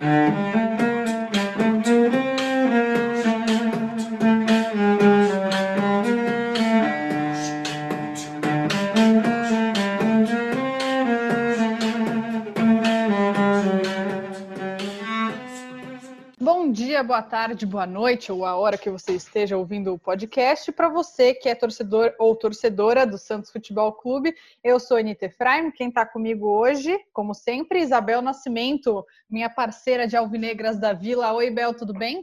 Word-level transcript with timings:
dia, 0.00 0.65
tarde, 17.26 17.66
boa 17.66 17.86
noite, 17.86 18.30
ou 18.30 18.46
a 18.46 18.54
hora 18.54 18.78
que 18.78 18.88
você 18.88 19.12
esteja 19.14 19.56
ouvindo 19.56 19.92
o 19.92 19.98
podcast. 19.98 20.70
Para 20.70 20.88
você 20.88 21.34
que 21.34 21.48
é 21.48 21.56
torcedor 21.56 22.14
ou 22.20 22.36
torcedora 22.36 23.04
do 23.04 23.18
Santos 23.18 23.50
Futebol 23.50 23.92
Clube, 23.92 24.32
eu 24.62 24.78
sou 24.78 24.96
Anitta 24.96 25.26
Efraim. 25.26 25.72
Quem 25.72 25.88
está 25.88 26.06
comigo 26.06 26.46
hoje, 26.46 26.96
como 27.12 27.34
sempre, 27.34 27.80
Isabel 27.80 28.22
Nascimento, 28.22 29.04
minha 29.28 29.50
parceira 29.50 30.06
de 30.06 30.16
Alvinegras 30.16 30.78
da 30.78 30.92
Vila. 30.92 31.32
Oi, 31.32 31.50
Bel, 31.50 31.74
tudo 31.74 31.92
bem? 31.92 32.22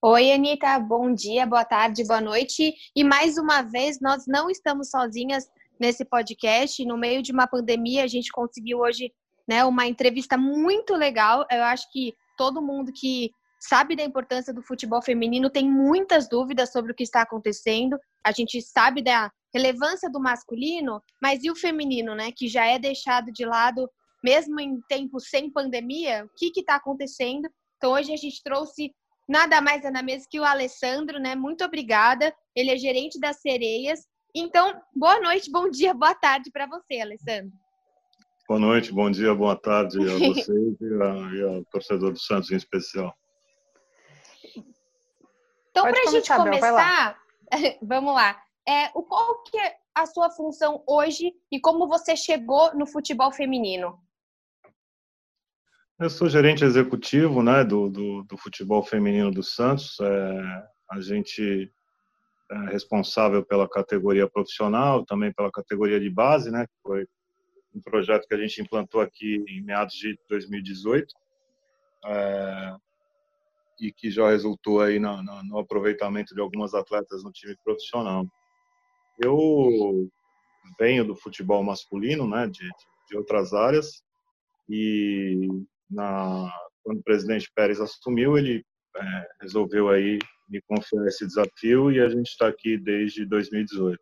Oi, 0.00 0.30
Anitta, 0.30 0.78
bom 0.78 1.12
dia, 1.12 1.44
boa 1.44 1.64
tarde, 1.64 2.06
boa 2.06 2.20
noite. 2.20 2.72
E 2.94 3.02
mais 3.02 3.38
uma 3.38 3.62
vez, 3.62 4.00
nós 4.00 4.24
não 4.28 4.48
estamos 4.48 4.88
sozinhas 4.88 5.50
nesse 5.80 6.04
podcast. 6.04 6.84
No 6.84 6.96
meio 6.96 7.22
de 7.22 7.32
uma 7.32 7.48
pandemia, 7.48 8.04
a 8.04 8.08
gente 8.08 8.30
conseguiu 8.30 8.78
hoje 8.78 9.12
né, 9.48 9.64
uma 9.64 9.88
entrevista 9.88 10.38
muito 10.38 10.94
legal. 10.94 11.44
Eu 11.50 11.64
acho 11.64 11.90
que 11.90 12.14
todo 12.36 12.62
mundo 12.62 12.92
que 12.92 13.32
sabe 13.60 13.94
da 13.94 14.02
importância 14.02 14.52
do 14.52 14.62
futebol 14.62 15.02
feminino, 15.02 15.50
tem 15.50 15.68
muitas 15.68 16.28
dúvidas 16.28 16.72
sobre 16.72 16.92
o 16.92 16.94
que 16.94 17.02
está 17.02 17.22
acontecendo. 17.22 17.98
A 18.24 18.32
gente 18.32 18.60
sabe 18.62 19.02
da 19.02 19.30
relevância 19.54 20.10
do 20.10 20.20
masculino, 20.20 21.02
mas 21.22 21.44
e 21.44 21.50
o 21.50 21.56
feminino, 21.56 22.14
né, 22.14 22.32
que 22.34 22.48
já 22.48 22.64
é 22.64 22.78
deixado 22.78 23.30
de 23.30 23.44
lado 23.44 23.88
mesmo 24.22 24.60
em 24.60 24.80
tempos 24.88 25.28
sem 25.28 25.50
pandemia? 25.50 26.24
O 26.24 26.28
que 26.36 26.60
está 26.60 26.76
acontecendo? 26.76 27.48
Então 27.76 27.92
hoje 27.92 28.12
a 28.12 28.16
gente 28.16 28.42
trouxe 28.42 28.92
nada 29.28 29.60
mais 29.60 29.82
nada 29.82 30.02
menos 30.02 30.26
que 30.28 30.40
o 30.40 30.44
Alessandro, 30.44 31.18
né? 31.18 31.34
Muito 31.34 31.64
obrigada. 31.64 32.34
Ele 32.54 32.70
é 32.70 32.76
gerente 32.76 33.18
das 33.18 33.40
Sereias. 33.40 34.00
Então, 34.34 34.80
boa 34.94 35.20
noite, 35.20 35.50
bom 35.50 35.68
dia, 35.68 35.92
boa 35.94 36.14
tarde 36.14 36.50
para 36.52 36.66
você, 36.66 37.00
Alessandro. 37.00 37.52
Boa 38.48 38.60
noite, 38.60 38.92
bom 38.92 39.10
dia, 39.10 39.34
boa 39.34 39.56
tarde 39.56 39.98
a 39.98 40.18
vocês 40.18 40.76
e 40.80 41.42
ao 41.42 41.64
torcedor 41.66 42.12
do 42.12 42.18
Santos 42.18 42.50
em 42.50 42.56
especial. 42.56 43.14
Então, 45.70 45.84
para 45.84 46.02
a 46.02 46.10
gente 46.10 46.28
começar, 46.28 46.72
lá. 46.72 47.16
vamos 47.82 48.14
lá. 48.14 48.42
É, 48.68 48.90
o, 48.94 49.02
qual 49.02 49.42
que 49.42 49.58
é 49.58 49.76
a 49.94 50.06
sua 50.06 50.30
função 50.30 50.82
hoje 50.86 51.32
e 51.50 51.60
como 51.60 51.88
você 51.88 52.16
chegou 52.16 52.74
no 52.74 52.86
futebol 52.86 53.32
feminino? 53.32 53.98
Eu 55.98 56.08
sou 56.08 56.28
gerente 56.28 56.64
executivo 56.64 57.42
né, 57.42 57.62
do, 57.62 57.88
do, 57.90 58.22
do 58.24 58.36
futebol 58.36 58.82
feminino 58.82 59.30
do 59.30 59.42
Santos. 59.42 59.98
É, 60.00 60.68
a 60.90 61.00
gente 61.00 61.70
é 62.50 62.70
responsável 62.70 63.44
pela 63.44 63.68
categoria 63.68 64.28
profissional, 64.28 65.04
também 65.04 65.32
pela 65.32 65.50
categoria 65.52 66.00
de 66.00 66.10
base, 66.10 66.50
né, 66.50 66.66
que 66.66 66.72
foi 66.82 67.06
um 67.74 67.80
projeto 67.80 68.26
que 68.26 68.34
a 68.34 68.38
gente 68.38 68.60
implantou 68.60 69.00
aqui 69.00 69.44
em 69.46 69.62
meados 69.62 69.94
de 69.94 70.18
2018. 70.28 71.14
É, 72.06 72.76
e 73.80 73.90
que 73.90 74.10
já 74.10 74.28
resultou 74.30 74.80
aí 74.80 74.98
no, 74.98 75.58
aproveitamento 75.58 76.34
de 76.34 76.40
algumas 76.40 76.74
atletas 76.74 77.24
no 77.24 77.32
time 77.32 77.56
profissional. 77.64 78.26
Eu 79.18 80.08
venho 80.78 81.04
do 81.04 81.16
futebol 81.16 81.62
masculino, 81.62 82.28
né, 82.28 82.46
de, 82.46 82.68
de 83.08 83.16
outras 83.16 83.54
áreas, 83.54 84.02
e 84.68 85.48
na, 85.90 86.52
quando 86.84 86.98
o 86.98 87.02
presidente 87.02 87.50
Pérez 87.54 87.80
assumiu, 87.80 88.36
ele 88.36 88.64
é, 88.96 89.28
resolveu 89.40 89.88
aí 89.88 90.18
me 90.48 90.60
confiar 90.62 91.06
esse 91.06 91.26
desafio 91.26 91.90
e 91.90 92.00
a 92.00 92.08
gente 92.08 92.28
está 92.28 92.48
aqui 92.48 92.76
desde 92.76 93.24
2018. 93.24 93.98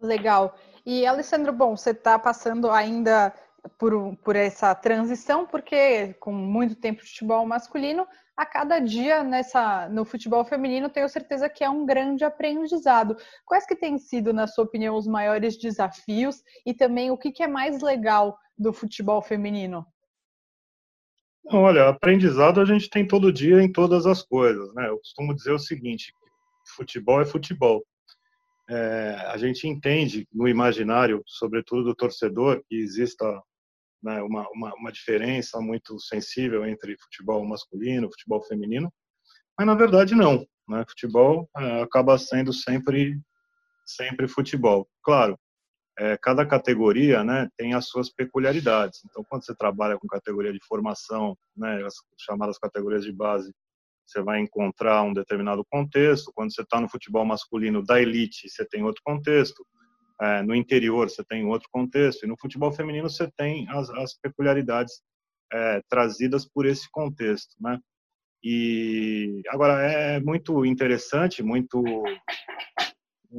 Legal. 0.00 0.56
E 0.84 1.06
Alessandro, 1.06 1.52
bom, 1.52 1.76
você 1.76 1.90
está 1.90 2.18
passando 2.18 2.70
ainda 2.70 3.34
por, 3.78 4.16
por 4.18 4.36
essa 4.36 4.74
transição, 4.74 5.46
porque 5.46 6.14
com 6.14 6.32
muito 6.32 6.74
tempo 6.76 7.02
de 7.02 7.08
futebol 7.08 7.46
masculino, 7.46 8.06
a 8.36 8.44
cada 8.44 8.78
dia 8.78 9.24
nessa 9.24 9.88
no 9.88 10.04
futebol 10.04 10.44
feminino 10.44 10.90
tenho 10.90 11.08
certeza 11.08 11.48
que 11.48 11.64
é 11.64 11.70
um 11.70 11.86
grande 11.86 12.24
aprendizado. 12.24 13.16
Quais 13.44 13.66
que 13.66 13.74
têm 13.74 13.98
sido, 13.98 14.32
na 14.32 14.46
sua 14.46 14.64
opinião, 14.64 14.94
os 14.96 15.06
maiores 15.06 15.56
desafios 15.56 16.42
e 16.64 16.74
também 16.74 17.10
o 17.10 17.16
que, 17.16 17.32
que 17.32 17.42
é 17.42 17.48
mais 17.48 17.80
legal 17.80 18.36
do 18.58 18.72
futebol 18.72 19.22
feminino? 19.22 19.86
Olha, 21.48 21.88
aprendizado 21.88 22.60
a 22.60 22.64
gente 22.64 22.90
tem 22.90 23.06
todo 23.06 23.32
dia 23.32 23.62
em 23.62 23.70
todas 23.70 24.04
as 24.04 24.22
coisas, 24.22 24.74
né? 24.74 24.88
Eu 24.88 24.98
costumo 24.98 25.34
dizer 25.34 25.52
o 25.52 25.58
seguinte: 25.58 26.12
futebol 26.74 27.20
é 27.20 27.24
futebol. 27.24 27.84
É, 28.68 29.16
a 29.28 29.36
gente 29.36 29.68
entende 29.68 30.26
no 30.32 30.48
imaginário, 30.48 31.22
sobretudo 31.24 31.84
do 31.84 31.94
torcedor, 31.94 32.62
que 32.68 32.74
exista 32.74 33.24
né, 34.02 34.22
uma, 34.22 34.48
uma, 34.50 34.74
uma, 34.74 34.92
diferença 34.92 35.60
muito 35.60 35.98
sensível 35.98 36.66
entre 36.66 36.96
futebol 36.98 37.44
masculino, 37.46 38.10
futebol 38.10 38.42
feminino, 38.42 38.92
mas 39.58 39.66
na 39.66 39.74
verdade 39.74 40.14
não. 40.14 40.46
Né? 40.68 40.84
Futebol 40.88 41.48
é, 41.56 41.82
acaba 41.82 42.18
sendo 42.18 42.52
sempre 42.52 43.20
sempre 43.86 44.26
futebol. 44.26 44.88
Claro, 45.02 45.38
é, 45.98 46.16
cada 46.18 46.44
categoria 46.44 47.24
né, 47.24 47.48
tem 47.56 47.72
as 47.72 47.88
suas 47.88 48.10
peculiaridades. 48.10 49.00
Então, 49.04 49.24
quando 49.28 49.44
você 49.44 49.54
trabalha 49.54 49.96
com 49.98 50.06
categoria 50.06 50.52
de 50.52 50.58
formação, 50.66 51.36
né, 51.56 51.82
as 51.84 51.94
chamadas 52.18 52.58
categorias 52.58 53.04
de 53.04 53.12
base, 53.12 53.52
você 54.04 54.22
vai 54.22 54.40
encontrar 54.40 55.02
um 55.02 55.12
determinado 55.12 55.64
contexto. 55.70 56.32
Quando 56.34 56.54
você 56.54 56.62
está 56.62 56.80
no 56.80 56.88
futebol 56.88 57.24
masculino 57.24 57.82
da 57.82 58.00
elite, 58.00 58.48
você 58.48 58.64
tem 58.64 58.84
outro 58.84 59.02
contexto. 59.04 59.66
É, 60.20 60.42
no 60.42 60.54
interior 60.54 61.10
você 61.10 61.22
tem 61.24 61.44
outro 61.44 61.68
contexto 61.70 62.24
e 62.24 62.26
no 62.26 62.38
futebol 62.38 62.72
feminino 62.72 63.08
você 63.08 63.30
tem 63.36 63.68
as, 63.68 63.90
as 63.90 64.14
peculiaridades 64.18 65.02
é, 65.52 65.82
trazidas 65.88 66.48
por 66.48 66.64
esse 66.66 66.90
contexto, 66.90 67.54
né? 67.60 67.78
E 68.42 69.42
agora 69.48 69.82
é 69.82 70.20
muito 70.20 70.64
interessante, 70.64 71.42
muito 71.42 71.82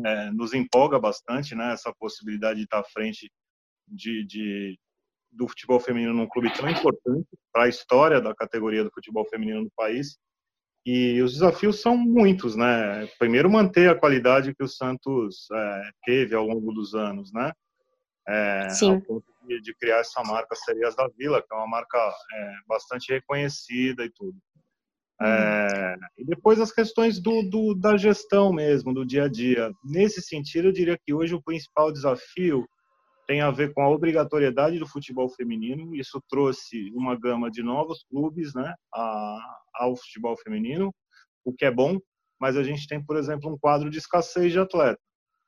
é, 0.06 0.32
nos 0.32 0.54
empolga 0.54 1.00
bastante, 1.00 1.56
né? 1.56 1.74
Essa 1.74 1.94
possibilidade 1.98 2.60
de 2.60 2.66
estar 2.66 2.80
à 2.80 2.84
frente 2.84 3.32
de, 3.88 4.26
de 4.26 4.80
do 5.32 5.48
futebol 5.48 5.80
feminino 5.80 6.14
num 6.14 6.28
clube 6.28 6.52
tão 6.54 6.70
importante 6.70 7.28
para 7.52 7.66
a 7.66 7.70
história 7.70 8.22
da 8.22 8.34
categoria 8.36 8.84
do 8.84 8.92
futebol 8.92 9.26
feminino 9.26 9.64
no 9.64 9.72
país 9.76 10.18
e 10.90 11.22
os 11.22 11.34
desafios 11.34 11.82
são 11.82 11.98
muitos, 11.98 12.56
né? 12.56 13.06
Primeiro, 13.20 13.50
manter 13.50 13.90
a 13.90 13.96
qualidade 13.96 14.56
que 14.56 14.64
o 14.64 14.70
Santos 14.70 15.46
é, 15.52 15.90
teve 16.06 16.34
ao 16.34 16.48
longo 16.48 16.72
dos 16.72 16.96
anos, 16.96 17.30
né? 17.34 17.52
É, 18.26 18.70
Sim. 18.70 19.02
De, 19.46 19.76
criar 19.76 19.98
essa 19.98 20.24
marca 20.24 20.56
Serias 20.56 20.96
da 20.96 21.10
Vila, 21.10 21.42
que 21.42 21.54
é 21.54 21.58
uma 21.58 21.68
marca 21.68 21.98
é, 21.98 22.54
bastante 22.66 23.12
reconhecida 23.12 24.06
e 24.06 24.10
tudo. 24.10 24.38
É, 25.22 25.26
uhum. 25.26 26.08
e 26.20 26.26
depois 26.26 26.58
as 26.58 26.72
questões 26.72 27.20
do, 27.20 27.42
do, 27.50 27.74
da 27.76 27.98
gestão 27.98 28.54
mesmo, 28.54 28.94
do 28.94 29.06
dia 29.06 29.26
a 29.26 29.28
dia. 29.28 29.70
Nesse 29.84 30.22
sentido, 30.22 30.70
eu 30.70 30.72
diria 30.72 30.98
que 30.98 31.14
hoje 31.14 31.36
o 31.36 31.44
principal 31.44 31.92
desafio 31.92 32.66
tem 33.28 33.42
a 33.42 33.52
ver 33.52 33.74
com 33.74 33.82
a 33.82 33.90
obrigatoriedade 33.90 34.80
do 34.80 34.88
futebol 34.88 35.30
feminino. 35.30 35.94
Isso 35.94 36.24
trouxe 36.30 36.90
uma 36.94 37.20
gama 37.20 37.52
de 37.52 37.62
novos 37.62 38.04
clubes 38.10 38.56
né, 38.56 38.74
ao 39.76 39.96
futebol 39.98 40.36
feminino, 40.38 40.96
o 41.44 41.54
que 41.54 41.66
é 41.66 41.72
bom, 41.72 42.00
mas 42.40 42.56
a 42.56 42.64
gente 42.64 42.88
tem, 42.88 43.04
por 43.04 43.18
exemplo, 43.18 43.52
um 43.52 43.58
quadro 43.58 43.90
de 43.90 43.98
escassez 43.98 44.52
de 44.52 44.60
atleta. 44.60 45.00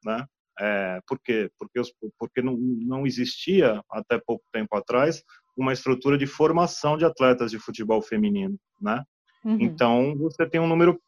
Né? 0.04 0.26
É, 0.60 1.00
por 1.08 1.20
quê? 1.24 1.50
Porque, 1.58 1.80
os, 1.80 1.94
porque 2.18 2.42
não, 2.42 2.58
não 2.58 3.08
existia, 3.08 3.82
até 3.90 4.20
pouco 4.20 4.44
tempo 4.52 4.76
atrás, 4.76 5.24
uma 5.56 5.72
estrutura 5.72 6.18
de 6.18 6.28
formação 6.28 6.98
de 6.98 7.06
atletas 7.06 7.50
de 7.50 7.60
futebol 7.60 8.02
feminino. 8.02 8.58
Né? 8.82 9.02
Uhum. 9.46 9.58
Então, 9.62 10.16
você 10.18 10.46
tem 10.50 10.60
um 10.60 10.68
número 10.68 11.00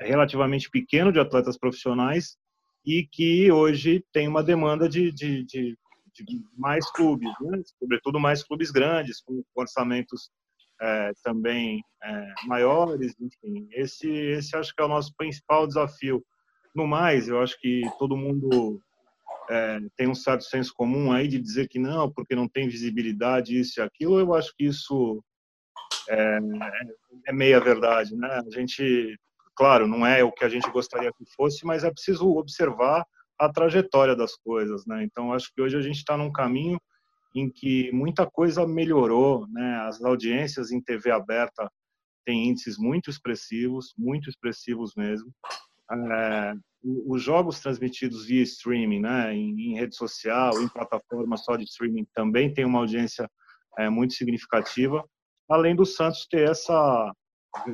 é, 0.00 0.08
relativamente 0.08 0.68
pequeno 0.68 1.10
de 1.10 1.18
atletas 1.18 1.56
profissionais 1.58 2.36
e 2.84 3.06
que 3.10 3.50
hoje 3.50 4.04
tem 4.12 4.28
uma 4.28 4.42
demanda 4.42 4.88
de, 4.88 5.12
de, 5.12 5.44
de 5.44 5.76
de 6.14 6.42
mais 6.56 6.90
clubes, 6.92 7.30
né? 7.40 7.62
sobretudo 7.78 8.20
mais 8.20 8.42
clubes 8.42 8.70
grandes, 8.70 9.20
com 9.20 9.42
orçamentos 9.54 10.30
é, 10.80 11.12
também 11.22 11.82
é, 12.02 12.34
maiores, 12.46 13.14
enfim. 13.20 13.68
Esse, 13.72 14.08
esse 14.10 14.56
acho 14.56 14.74
que 14.74 14.82
é 14.82 14.84
o 14.84 14.88
nosso 14.88 15.14
principal 15.16 15.66
desafio. 15.66 16.24
No 16.74 16.86
mais, 16.86 17.28
eu 17.28 17.40
acho 17.40 17.58
que 17.60 17.82
todo 17.98 18.16
mundo 18.16 18.80
é, 19.48 19.78
tem 19.96 20.08
um 20.08 20.14
certo 20.14 20.44
senso 20.44 20.72
comum 20.74 21.12
aí 21.12 21.28
de 21.28 21.38
dizer 21.38 21.68
que 21.68 21.78
não, 21.78 22.10
porque 22.10 22.34
não 22.34 22.48
tem 22.48 22.68
visibilidade, 22.68 23.58
isso 23.58 23.80
e 23.80 23.82
aquilo. 23.82 24.18
Eu 24.18 24.34
acho 24.34 24.52
que 24.56 24.64
isso 24.64 25.22
é, 26.08 26.38
é 27.28 27.32
meia 27.32 27.60
verdade, 27.60 28.16
né? 28.16 28.28
A 28.28 28.50
gente, 28.50 29.18
claro, 29.54 29.86
não 29.86 30.04
é 30.04 30.24
o 30.24 30.32
que 30.32 30.44
a 30.44 30.48
gente 30.48 30.70
gostaria 30.70 31.12
que 31.12 31.24
fosse, 31.36 31.64
mas 31.64 31.84
é 31.84 31.90
preciso 31.90 32.28
observar 32.36 33.06
a 33.42 33.52
trajetória 33.52 34.14
das 34.14 34.36
coisas, 34.36 34.86
né? 34.86 35.02
Então 35.02 35.32
acho 35.32 35.52
que 35.52 35.60
hoje 35.60 35.76
a 35.76 35.80
gente 35.80 35.96
está 35.96 36.16
num 36.16 36.30
caminho 36.30 36.80
em 37.34 37.50
que 37.50 37.90
muita 37.90 38.24
coisa 38.24 38.64
melhorou, 38.66 39.48
né? 39.48 39.80
As 39.88 40.00
audiências 40.00 40.70
em 40.70 40.80
TV 40.80 41.10
aberta 41.10 41.68
têm 42.24 42.48
índices 42.48 42.78
muito 42.78 43.10
expressivos, 43.10 43.92
muito 43.98 44.30
expressivos 44.30 44.94
mesmo. 44.94 45.32
É, 45.90 46.54
os 46.84 47.20
jogos 47.20 47.58
transmitidos 47.58 48.26
via 48.26 48.42
streaming, 48.42 49.00
né, 49.00 49.34
em, 49.34 49.72
em, 49.72 49.74
rede 49.74 49.96
social, 49.96 50.62
em 50.62 50.68
plataforma 50.68 51.36
só 51.36 51.56
de 51.56 51.64
streaming, 51.64 52.06
também 52.14 52.52
tem 52.52 52.64
uma 52.64 52.78
audiência 52.78 53.28
é, 53.76 53.90
muito 53.90 54.14
significativa. 54.14 55.04
Além 55.50 55.74
do 55.74 55.84
Santos 55.84 56.26
ter 56.30 56.48
essa 56.48 57.12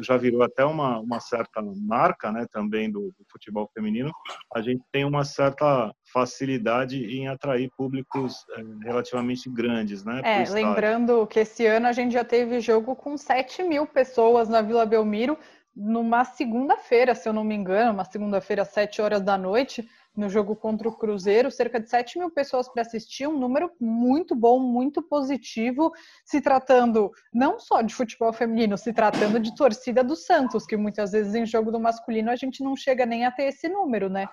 já 0.01 0.17
virou 0.17 0.43
até 0.43 0.65
uma, 0.65 0.99
uma 0.99 1.21
certa 1.21 1.63
marca 1.63 2.33
né, 2.33 2.47
também 2.53 2.91
do, 2.91 3.13
do, 3.19 3.25
futebol 3.31 3.71
feminino, 3.73 4.13
a 4.55 4.61
gente 4.61 4.83
tem 4.91 5.05
uma 5.05 5.25
certa 5.25 5.93
facilidade 6.13 7.05
em 7.05 7.29
atrair 7.29 7.71
públicos 7.77 8.45
é, 8.57 8.85
relativamente 8.85 9.49
grandes. 9.49 10.05
Né, 10.05 10.21
é, 10.25 10.49
lembrando 10.49 11.27
que 11.27 11.41
esse 11.41 11.67
ano 11.67 11.87
a 11.87 11.93
gente 11.93 12.13
já 12.13 12.25
teve 12.25 12.61
jogo 12.61 12.97
com 12.97 13.17
7 13.17 13.63
mil 13.63 13.87
pessoas 13.87 14.49
na 14.49 14.63
Vila 14.63 14.87
Belmiro, 14.87 15.39
numa 15.75 16.25
segunda-feira, 16.25 17.15
se 17.15 17.29
eu 17.29 17.33
não 17.33 17.45
me 17.45 17.55
engano, 17.55 17.93
uma 17.93 18.05
segunda-feira 18.05 18.63
às 18.63 18.69
7 18.69 19.01
horas 19.01 19.23
da 19.23 19.39
noite 19.39 19.89
no 20.17 20.29
jogo 20.29 20.57
contra 20.57 20.89
o 20.89 20.97
Cruzeiro, 20.97 21.51
cerca 21.51 21.79
de 21.79 21.89
7 21.89 22.19
mil 22.19 22.31
pessoas 22.31 22.69
para 22.69 22.83
assistir, 22.83 23.29
um 23.29 23.39
número 23.39 23.71
muito 23.81 24.35
bom, 24.35 24.59
muito 24.59 25.01
positivo, 25.01 25.93
se 26.25 26.41
tratando 26.41 27.13
não 27.33 27.61
só 27.61 27.81
de 27.83 27.95
futebol 27.95 28.33
feminino, 28.33 28.77
se 28.77 28.93
tratando 28.93 29.39
de 29.39 29.55
torcida 29.55 30.03
do 30.03 30.17
Santos, 30.17 30.67
que 30.67 30.77
muitas 30.77 31.13
vezes 31.13 31.35
em 31.35 31.47
jogo 31.47 31.71
do 31.71 31.79
masculino 31.79 32.31
a 32.31 32.37
gente 32.37 32.65
não 32.65 32.75
chega 32.75 33.07
nem 33.07 33.25
a 33.25 33.31
ter 33.31 33.45
esse 33.45 33.69
número, 33.69 34.09
né? 34.09 34.29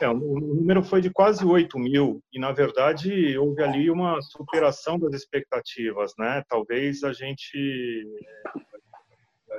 É, 0.00 0.08
o 0.08 0.14
número 0.14 0.82
foi 0.82 1.00
de 1.00 1.10
quase 1.10 1.44
8 1.44 1.76
mil, 1.78 2.22
e 2.32 2.38
na 2.38 2.52
verdade 2.52 3.36
houve 3.36 3.62
ali 3.62 3.90
uma 3.90 4.20
superação 4.20 4.98
das 4.98 5.14
expectativas, 5.14 6.12
né? 6.16 6.44
Talvez 6.48 7.02
a 7.02 7.12
gente 7.12 8.06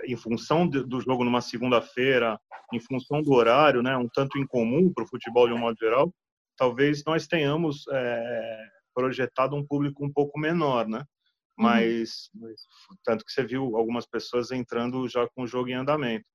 em 0.05 0.15
função 0.15 0.67
do 0.67 1.01
jogo 1.01 1.23
numa 1.23 1.41
segunda-feira, 1.41 2.39
em 2.73 2.79
função 2.79 3.21
do 3.21 3.31
horário, 3.33 3.81
né, 3.81 3.95
um 3.97 4.07
tanto 4.07 4.37
incomum 4.37 4.91
para 4.93 5.03
o 5.03 5.07
futebol 5.07 5.47
de 5.47 5.53
um 5.53 5.57
modo 5.57 5.77
geral, 5.77 6.13
talvez 6.57 7.03
nós 7.05 7.27
tenhamos 7.27 7.85
é, 7.91 8.67
projetado 8.93 9.55
um 9.55 9.65
público 9.65 10.05
um 10.05 10.11
pouco 10.11 10.39
menor, 10.39 10.87
né? 10.87 10.99
Uhum. 10.99 11.05
Mas, 11.65 12.29
uhum. 12.35 12.53
tanto 13.03 13.25
que 13.25 13.31
você 13.31 13.43
viu 13.43 13.75
algumas 13.75 14.05
pessoas 14.05 14.51
entrando 14.51 15.07
já 15.07 15.27
com 15.29 15.43
o 15.43 15.47
jogo 15.47 15.69
em 15.69 15.73
andamento. 15.73 16.25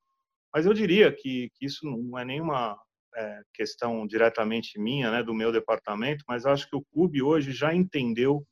Mas 0.52 0.67
eu 0.67 0.72
diria 0.72 1.12
que, 1.12 1.50
que 1.55 1.67
isso 1.67 1.84
não 1.84 2.19
é 2.19 2.25
nenhuma 2.25 2.76
é, 3.17 3.40
questão 3.52 4.06
diretamente 4.06 4.78
minha, 4.78 5.10
né, 5.10 5.22
do 5.22 5.34
meu 5.34 5.52
departamento, 5.52 6.25
mas 6.28 6.46
acho 6.46 6.69
que 6.69 6.76
o 6.76 6.84
clube 6.93 7.22
hoje 7.22 7.52
já 7.52 7.75
entendeu 7.75 8.44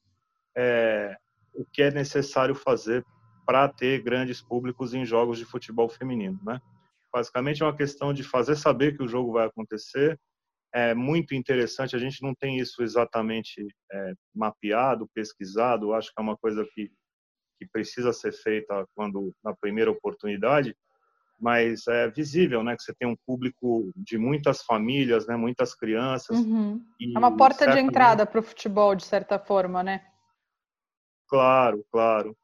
é, 0.56 1.16
o 1.54 1.64
que 1.64 1.82
é 1.82 1.90
necessário 1.90 2.54
fazer 2.54 3.04
para 3.44 3.68
ter 3.68 4.02
grandes 4.02 4.40
públicos 4.40 4.94
em 4.94 5.04
jogos 5.04 5.38
de 5.38 5.44
futebol 5.44 5.88
feminino, 5.88 6.38
né? 6.44 6.60
Basicamente 7.12 7.62
é 7.62 7.66
uma 7.66 7.76
questão 7.76 8.12
de 8.12 8.22
fazer 8.22 8.56
saber 8.56 8.96
que 8.96 9.02
o 9.02 9.08
jogo 9.08 9.32
vai 9.32 9.46
acontecer. 9.46 10.18
É 10.74 10.94
muito 10.94 11.34
interessante. 11.34 11.94
A 11.94 11.98
gente 11.98 12.22
não 12.22 12.34
tem 12.34 12.58
isso 12.58 12.82
exatamente 12.82 13.66
é, 13.92 14.12
mapeado, 14.34 15.08
pesquisado. 15.14 15.92
Acho 15.92 16.08
que 16.08 16.18
é 16.18 16.22
uma 16.22 16.36
coisa 16.36 16.66
que 16.74 16.90
que 17.62 17.68
precisa 17.70 18.12
ser 18.12 18.32
feita 18.32 18.84
quando 18.94 19.32
na 19.42 19.54
primeira 19.54 19.90
oportunidade, 19.90 20.76
mas 21.40 21.86
é 21.86 22.10
visível, 22.10 22.62
né, 22.62 22.76
que 22.76 22.82
você 22.82 22.94
tem 22.94 23.08
um 23.08 23.16
público 23.26 23.90
de 23.96 24.18
muitas 24.18 24.62
famílias, 24.62 25.26
né, 25.26 25.36
muitas 25.36 25.74
crianças. 25.74 26.36
Uhum. 26.38 26.84
é 27.00 27.18
uma 27.18 27.36
porta 27.36 27.70
de 27.70 27.78
entrada 27.78 28.26
para 28.26 28.40
o 28.40 28.42
futebol, 28.42 28.94
de 28.94 29.04
certa 29.04 29.38
forma, 29.38 29.82
né? 29.82 30.04
Claro, 31.28 31.84
claro. 31.90 32.36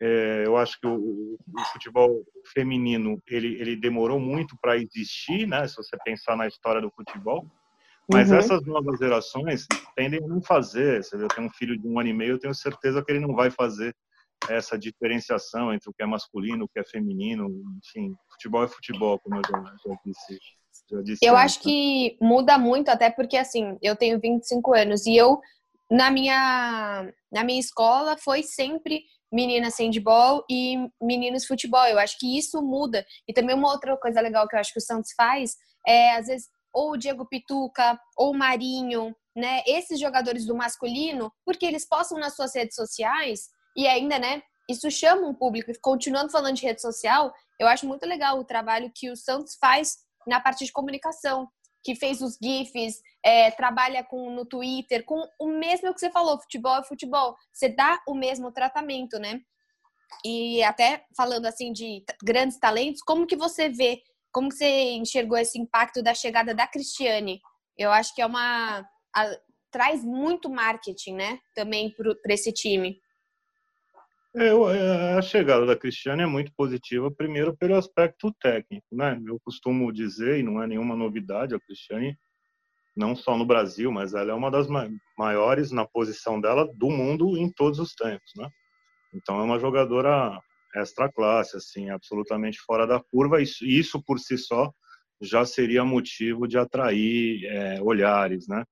É, 0.00 0.44
eu 0.46 0.56
acho 0.56 0.80
que 0.80 0.86
o, 0.86 0.94
o, 0.94 1.64
futebol 1.72 2.24
feminino 2.54 3.20
ele, 3.26 3.60
ele 3.60 3.74
demorou 3.74 4.20
muito 4.20 4.56
para 4.60 4.76
existir, 4.76 5.46
né? 5.46 5.66
Se 5.66 5.76
você 5.76 5.96
pensar 6.04 6.36
na 6.36 6.46
história 6.46 6.80
do 6.80 6.90
futebol, 6.90 7.44
mas 8.10 8.30
uhum. 8.30 8.36
essas 8.36 8.64
novas 8.64 8.98
gerações 8.98 9.66
tendem 9.96 10.22
a 10.22 10.26
não 10.26 10.40
fazer. 10.40 11.02
Você 11.02 11.16
vê, 11.16 11.24
eu 11.24 11.28
tenho 11.28 11.48
um 11.48 11.50
filho 11.50 11.76
de 11.76 11.86
um 11.86 11.98
ano 11.98 12.08
e 12.08 12.12
meio, 12.12 12.32
eu 12.32 12.38
tenho 12.38 12.54
certeza 12.54 13.04
que 13.04 13.10
ele 13.10 13.20
não 13.20 13.34
vai 13.34 13.50
fazer 13.50 13.94
essa 14.48 14.78
diferenciação 14.78 15.72
entre 15.74 15.90
o 15.90 15.92
que 15.92 16.02
é 16.02 16.06
masculino, 16.06 16.64
o 16.64 16.68
que 16.68 16.78
é 16.78 16.84
feminino. 16.84 17.48
Enfim, 17.84 18.14
futebol 18.30 18.64
é 18.64 18.68
futebol, 18.68 19.18
como 19.18 19.36
eu 19.36 19.42
já, 19.44 19.58
já 19.84 19.96
disse. 20.04 20.38
Já 20.90 21.02
disse 21.02 21.26
eu 21.26 21.36
antes. 21.36 21.44
acho 21.44 21.62
que 21.62 22.16
muda 22.20 22.56
muito, 22.56 22.88
até 22.88 23.10
porque 23.10 23.36
assim, 23.36 23.76
eu 23.82 23.96
tenho 23.96 24.20
25 24.20 24.74
anos 24.74 25.06
e 25.06 25.16
eu 25.16 25.40
na 25.90 26.10
minha 26.10 27.12
na 27.32 27.44
minha 27.44 27.60
escola 27.60 28.16
foi 28.16 28.42
sempre 28.42 29.02
meninas 29.32 29.78
handball 29.78 30.44
e 30.50 30.76
meninos 31.00 31.46
futebol. 31.46 31.84
Eu 31.86 31.98
acho 31.98 32.18
que 32.18 32.38
isso 32.38 32.62
muda. 32.62 33.04
E 33.26 33.32
também 33.32 33.54
uma 33.54 33.70
outra 33.70 33.96
coisa 33.96 34.20
legal 34.20 34.48
que 34.48 34.56
eu 34.56 34.60
acho 34.60 34.72
que 34.72 34.78
o 34.78 34.82
Santos 34.82 35.12
faz 35.16 35.56
é, 35.86 36.16
às 36.16 36.26
vezes, 36.26 36.48
ou 36.72 36.92
o 36.92 36.96
Diego 36.96 37.26
Pituca, 37.26 37.98
ou 38.16 38.32
o 38.32 38.36
Marinho, 38.36 39.14
né? 39.36 39.62
Esses 39.66 39.98
jogadores 39.98 40.46
do 40.46 40.54
masculino, 40.54 41.32
porque 41.44 41.64
eles 41.64 41.86
postam 41.86 42.18
nas 42.18 42.34
suas 42.34 42.54
redes 42.54 42.74
sociais 42.74 43.48
e 43.76 43.86
ainda, 43.86 44.18
né? 44.18 44.42
Isso 44.68 44.90
chama 44.90 45.26
um 45.26 45.34
público. 45.34 45.72
Continuando 45.80 46.30
falando 46.30 46.56
de 46.56 46.66
rede 46.66 46.82
social, 46.82 47.32
eu 47.58 47.66
acho 47.66 47.86
muito 47.86 48.04
legal 48.04 48.38
o 48.38 48.44
trabalho 48.44 48.92
que 48.94 49.10
o 49.10 49.16
Santos 49.16 49.56
faz 49.58 49.96
na 50.26 50.40
parte 50.40 50.64
de 50.64 50.72
comunicação 50.72 51.48
que 51.88 51.94
fez 51.94 52.20
os 52.20 52.36
GIFs, 52.42 53.02
é, 53.24 53.50
trabalha 53.50 54.04
com 54.04 54.30
no 54.30 54.44
Twitter, 54.44 55.02
com 55.06 55.26
o 55.38 55.48
mesmo 55.48 55.94
que 55.94 56.00
você 56.00 56.10
falou, 56.10 56.38
futebol 56.38 56.76
é 56.76 56.84
futebol. 56.84 57.34
Você 57.50 57.70
dá 57.70 57.98
o 58.06 58.14
mesmo 58.14 58.52
tratamento, 58.52 59.18
né? 59.18 59.40
E 60.22 60.62
até 60.62 61.06
falando 61.16 61.46
assim 61.46 61.72
de 61.72 62.04
grandes 62.22 62.58
talentos, 62.58 63.00
como 63.00 63.26
que 63.26 63.36
você 63.36 63.70
vê, 63.70 64.02
como 64.30 64.50
que 64.50 64.56
você 64.56 64.90
enxergou 64.92 65.38
esse 65.38 65.58
impacto 65.58 66.02
da 66.02 66.12
chegada 66.12 66.54
da 66.54 66.66
Cristiane? 66.66 67.40
Eu 67.74 67.90
acho 67.90 68.14
que 68.14 68.20
é 68.20 68.26
uma 68.26 68.86
a, 69.16 69.38
traz 69.70 70.04
muito 70.04 70.50
marketing, 70.50 71.14
né? 71.14 71.38
Também 71.54 71.90
para 71.90 72.34
esse 72.34 72.52
time. 72.52 73.00
É, 74.40 74.50
é, 74.50 75.14
a 75.14 75.20
chegada 75.20 75.66
da 75.66 75.74
Cristiane 75.74 76.22
é 76.22 76.26
muito 76.26 76.52
positiva, 76.54 77.10
primeiro 77.10 77.56
pelo 77.56 77.74
aspecto 77.74 78.32
técnico, 78.40 78.86
né? 78.92 79.20
Eu 79.26 79.40
costumo 79.40 79.92
dizer, 79.92 80.38
e 80.38 80.44
não 80.44 80.62
é 80.62 80.66
nenhuma 80.68 80.94
novidade, 80.94 81.56
a 81.56 81.60
Cristiane, 81.60 82.16
não 82.96 83.16
só 83.16 83.36
no 83.36 83.44
Brasil, 83.44 83.90
mas 83.90 84.14
ela 84.14 84.30
é 84.30 84.34
uma 84.34 84.48
das 84.48 84.68
maiores 85.18 85.72
na 85.72 85.84
posição 85.84 86.40
dela 86.40 86.64
do 86.72 86.88
mundo 86.88 87.36
em 87.36 87.50
todos 87.50 87.80
os 87.80 87.96
tempos, 87.96 88.30
né? 88.36 88.48
Então 89.12 89.40
é 89.40 89.42
uma 89.42 89.58
jogadora 89.58 90.40
extra 90.76 91.10
classe, 91.10 91.56
assim, 91.56 91.90
absolutamente 91.90 92.60
fora 92.60 92.86
da 92.86 93.00
curva, 93.00 93.40
e 93.42 93.44
isso 93.66 94.00
por 94.04 94.20
si 94.20 94.38
só 94.38 94.72
já 95.20 95.44
seria 95.44 95.84
motivo 95.84 96.46
de 96.46 96.56
atrair 96.56 97.44
é, 97.44 97.82
olhares, 97.82 98.46
né? 98.46 98.64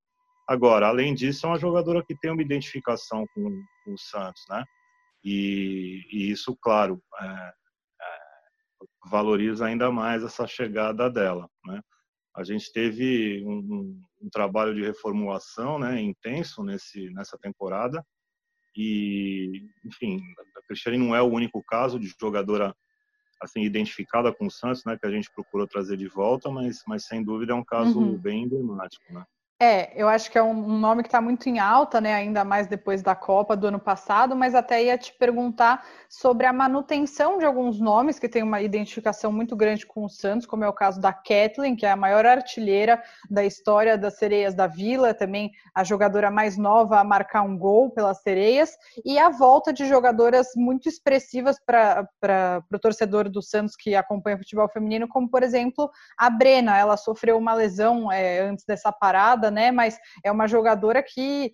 Agora, 0.48 0.86
além 0.86 1.12
disso, 1.12 1.44
é 1.44 1.48
uma 1.48 1.58
jogadora 1.58 2.04
que 2.06 2.16
tem 2.16 2.30
uma 2.30 2.42
identificação 2.42 3.26
com, 3.34 3.50
com 3.84 3.94
o 3.94 3.98
Santos, 3.98 4.44
né? 4.48 4.62
E, 5.28 6.06
e 6.12 6.30
isso, 6.30 6.56
claro, 6.56 7.02
é, 7.20 7.26
é, 7.26 8.18
valoriza 9.10 9.66
ainda 9.66 9.90
mais 9.90 10.22
essa 10.22 10.46
chegada 10.46 11.10
dela. 11.10 11.50
Né? 11.64 11.80
A 12.36 12.44
gente 12.44 12.72
teve 12.72 13.42
um, 13.44 14.00
um, 14.22 14.30
trabalho 14.30 14.72
de 14.72 14.82
reformulação 14.82 15.80
né, 15.80 16.00
intenso 16.00 16.62
nesse, 16.62 17.10
nessa 17.10 17.36
temporada 17.38 18.06
e, 18.76 19.68
enfim, 19.84 20.20
a 20.56 20.62
Cristiane 20.68 20.96
não 20.96 21.12
é 21.12 21.20
o 21.20 21.32
único 21.32 21.60
caso 21.64 21.98
de 21.98 22.06
jogadora 22.20 22.72
assim 23.42 23.62
identificada 23.62 24.32
com 24.32 24.46
o 24.46 24.50
Santos, 24.50 24.84
né, 24.84 24.96
que 24.96 25.06
a 25.06 25.10
gente 25.10 25.30
procurou 25.32 25.66
trazer 25.66 25.96
de 25.96 26.06
volta, 26.06 26.48
mas, 26.50 26.84
mas 26.86 27.04
sem 27.04 27.22
dúvida 27.22 27.52
é 27.52 27.56
um 27.56 27.64
caso 27.64 27.98
uhum. 27.98 28.16
bem 28.16 28.44
emblemático, 28.44 29.12
né? 29.12 29.24
É, 29.58 29.90
eu 29.98 30.06
acho 30.06 30.30
que 30.30 30.36
é 30.36 30.42
um 30.42 30.78
nome 30.78 31.02
que 31.02 31.08
está 31.08 31.18
muito 31.18 31.48
em 31.48 31.58
alta, 31.58 31.98
né? 31.98 32.12
Ainda 32.12 32.44
mais 32.44 32.66
depois 32.66 33.00
da 33.02 33.14
Copa 33.14 33.56
do 33.56 33.68
ano 33.68 33.80
passado, 33.80 34.36
mas 34.36 34.54
até 34.54 34.84
ia 34.84 34.98
te 34.98 35.14
perguntar 35.14 35.82
sobre 36.10 36.44
a 36.44 36.52
manutenção 36.52 37.38
de 37.38 37.46
alguns 37.46 37.80
nomes 37.80 38.18
que 38.18 38.28
têm 38.28 38.42
uma 38.42 38.60
identificação 38.60 39.32
muito 39.32 39.56
grande 39.56 39.86
com 39.86 40.04
o 40.04 40.10
Santos, 40.10 40.46
como 40.46 40.62
é 40.62 40.68
o 40.68 40.74
caso 40.74 41.00
da 41.00 41.10
Kathleen, 41.10 41.74
que 41.74 41.86
é 41.86 41.90
a 41.90 41.96
maior 41.96 42.26
artilheira 42.26 43.02
da 43.30 43.46
história 43.46 43.96
das 43.96 44.18
sereias 44.18 44.54
da 44.54 44.66
Vila, 44.66 45.14
também 45.14 45.50
a 45.74 45.82
jogadora 45.82 46.30
mais 46.30 46.58
nova 46.58 47.00
a 47.00 47.04
marcar 47.04 47.40
um 47.40 47.56
gol 47.56 47.90
pelas 47.90 48.20
sereias, 48.20 48.76
e 49.06 49.18
a 49.18 49.30
volta 49.30 49.72
de 49.72 49.86
jogadoras 49.88 50.48
muito 50.54 50.86
expressivas 50.86 51.56
para 51.64 52.62
o 52.70 52.78
torcedor 52.78 53.30
do 53.30 53.40
Santos 53.40 53.74
que 53.74 53.94
acompanha 53.94 54.36
o 54.36 54.40
futebol 54.40 54.68
feminino, 54.68 55.08
como 55.08 55.30
por 55.30 55.42
exemplo 55.42 55.90
a 56.18 56.28
Brena. 56.28 56.76
Ela 56.76 56.98
sofreu 56.98 57.38
uma 57.38 57.54
lesão 57.54 58.12
é, 58.12 58.40
antes 58.40 58.66
dessa 58.66 58.92
parada 58.92 59.45
né? 59.50 59.70
Mas 59.70 59.98
é 60.24 60.30
uma 60.30 60.46
jogadora 60.46 61.02
que 61.02 61.52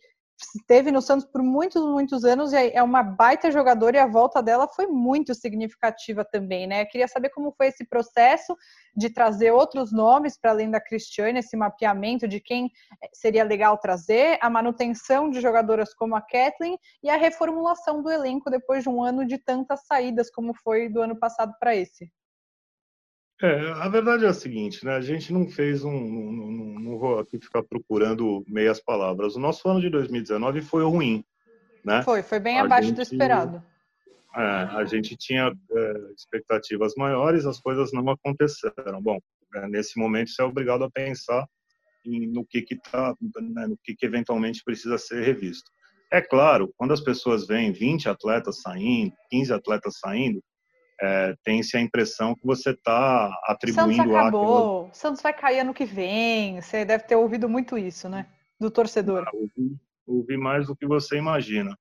esteve 0.56 0.90
no 0.90 1.00
Santos 1.00 1.26
por 1.26 1.42
muitos, 1.42 1.82
muitos 1.82 2.24
anos 2.24 2.52
e 2.52 2.72
é 2.72 2.82
uma 2.82 3.02
baita 3.02 3.50
jogadora 3.50 3.96
e 3.96 4.00
a 4.00 4.06
volta 4.06 4.42
dela 4.42 4.66
foi 4.68 4.86
muito 4.86 5.34
significativa 5.34 6.24
também, 6.24 6.66
né? 6.66 6.84
Queria 6.84 7.08
saber 7.08 7.30
como 7.30 7.52
foi 7.52 7.68
esse 7.68 7.84
processo 7.86 8.56
de 8.96 9.10
trazer 9.10 9.52
outros 9.52 9.92
nomes 9.92 10.38
para 10.38 10.50
além 10.50 10.70
da 10.70 10.80
Cristiane, 10.80 11.38
esse 11.38 11.56
mapeamento 11.56 12.26
de 12.26 12.40
quem 12.40 12.70
seria 13.12 13.44
legal 13.44 13.78
trazer, 13.78 14.38
a 14.40 14.50
manutenção 14.50 15.30
de 15.30 15.40
jogadoras 15.40 15.94
como 15.94 16.16
a 16.16 16.20
Kathleen 16.20 16.78
e 17.02 17.08
a 17.08 17.16
reformulação 17.16 18.02
do 18.02 18.10
elenco 18.10 18.50
depois 18.50 18.82
de 18.82 18.88
um 18.88 19.02
ano 19.02 19.26
de 19.26 19.38
tantas 19.38 19.86
saídas 19.86 20.30
como 20.30 20.54
foi 20.54 20.88
do 20.88 21.00
ano 21.00 21.18
passado 21.18 21.54
para 21.58 21.74
esse. 21.74 22.10
É, 23.42 23.72
a 23.72 23.88
verdade 23.88 24.24
é 24.24 24.28
a 24.28 24.32
seguinte, 24.32 24.84
né? 24.84 24.94
A 24.94 25.00
gente 25.00 25.32
não 25.32 25.48
fez 25.48 25.82
um, 25.82 25.90
não, 25.90 26.80
não 26.80 26.98
vou 26.98 27.18
aqui 27.18 27.40
ficar 27.40 27.64
procurando 27.64 28.44
meias 28.46 28.80
palavras. 28.80 29.34
O 29.34 29.40
nosso 29.40 29.68
ano 29.68 29.80
de 29.80 29.90
2019 29.90 30.60
foi 30.60 30.84
ruim, 30.84 31.24
né? 31.84 32.02
Foi, 32.02 32.22
foi 32.22 32.38
bem 32.38 32.60
a 32.60 32.62
abaixo 32.62 32.86
gente, 32.86 32.96
do 32.96 33.02
esperado. 33.02 33.60
É, 34.36 34.40
a 34.40 34.84
gente 34.84 35.16
tinha 35.16 35.52
é, 35.72 35.92
expectativas 36.16 36.94
maiores, 36.96 37.44
as 37.44 37.58
coisas 37.58 37.92
não 37.92 38.08
aconteceram. 38.08 39.02
Bom, 39.02 39.18
é, 39.56 39.66
nesse 39.66 39.98
momento 39.98 40.30
você 40.30 40.40
é 40.40 40.44
obrigado 40.44 40.84
a 40.84 40.90
pensar 40.90 41.44
em, 42.06 42.28
no 42.28 42.46
que 42.46 42.62
que 42.62 42.76
tá, 42.76 43.12
né, 43.40 43.66
no 43.66 43.76
que 43.82 43.96
que 43.96 44.06
eventualmente 44.06 44.62
precisa 44.64 44.96
ser 44.98 45.20
revisto. 45.24 45.68
É 46.12 46.20
claro, 46.20 46.72
quando 46.76 46.92
as 46.92 47.00
pessoas 47.00 47.44
veem 47.44 47.72
20 47.72 48.08
atletas 48.08 48.60
saindo, 48.60 49.12
15 49.30 49.52
atletas 49.52 49.98
saindo, 49.98 50.40
é, 51.02 51.34
tem-se 51.42 51.76
a 51.76 51.80
impressão 51.80 52.32
que 52.32 52.46
você 52.46 52.70
está 52.70 53.28
atribuindo... 53.44 53.96
Santos 53.96 54.16
acabou, 54.16 54.78
aquela... 54.78 54.94
Santos 54.94 55.20
vai 55.20 55.32
cair 55.32 55.58
ano 55.58 55.74
que 55.74 55.84
vem, 55.84 56.60
você 56.60 56.84
deve 56.84 57.04
ter 57.04 57.16
ouvido 57.16 57.48
muito 57.48 57.76
isso, 57.76 58.08
né? 58.08 58.28
Do 58.60 58.70
torcedor. 58.70 59.24
Ah, 59.26 59.30
ouvi, 59.34 59.76
ouvi, 60.06 60.36
mais 60.36 60.68
do 60.68 60.76
que 60.76 60.86
você 60.86 61.18
imagina. 61.18 61.76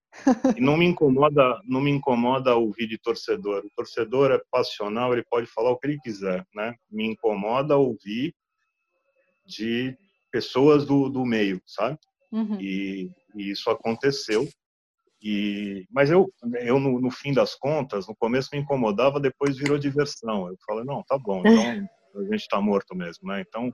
E 0.58 0.60
não 0.60 0.76
me 0.76 0.86
incomoda, 0.86 1.62
não 1.66 1.80
me 1.80 1.92
incomoda 1.92 2.56
ouvir 2.56 2.88
de 2.88 2.98
torcedor. 2.98 3.64
O 3.64 3.70
torcedor 3.76 4.32
é 4.32 4.42
passional, 4.50 5.14
ele 5.14 5.24
pode 5.30 5.46
falar 5.46 5.70
o 5.70 5.78
que 5.78 5.86
ele 5.86 6.00
quiser, 6.00 6.44
né? 6.56 6.74
Me 6.90 7.06
incomoda 7.06 7.78
ouvir 7.78 8.34
de 9.46 9.96
pessoas 10.32 10.84
do, 10.84 11.10
do 11.10 11.24
meio, 11.24 11.62
sabe? 11.68 12.00
Uhum. 12.32 12.60
E, 12.60 13.12
e 13.36 13.52
isso 13.52 13.70
aconteceu 13.70 14.50
e, 15.22 15.86
mas 15.92 16.10
eu, 16.10 16.34
eu 16.62 16.80
no, 16.80 17.00
no, 17.00 17.12
fim 17.12 17.32
das 17.32 17.54
contas, 17.54 18.08
no 18.08 18.16
começo 18.16 18.50
me 18.52 18.60
incomodava, 18.60 19.20
depois 19.20 19.56
virou 19.56 19.78
diversão. 19.78 20.48
Eu 20.48 20.58
falei, 20.66 20.84
não, 20.84 21.04
tá 21.04 21.18
bom, 21.18 21.42
então 21.46 21.88
a 22.16 22.24
gente 22.24 22.42
está 22.42 22.60
morto 22.60 22.96
mesmo, 22.96 23.28
né? 23.28 23.44
Então, 23.48 23.72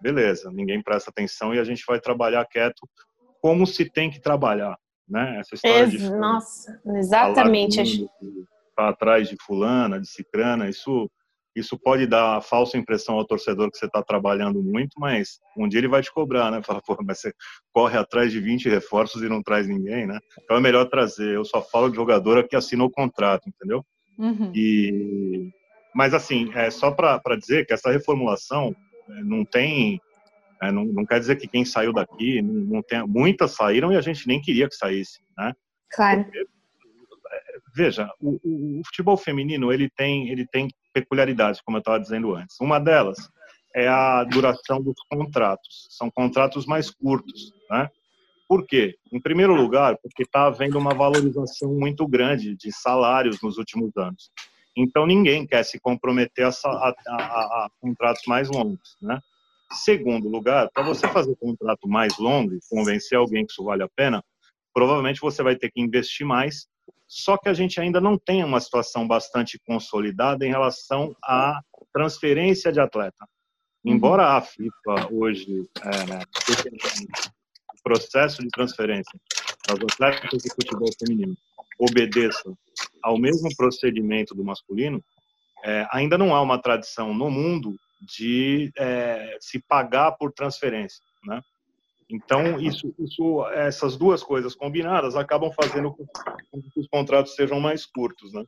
beleza, 0.00 0.50
ninguém 0.52 0.80
presta 0.80 1.10
atenção 1.10 1.52
e 1.52 1.58
a 1.58 1.64
gente 1.64 1.82
vai 1.86 2.00
trabalhar 2.00 2.46
quieto 2.46 2.88
como 3.40 3.66
se 3.66 3.90
tem 3.90 4.08
que 4.08 4.20
trabalhar, 4.20 4.78
né? 5.08 5.40
Essa 5.40 5.56
história 5.56 5.88
de 5.88 6.10
nossa, 6.10 6.80
exatamente. 6.86 8.06
Tá 8.76 8.88
atrás 8.88 9.28
de 9.28 9.36
fulana, 9.44 10.00
de 10.00 10.08
cicrana, 10.08 10.68
isso 10.68 11.10
isso 11.54 11.78
pode 11.78 12.06
dar 12.06 12.36
a 12.36 12.40
falsa 12.40 12.76
impressão 12.76 13.16
ao 13.16 13.24
torcedor 13.24 13.70
que 13.70 13.78
você 13.78 13.86
está 13.86 14.02
trabalhando 14.02 14.62
muito, 14.62 14.98
mas 14.98 15.38
um 15.56 15.68
dia 15.68 15.80
ele 15.80 15.88
vai 15.88 16.02
te 16.02 16.12
cobrar, 16.12 16.50
né? 16.50 16.60
Fala, 16.66 16.80
pô, 16.84 16.96
mas 17.04 17.20
você 17.20 17.32
corre 17.72 17.96
atrás 17.98 18.32
de 18.32 18.40
20 18.40 18.68
reforços 18.68 19.22
e 19.22 19.28
não 19.28 19.42
traz 19.42 19.68
ninguém, 19.68 20.06
né? 20.06 20.18
Então 20.42 20.56
é 20.56 20.60
melhor 20.60 20.86
trazer. 20.86 21.34
Eu 21.34 21.44
só 21.44 21.62
falo 21.62 21.88
de 21.88 21.96
jogadora 21.96 22.46
que 22.46 22.56
assinou 22.56 22.88
o 22.88 22.92
contrato, 22.92 23.48
entendeu? 23.48 23.84
Uhum. 24.18 24.52
E 24.54 25.50
mas 25.94 26.12
assim, 26.12 26.50
é 26.54 26.70
só 26.70 26.90
para 26.90 27.36
dizer 27.38 27.66
que 27.66 27.72
essa 27.72 27.92
reformulação 27.92 28.74
é, 29.08 29.22
não 29.22 29.44
tem, 29.44 30.00
é, 30.60 30.72
não, 30.72 30.84
não, 30.84 31.06
quer 31.06 31.20
dizer 31.20 31.36
que 31.36 31.46
quem 31.46 31.64
saiu 31.64 31.92
daqui 31.92 32.42
não, 32.42 32.52
não 32.76 32.82
tem, 32.82 33.06
muitas 33.06 33.52
saíram 33.52 33.92
e 33.92 33.96
a 33.96 34.00
gente 34.00 34.26
nem 34.26 34.40
queria 34.40 34.68
que 34.68 34.74
saísse, 34.74 35.20
né? 35.38 35.52
Claro. 35.92 36.24
Porque, 36.24 36.44
veja, 37.74 38.08
o, 38.20 38.38
o, 38.42 38.80
o, 38.80 38.82
futebol 38.86 39.16
feminino 39.16 39.72
ele 39.72 39.90
tem 39.90 40.28
ele 40.28 40.46
tem 40.46 40.68
peculiaridades, 40.92 41.60
como 41.60 41.76
eu 41.76 41.80
estava 41.80 42.00
dizendo 42.00 42.34
antes. 42.34 42.56
Uma 42.60 42.78
delas 42.78 43.18
é 43.74 43.88
a 43.88 44.22
duração 44.24 44.80
dos 44.80 44.94
contratos. 45.10 45.88
São 45.90 46.10
contratos 46.10 46.64
mais 46.64 46.90
curtos, 46.90 47.52
né? 47.70 47.88
Por 48.48 48.66
quê? 48.66 48.94
Em 49.12 49.20
primeiro 49.20 49.54
lugar, 49.54 49.96
porque 50.00 50.22
está 50.22 50.46
havendo 50.46 50.78
uma 50.78 50.94
valorização 50.94 51.74
muito 51.74 52.06
grande 52.06 52.54
de 52.54 52.70
salários 52.70 53.42
nos 53.42 53.58
últimos 53.58 53.96
anos. 53.96 54.30
Então, 54.76 55.06
ninguém 55.06 55.46
quer 55.46 55.64
se 55.64 55.80
comprometer 55.80 56.46
a, 56.46 56.50
a, 56.50 56.94
a, 57.08 57.14
a 57.16 57.68
contratos 57.80 58.22
mais 58.26 58.48
longos, 58.50 58.96
né? 59.00 59.18
Segundo 59.72 60.28
lugar, 60.28 60.68
para 60.72 60.84
você 60.84 61.08
fazer 61.08 61.30
um 61.30 61.34
contrato 61.34 61.88
mais 61.88 62.16
longo 62.18 62.54
e 62.54 62.60
convencer 62.70 63.18
alguém 63.18 63.46
que 63.46 63.52
isso 63.52 63.64
vale 63.64 63.82
a 63.82 63.88
pena, 63.88 64.22
provavelmente 64.72 65.20
você 65.20 65.42
vai 65.42 65.56
ter 65.56 65.70
que 65.70 65.80
investir 65.80 66.26
mais 66.26 66.66
só 67.16 67.38
que 67.38 67.48
a 67.48 67.54
gente 67.54 67.80
ainda 67.80 68.00
não 68.00 68.18
tem 68.18 68.42
uma 68.42 68.58
situação 68.58 69.06
bastante 69.06 69.56
consolidada 69.64 70.44
em 70.44 70.50
relação 70.50 71.14
à 71.22 71.60
transferência 71.92 72.72
de 72.72 72.80
atleta. 72.80 73.24
Embora 73.84 74.36
a 74.36 74.40
FIFA 74.40 75.12
hoje, 75.12 75.64
é, 75.80 76.24
o 77.72 77.82
processo 77.84 78.42
de 78.42 78.48
transferência 78.48 79.16
das 79.64 79.78
atletas 79.78 80.42
de 80.42 80.52
futebol 80.56 80.88
feminino 80.98 81.36
obedeça 81.78 82.52
ao 83.00 83.16
mesmo 83.16 83.48
procedimento 83.56 84.34
do 84.34 84.42
masculino, 84.42 85.00
é, 85.64 85.86
ainda 85.92 86.18
não 86.18 86.34
há 86.34 86.42
uma 86.42 86.60
tradição 86.60 87.14
no 87.14 87.30
mundo 87.30 87.76
de 88.00 88.72
é, 88.76 89.36
se 89.40 89.60
pagar 89.68 90.12
por 90.12 90.32
transferência, 90.32 91.00
né? 91.24 91.40
Então, 92.10 92.60
isso, 92.60 92.94
isso, 92.98 93.46
essas 93.48 93.96
duas 93.96 94.22
coisas 94.22 94.54
combinadas 94.54 95.16
acabam 95.16 95.50
fazendo 95.52 95.92
com 95.94 96.62
que 96.62 96.80
os 96.80 96.86
contratos 96.88 97.34
sejam 97.34 97.60
mais 97.60 97.86
curtos, 97.86 98.32
né? 98.32 98.44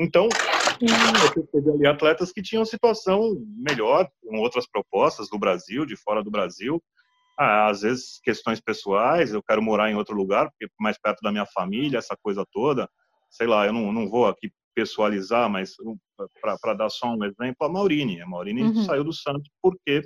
Então, 0.00 0.28
você 0.80 1.42
teve 1.52 1.70
ali 1.70 1.86
atletas 1.86 2.32
que 2.32 2.42
tinham 2.42 2.64
situação 2.64 3.36
melhor, 3.56 4.08
com 4.22 4.38
outras 4.38 4.66
propostas 4.66 5.28
do 5.28 5.38
Brasil, 5.38 5.86
de 5.86 5.96
fora 5.96 6.22
do 6.22 6.30
Brasil, 6.30 6.82
ah, 7.38 7.68
às 7.68 7.82
vezes 7.82 8.20
questões 8.22 8.60
pessoais, 8.60 9.32
eu 9.32 9.42
quero 9.42 9.62
morar 9.62 9.90
em 9.90 9.94
outro 9.94 10.14
lugar, 10.14 10.50
porque 10.50 10.72
mais 10.78 10.98
perto 10.98 11.20
da 11.22 11.30
minha 11.32 11.46
família, 11.46 11.98
essa 11.98 12.16
coisa 12.22 12.44
toda, 12.50 12.88
sei 13.30 13.46
lá, 13.46 13.66
eu 13.66 13.72
não, 13.72 13.92
não 13.92 14.08
vou 14.08 14.26
aqui 14.26 14.50
pessoalizar, 14.74 15.48
mas 15.50 15.74
para 16.40 16.74
dar 16.74 16.90
só 16.90 17.08
um 17.08 17.24
exemplo, 17.24 17.66
a 17.66 17.68
Maurine. 17.68 18.20
A 18.22 18.26
Maurine 18.26 18.62
uhum. 18.62 18.84
saiu 18.84 19.04
do 19.04 19.12
Santos 19.12 19.48
porque 19.62 20.02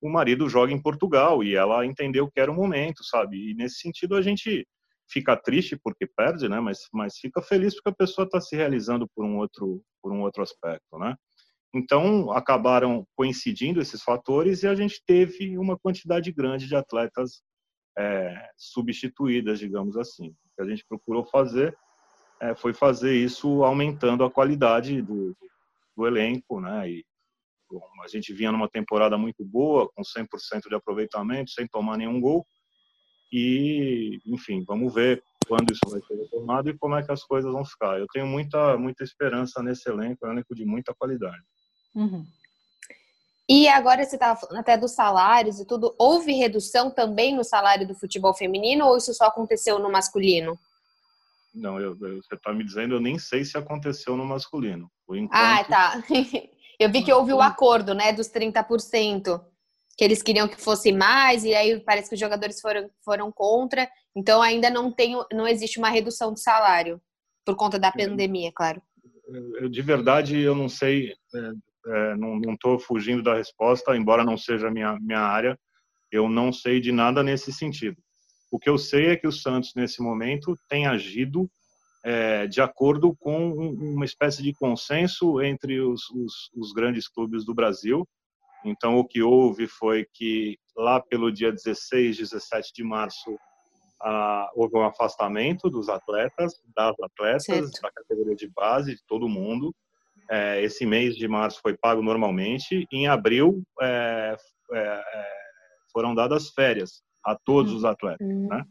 o 0.00 0.08
marido 0.08 0.48
joga 0.48 0.72
em 0.72 0.80
Portugal 0.80 1.42
e 1.42 1.54
ela 1.54 1.84
entendeu 1.84 2.30
que 2.30 2.40
era 2.40 2.50
o 2.50 2.54
momento, 2.54 3.04
sabe? 3.04 3.50
E 3.50 3.54
nesse 3.54 3.80
sentido 3.80 4.16
a 4.16 4.22
gente 4.22 4.66
fica 5.10 5.36
triste 5.36 5.76
porque 5.82 6.06
perde, 6.06 6.48
né? 6.48 6.60
Mas 6.60 6.80
mas 6.92 7.18
fica 7.18 7.42
feliz 7.42 7.74
porque 7.74 7.90
a 7.90 8.06
pessoa 8.06 8.24
está 8.24 8.40
se 8.40 8.56
realizando 8.56 9.08
por 9.14 9.24
um 9.24 9.38
outro 9.38 9.82
por 10.02 10.12
um 10.12 10.22
outro 10.22 10.42
aspecto, 10.42 10.98
né? 10.98 11.16
Então 11.74 12.32
acabaram 12.32 13.06
coincidindo 13.16 13.80
esses 13.80 14.02
fatores 14.02 14.62
e 14.62 14.66
a 14.68 14.74
gente 14.74 15.02
teve 15.06 15.58
uma 15.58 15.78
quantidade 15.78 16.32
grande 16.32 16.66
de 16.66 16.76
atletas 16.76 17.42
é, 17.98 18.50
substituídas, 18.56 19.58
digamos 19.58 19.96
assim. 19.96 20.28
O 20.28 20.56
que 20.56 20.62
a 20.62 20.64
gente 20.64 20.84
procurou 20.88 21.24
fazer 21.24 21.76
é, 22.40 22.54
foi 22.54 22.72
fazer 22.72 23.14
isso 23.14 23.64
aumentando 23.64 24.24
a 24.24 24.30
qualidade 24.30 25.02
do, 25.02 25.36
do 25.96 26.06
elenco, 26.06 26.60
né? 26.60 26.88
E 26.88 27.04
a 28.02 28.08
gente 28.08 28.32
vinha 28.32 28.52
numa 28.52 28.68
temporada 28.68 29.18
muito 29.18 29.44
boa, 29.44 29.88
com 29.94 30.02
100% 30.02 30.68
de 30.68 30.74
aproveitamento, 30.74 31.50
sem 31.50 31.66
tomar 31.66 31.96
nenhum 31.96 32.20
gol. 32.20 32.46
E, 33.32 34.18
enfim, 34.26 34.64
vamos 34.66 34.92
ver 34.94 35.22
quando 35.46 35.72
isso 35.72 35.80
vai 35.88 36.00
ser 36.00 36.14
retomado 36.14 36.70
e 36.70 36.78
como 36.78 36.96
é 36.96 37.02
que 37.02 37.12
as 37.12 37.22
coisas 37.24 37.52
vão 37.52 37.64
ficar. 37.64 37.98
Eu 37.98 38.06
tenho 38.12 38.26
muita, 38.26 38.76
muita 38.76 39.04
esperança 39.04 39.62
nesse 39.62 39.88
elenco, 39.88 40.24
é 40.24 40.28
um 40.28 40.32
elenco 40.32 40.54
de 40.54 40.64
muita 40.64 40.94
qualidade. 40.94 41.42
Uhum. 41.94 42.24
E 43.48 43.66
agora 43.66 44.04
você 44.04 44.16
estava 44.16 44.38
falando 44.38 44.60
até 44.60 44.76
dos 44.76 44.92
salários 44.92 45.58
e 45.58 45.66
tudo. 45.66 45.94
Houve 45.98 46.32
redução 46.32 46.90
também 46.90 47.34
no 47.34 47.42
salário 47.42 47.88
do 47.88 47.94
futebol 47.94 48.34
feminino 48.34 48.84
ou 48.86 48.96
isso 48.98 49.14
só 49.14 49.24
aconteceu 49.24 49.78
no 49.78 49.90
masculino? 49.90 50.58
Não, 51.54 51.80
eu, 51.80 51.96
eu, 52.00 52.22
você 52.22 52.34
está 52.34 52.52
me 52.52 52.62
dizendo, 52.62 52.94
eu 52.94 53.00
nem 53.00 53.18
sei 53.18 53.44
se 53.44 53.56
aconteceu 53.56 54.16
no 54.16 54.24
masculino. 54.24 54.90
Enquanto... 55.10 55.30
Ah, 55.32 55.64
tá. 55.64 56.02
Eu 56.78 56.90
vi 56.90 57.02
que 57.02 57.12
houve 57.12 57.32
o 57.32 57.40
acordo, 57.40 57.92
né, 57.92 58.12
dos 58.12 58.28
30%, 58.28 59.40
que 59.96 60.04
eles 60.04 60.22
queriam 60.22 60.46
que 60.46 60.60
fosse 60.60 60.92
mais, 60.92 61.44
e 61.44 61.52
aí 61.54 61.80
parece 61.80 62.08
que 62.08 62.14
os 62.14 62.20
jogadores 62.20 62.60
foram, 62.60 62.88
foram 63.04 63.32
contra. 63.32 63.88
Então 64.16 64.40
ainda 64.40 64.70
não 64.70 64.92
tem, 64.92 65.16
não 65.32 65.46
existe 65.46 65.78
uma 65.78 65.90
redução 65.90 66.32
de 66.32 66.40
salário, 66.40 67.00
por 67.44 67.56
conta 67.56 67.78
da 67.78 67.90
pandemia, 67.90 68.52
claro. 68.54 68.80
Eu, 69.60 69.68
de 69.68 69.82
verdade, 69.82 70.38
eu 70.38 70.54
não 70.54 70.68
sei, 70.68 71.12
é, 71.34 71.38
é, 71.88 72.16
não 72.16 72.40
estou 72.52 72.78
fugindo 72.78 73.22
da 73.22 73.34
resposta, 73.34 73.96
embora 73.96 74.24
não 74.24 74.36
seja 74.36 74.70
minha, 74.70 74.98
minha 75.00 75.20
área, 75.20 75.58
eu 76.12 76.28
não 76.28 76.52
sei 76.52 76.80
de 76.80 76.92
nada 76.92 77.22
nesse 77.22 77.52
sentido. 77.52 77.96
O 78.50 78.58
que 78.58 78.70
eu 78.70 78.78
sei 78.78 79.08
é 79.08 79.16
que 79.16 79.26
o 79.26 79.32
Santos, 79.32 79.72
nesse 79.74 80.00
momento, 80.00 80.56
tem 80.68 80.86
agido 80.86 81.50
é, 82.04 82.46
de 82.46 82.60
acordo 82.60 83.14
com 83.16 83.52
uma 83.52 84.04
espécie 84.04 84.42
de 84.42 84.52
consenso 84.52 85.40
entre 85.42 85.80
os, 85.80 86.08
os, 86.10 86.50
os, 86.54 86.72
grandes 86.72 87.08
clubes 87.08 87.44
do 87.44 87.54
Brasil. 87.54 88.06
Então, 88.64 88.98
o 88.98 89.04
que 89.04 89.22
houve 89.22 89.66
foi 89.66 90.06
que 90.12 90.58
lá 90.76 91.00
pelo 91.00 91.32
dia 91.32 91.52
16, 91.52 92.16
17 92.18 92.72
de 92.74 92.84
março, 92.84 93.36
ah, 94.00 94.48
houve 94.54 94.76
um 94.76 94.84
afastamento 94.84 95.68
dos 95.68 95.88
atletas, 95.88 96.54
das 96.74 96.94
atletas, 97.00 97.44
certo. 97.44 97.82
da 97.82 97.90
categoria 97.90 98.36
de 98.36 98.48
base, 98.48 98.94
de 98.94 99.02
todo 99.06 99.28
mundo. 99.28 99.74
É, 100.30 100.62
esse 100.62 100.84
mês 100.84 101.16
de 101.16 101.26
março 101.26 101.60
foi 101.60 101.76
pago 101.76 102.02
normalmente. 102.02 102.86
Em 102.92 103.08
abril 103.08 103.62
é, 103.80 104.36
é, 104.72 104.78
é 104.78 105.38
foram 105.92 106.14
dadas 106.14 106.50
férias 106.50 107.02
a 107.24 107.34
todos 107.34 107.72
os 107.72 107.84
atletas, 107.84 108.26
uhum. 108.26 108.46
né? 108.48 108.64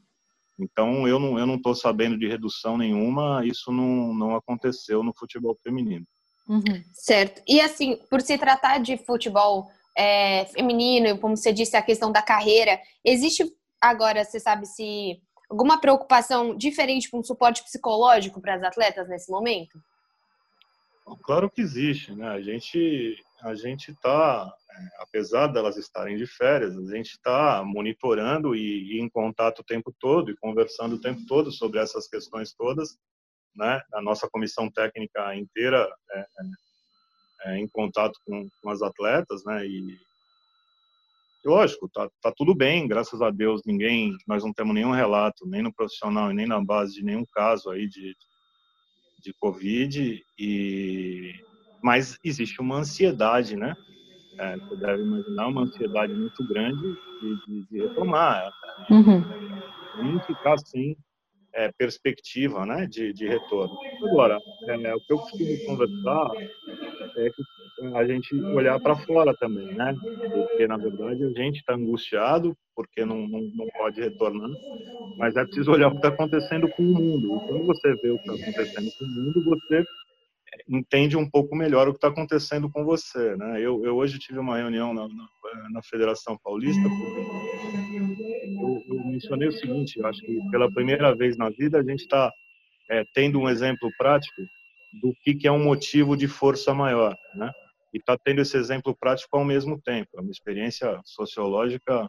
Então 0.60 1.08
eu 1.08 1.20
não 1.20 1.38
eu 1.38 1.46
não 1.46 1.56
estou 1.56 1.76
sabendo 1.76 2.18
de 2.18 2.28
redução 2.28 2.78
nenhuma. 2.78 3.46
Isso 3.46 3.72
não 3.72 4.14
não 4.14 4.36
aconteceu 4.36 5.04
no 5.04 5.14
futebol 5.14 5.56
feminino. 5.64 6.06
Uhum. 6.48 6.84
Certo. 6.94 7.42
E 7.48 7.60
assim, 7.60 7.98
por 8.10 8.22
se 8.22 8.38
tratar 8.38 8.80
de 8.80 8.98
futebol 8.98 9.70
é, 9.98 10.46
feminino, 10.46 11.18
como 11.20 11.36
você 11.36 11.52
disse, 11.52 11.76
a 11.76 11.82
questão 11.82 12.12
da 12.12 12.22
carreira, 12.22 12.80
existe 13.04 13.44
agora, 13.82 14.24
você 14.24 14.40
sabe 14.40 14.66
se 14.66 15.20
alguma 15.50 15.80
preocupação 15.80 16.56
diferente 16.56 17.10
com 17.10 17.20
um 17.20 17.24
suporte 17.24 17.64
psicológico 17.64 18.40
para 18.40 18.56
as 18.56 18.64
atletas 18.64 19.10
nesse 19.10 19.32
momento? 19.32 19.80
Claro 21.24 21.50
que 21.50 21.62
existe, 21.62 22.14
né? 22.14 22.28
A 22.28 22.42
gente 22.42 23.18
a 23.42 23.54
gente 23.56 23.92
está, 23.92 24.52
é, 24.72 25.02
apesar 25.02 25.48
delas 25.48 25.78
estarem 25.78 26.18
de 26.18 26.26
férias, 26.26 26.78
a 26.78 26.96
gente 26.96 27.12
está 27.12 27.64
monitorando 27.64 28.56
e, 28.56 28.96
e, 28.96 29.00
em 29.00 29.10
contato 29.10 29.60
o 29.60 29.64
tempo 29.64 29.94
todo 30.00 30.32
e 30.32 30.38
conversando 30.38 30.96
o 30.96 31.02
tempo 31.02 31.26
todo 31.28 31.52
sobre 31.52 31.80
essas 31.80 32.08
questões 32.08 32.54
todas, 32.54 32.98
né? 33.56 33.82
A 33.94 34.02
nossa 34.02 34.30
comissão 34.30 34.70
técnica 34.70 35.36
inteira 35.36 35.88
é, 36.12 36.20
é, 36.20 36.26
é 37.46 37.58
em 37.58 37.68
contato 37.68 38.20
com, 38.26 38.48
com, 38.62 38.70
as 38.70 38.82
atletas, 38.82 39.44
né? 39.46 39.66
E 39.66 39.98
lógico, 41.46 41.90
tá, 41.90 42.10
tá 42.22 42.32
tudo 42.36 42.54
bem, 42.54 42.88
graças 42.88 43.22
a 43.22 43.30
Deus, 43.30 43.62
ninguém, 43.66 44.16
nós 44.28 44.44
não 44.44 44.52
temos 44.52 44.74
nenhum 44.74 44.92
relato, 44.92 45.48
nem 45.48 45.62
no 45.62 45.74
profissional 45.74 46.32
e 46.32 46.34
nem 46.34 46.46
na 46.46 46.62
base 46.62 46.96
de 46.96 47.04
nenhum 47.04 47.26
caso 47.34 47.70
aí 47.70 47.88
de, 47.88 48.16
de 49.24 49.34
Covid, 49.40 50.22
e, 50.38 51.34
mas 51.82 52.18
existe 52.24 52.60
uma 52.62 52.78
ansiedade, 52.78 53.56
né? 53.56 53.76
É, 54.40 54.56
você 54.58 54.76
deve 54.76 55.02
imaginar 55.02 55.48
uma 55.48 55.64
ansiedade 55.64 56.14
muito 56.14 56.48
grande 56.48 56.96
de, 57.22 57.46
de, 57.46 57.68
de 57.70 57.80
retomar. 57.80 58.52
Uhum. 58.90 59.24
Nem 60.04 60.20
ficar 60.22 60.58
sem 60.60 60.96
é, 61.54 61.72
perspectiva 61.72 62.66
né, 62.66 62.86
de, 62.86 63.12
de 63.14 63.28
retorno. 63.28 63.76
Agora, 64.06 64.38
é, 64.68 64.96
o 64.96 65.00
que 65.02 65.14
eu 65.14 65.18
costumo 65.18 65.66
conversar 65.66 66.32
é 67.18 67.30
que 67.32 67.96
a 67.96 68.06
gente 68.06 68.36
olhar 68.36 68.80
para 68.80 68.96
fora 68.96 69.34
também, 69.40 69.74
né? 69.74 69.96
Porque, 70.32 70.68
na 70.68 70.78
verdade, 70.78 71.24
a 71.24 71.30
gente 71.30 71.58
está 71.58 71.74
angustiado 71.74 72.56
porque 72.76 73.04
não, 73.04 73.28
não, 73.28 73.42
não 73.42 73.68
pode 73.76 74.00
retornar, 74.00 74.52
mas 75.18 75.36
é 75.36 75.44
preciso 75.44 75.72
olhar 75.72 75.88
o 75.88 75.92
que 75.92 75.98
está 75.98 76.10
acontecendo 76.10 76.70
com 76.70 76.84
o 76.84 76.94
mundo. 76.94 77.38
E 77.38 77.48
quando 77.48 77.66
você 77.66 77.96
vê 77.96 78.12
o 78.12 78.20
que 78.20 78.30
está 78.30 78.34
acontecendo 78.34 78.92
com 79.00 79.06
o 79.06 79.08
mundo, 79.08 79.44
você 79.44 79.84
entende 80.68 81.18
um 81.18 81.30
pouco 81.30 81.56
melhor 81.56 81.88
o 81.88 81.92
que 81.92 81.98
está 81.98 82.08
acontecendo 82.08 82.70
com 82.70 82.84
você, 82.84 83.36
né? 83.36 83.60
Eu, 83.60 83.84
eu 83.86 83.96
hoje 83.96 84.20
tive 84.20 84.40
uma 84.40 84.58
reunião 84.58 84.94
na, 84.94 85.08
na, 85.08 85.70
na 85.72 85.82
Federação 85.84 86.38
Paulista, 86.44 86.82
eu, 88.60 88.84
eu, 88.88 89.06
mencionei 89.06 89.48
o 89.48 89.52
seguinte, 89.52 90.00
eu 90.00 90.06
acho 90.06 90.22
que 90.22 90.40
pela 90.50 90.72
primeira 90.72 91.16
vez 91.16 91.38
na 91.38 91.50
vida 91.50 91.80
a 91.80 91.84
gente 91.84 92.02
está 92.02 92.32
é, 92.90 93.04
tendo 93.14 93.40
um 93.40 93.50
exemplo 93.50 93.90
prático 93.98 94.42
do 95.02 95.14
que, 95.24 95.36
que 95.36 95.48
é 95.48 95.52
um 95.52 95.64
motivo 95.64 96.16
de 96.16 96.28
força 96.28 96.74
maior, 96.74 97.16
né? 97.36 97.52
E 97.94 97.98
está 97.98 98.18
tendo 98.18 98.42
esse 98.42 98.58
exemplo 98.58 98.96
prático 98.96 99.38
ao 99.38 99.46
mesmo 99.46 99.80
tempo. 99.82 100.10
É 100.18 100.22
uma 100.22 100.32
experiência 100.32 101.00
sociológica 101.04 102.08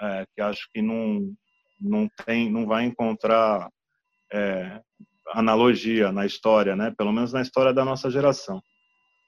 é, 0.00 0.24
que 0.34 0.40
acho 0.40 0.68
que 0.72 0.80
não 0.80 1.34
não 1.80 2.08
tem, 2.24 2.48
não 2.48 2.64
vai 2.64 2.84
encontrar 2.84 3.68
é, 4.32 4.80
analogia 5.30 6.12
na 6.12 6.26
história, 6.26 6.74
né? 6.76 6.92
Pelo 6.96 7.12
menos 7.12 7.32
na 7.32 7.42
história 7.42 7.72
da 7.72 7.84
nossa 7.84 8.10
geração. 8.10 8.62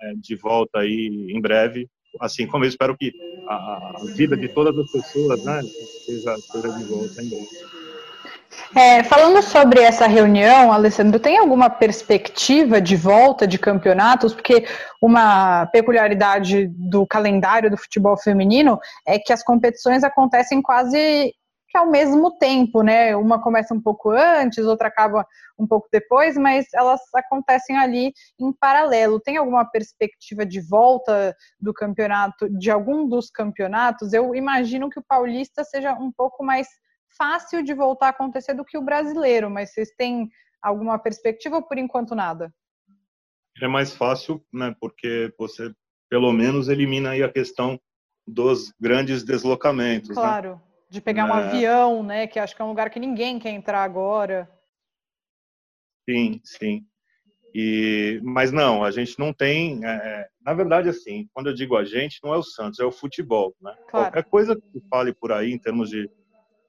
é, 0.02 0.14
de 0.16 0.36
volta 0.36 0.80
aí 0.80 1.28
em 1.30 1.42
breve, 1.42 1.90
assim 2.22 2.48
como 2.48 2.64
eu 2.64 2.70
espero 2.70 2.98
que 2.98 3.12
a, 3.48 3.98
a 3.98 4.06
vida 4.16 4.38
de 4.38 4.48
todas 4.50 4.78
as 4.78 4.92
pessoas, 4.92 5.44
né, 5.44 5.62
esteja, 5.62 6.36
de 6.36 6.84
volta 6.86 7.22
em 7.22 7.30
breve. 7.30 7.77
É, 8.76 9.04
falando 9.04 9.42
sobre 9.42 9.82
essa 9.82 10.08
reunião, 10.08 10.72
Alessandro, 10.72 11.20
tem 11.20 11.38
alguma 11.38 11.70
perspectiva 11.70 12.82
de 12.82 12.96
volta 12.96 13.48
de 13.48 13.58
campeonatos? 13.58 14.34
Porque 14.34 14.66
uma 15.02 15.66
peculiaridade 15.68 16.68
do 16.68 17.06
calendário 17.06 17.70
do 17.70 17.78
futebol 17.78 18.18
feminino 18.18 18.80
é 19.06 19.18
que 19.18 19.32
as 19.32 19.44
competições 19.44 20.04
acontecem 20.04 20.62
quase 20.62 21.34
que 21.70 21.78
ao 21.78 21.90
mesmo 21.90 22.32
tempo, 22.38 22.82
né? 22.82 23.16
Uma 23.16 23.42
começa 23.42 23.74
um 23.74 23.82
pouco 23.82 24.12
antes, 24.12 24.66
outra 24.66 24.88
acaba 24.88 25.26
um 25.60 25.68
pouco 25.68 25.88
depois, 25.92 26.38
mas 26.38 26.66
elas 26.74 27.02
acontecem 27.14 27.78
ali 27.78 28.14
em 28.40 28.54
paralelo. 28.54 29.20
Tem 29.20 29.38
alguma 29.38 29.66
perspectiva 29.66 30.46
de 30.46 30.62
volta 30.62 31.36
do 31.60 31.74
campeonato, 31.74 32.50
de 32.58 32.72
algum 32.72 33.08
dos 33.08 33.30
campeonatos? 33.30 34.14
Eu 34.14 34.34
imagino 34.34 34.90
que 34.90 35.00
o 35.00 35.06
paulista 35.06 35.64
seja 35.64 35.94
um 35.94 36.12
pouco 36.12 36.44
mais 36.44 36.68
fácil 37.16 37.64
de 37.64 37.74
voltar 37.74 38.08
a 38.08 38.10
acontecer 38.10 38.54
do 38.54 38.66
que 38.66 38.78
o 38.78 38.82
brasileiro, 38.82 39.50
mas 39.50 39.72
vocês 39.74 39.90
têm 39.98 40.30
alguma 40.62 40.98
perspectiva 41.00 41.58
ou 41.58 41.64
por 41.64 41.78
enquanto 41.78 42.16
nada? 42.16 42.54
É 43.62 43.68
mais 43.68 43.94
fácil, 43.94 44.44
né, 44.54 44.76
porque 44.80 45.34
você 45.38 45.72
pelo 46.10 46.32
menos 46.32 46.70
elimina 46.70 47.12
aí 47.12 47.24
a 47.24 47.32
questão 47.32 47.80
dos 48.26 48.74
grandes 48.80 49.24
deslocamentos. 49.24 50.10
Né? 50.10 50.16
Claro, 50.16 50.52
né? 50.56 50.62
de 50.90 51.02
pegar 51.02 51.26
um 51.26 51.38
é... 51.38 51.44
avião, 51.46 52.04
né, 52.04 52.28
que 52.28 52.40
acho 52.40 52.56
que 52.56 52.62
é 52.62 52.66
um 52.66 52.70
lugar 52.70 52.90
que 52.90 53.00
ninguém 53.00 53.40
quer 53.40 53.52
entrar 53.52 53.84
agora. 53.84 54.50
Sim, 56.10 56.40
sim. 56.44 56.86
E, 57.54 58.22
mas 58.24 58.52
não, 58.52 58.84
a 58.84 58.92
gente 58.92 59.18
não 59.18 59.34
tem. 59.34 59.84
É, 59.84 59.90
é 59.90 60.28
na 60.42 60.54
verdade, 60.54 60.90
assim, 60.90 61.28
quando 61.34 61.48
eu 61.48 61.54
digo 61.54 61.76
a 61.76 61.84
gente, 61.84 62.20
não 62.24 62.34
é 62.34 62.38
o 62.38 62.44
Santos, 62.44 62.80
é 62.80 62.86
o 62.86 62.92
futebol. 62.92 63.56
Né? 63.60 63.74
Claro. 63.90 64.12
Qualquer 64.12 64.24
coisa 64.30 64.56
que 64.56 64.80
fale 64.90 65.14
por 65.14 65.32
aí 65.32 65.52
em 65.52 65.58
termos 65.58 65.90
de 65.90 66.10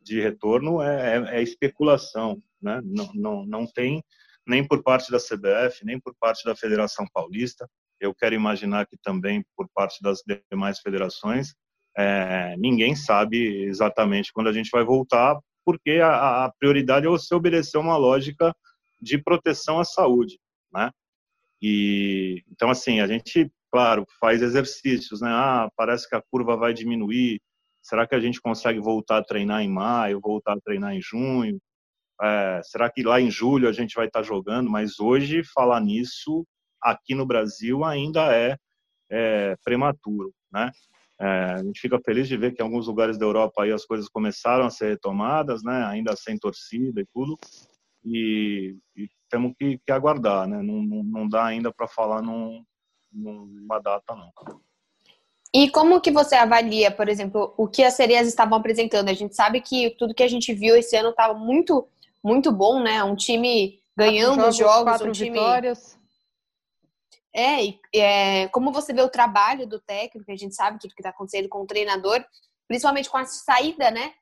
de 0.09 0.21
retorno 0.21 0.81
é, 0.83 1.17
é, 1.17 1.39
é 1.39 1.43
especulação, 1.43 2.43
né? 2.61 2.81
Não, 2.85 3.11
não, 3.15 3.47
não 3.47 3.67
tem 3.67 4.03
nem 4.47 4.67
por 4.67 4.83
parte 4.83 5.13
da 5.13 5.19
CBF, 5.19 5.85
nem 5.85 6.01
por 6.01 6.15
parte 6.19 6.43
da 6.45 6.57
Federação 6.57 7.07
Paulista. 7.13 7.69
Eu 8.01 8.15
quero 8.15 8.35
imaginar 8.35 8.87
que 8.87 8.97
também 9.03 9.45
por 9.55 9.69
parte 9.75 10.03
das 10.03 10.23
demais 10.51 10.81
federações, 10.81 11.55
é, 11.97 12.57
ninguém 12.57 12.97
sabe 12.97 13.65
exatamente 13.65 14.33
quando 14.33 14.49
a 14.49 14.53
gente 14.53 14.71
vai 14.71 14.85
voltar, 14.85 15.39
porque 15.65 16.01
a, 16.03 16.47
a 16.47 16.53
prioridade 16.59 17.07
é 17.07 17.11
você 17.11 17.35
obedecer 17.35 17.77
uma 17.77 17.97
lógica 17.97 18.55
de 19.01 19.19
proteção 19.19 19.79
à 19.79 19.85
saúde, 19.85 20.39
né? 20.73 20.91
E 21.61 22.43
então 22.51 22.71
assim 22.71 23.01
a 23.01 23.07
gente, 23.07 23.51
claro, 23.71 24.07
faz 24.21 24.41
exercícios, 24.41 25.21
né? 25.21 25.29
Ah, 25.31 25.69
parece 25.77 26.09
que 26.09 26.17
a 26.17 26.23
curva 26.31 26.57
vai 26.57 26.73
diminuir, 26.73 27.41
Será 27.83 28.07
que 28.07 28.15
a 28.15 28.21
gente 28.21 28.41
consegue 28.41 28.81
voltar 28.81 29.19
a 29.19 29.25
treinar 29.25 29.63
em 29.63 29.69
maio, 29.69 30.21
voltar 30.21 30.55
a 30.55 30.61
treinar 30.61 30.95
em 30.95 31.01
junho? 31.01 31.59
É, 32.21 32.61
será 32.65 32.91
que 32.91 33.03
lá 33.03 33.21
em 33.21 33.31
julho 33.31 33.69
a 33.69 33.73
gente 33.73 33.95
vai 33.95 34.07
estar 34.07 34.23
jogando? 34.23 34.71
Mas 34.71 34.99
hoje 34.99 35.43
falar 35.55 35.81
nisso 35.81 36.47
aqui 36.83 37.15
no 37.15 37.27
Brasil 37.27 37.85
ainda 37.85 38.35
é, 38.35 38.57
é 39.11 39.57
prematuro, 39.65 40.33
né? 40.53 40.71
É, 41.21 41.27
a 41.55 41.65
gente 41.65 41.81
fica 41.81 41.99
feliz 42.05 42.29
de 42.29 42.37
ver 42.37 42.53
que 42.53 42.63
em 42.63 42.65
alguns 42.65 42.87
lugares 42.87 43.19
da 43.19 43.27
Europa 43.27 43.65
aí 43.65 43.73
as 43.73 43.85
coisas 43.85 44.09
começaram 44.09 44.65
a 44.65 44.71
ser 44.71 44.91
retomadas, 44.91 45.63
né? 45.65 45.85
Ainda 45.87 46.15
sem 46.17 46.39
torcida 46.39 47.01
e 47.01 47.07
tudo. 47.13 47.37
E, 48.05 48.77
e 48.97 49.09
temos 49.29 49.53
que, 49.59 49.79
que, 49.79 49.93
aguardar, 49.93 50.47
né? 50.47 50.63
Não, 50.63 50.83
não, 50.83 51.03
não 51.03 51.29
dá 51.29 51.45
ainda 51.45 51.73
para 51.73 51.89
falar 51.89 52.23
num, 52.23 52.65
numa 53.13 53.81
data, 53.81 54.15
não. 54.15 54.31
E 55.53 55.71
como 55.71 56.01
que 56.01 56.11
você 56.11 56.35
avalia, 56.35 56.91
por 56.91 57.09
exemplo, 57.09 57.55
o 57.57 57.67
que 57.67 57.83
as 57.83 57.95
sereias 57.95 58.29
estavam 58.29 58.59
apresentando? 58.59 59.09
A 59.09 59.15
gente 59.15 59.35
sabe 59.35 59.61
que 59.61 59.91
tudo 59.99 60.15
que 60.15 60.23
a 60.23 60.29
gente 60.29 60.53
viu 60.53 60.77
esse 60.77 60.95
ano 60.95 61.11
estava 61.11 61.33
muito, 61.33 61.89
muito 62.23 62.53
bom, 62.53 62.83
né? 62.83 63.03
Um 63.03 63.17
time 63.17 63.81
ganhando 63.97 64.47
os 64.47 64.57
jogos, 64.57 64.85
quatro 64.85 65.09
um 65.09 65.13
time... 65.13 65.31
vitórias. 65.31 65.99
É, 67.33 67.65
e, 67.65 67.81
é, 67.95 68.49
como 68.49 68.73
você 68.73 68.93
vê 68.93 69.03
o 69.03 69.09
trabalho 69.09 69.67
do 69.67 69.81
técnico, 69.81 70.31
a 70.31 70.37
gente 70.37 70.55
sabe 70.55 70.79
tudo 70.79 70.95
que 70.95 71.01
está 71.01 71.11
acontecendo 71.11 71.49
com 71.49 71.63
o 71.63 71.67
treinador, 71.67 72.25
principalmente 72.67 73.09
com 73.09 73.17
a 73.17 73.25
saída, 73.25 73.91
né, 73.91 74.15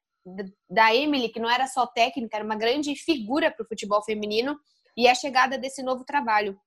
da 0.68 0.94
Emily, 0.94 1.28
que 1.28 1.40
não 1.40 1.50
era 1.50 1.66
só 1.66 1.86
técnica, 1.86 2.36
era 2.36 2.44
uma 2.44 2.56
grande 2.56 2.94
figura 2.94 3.50
para 3.50 3.64
o 3.64 3.66
futebol 3.66 4.02
feminino, 4.02 4.58
e 4.96 5.08
a 5.08 5.14
chegada 5.14 5.56
desse 5.56 5.82
novo 5.82 6.04
trabalho. 6.04 6.58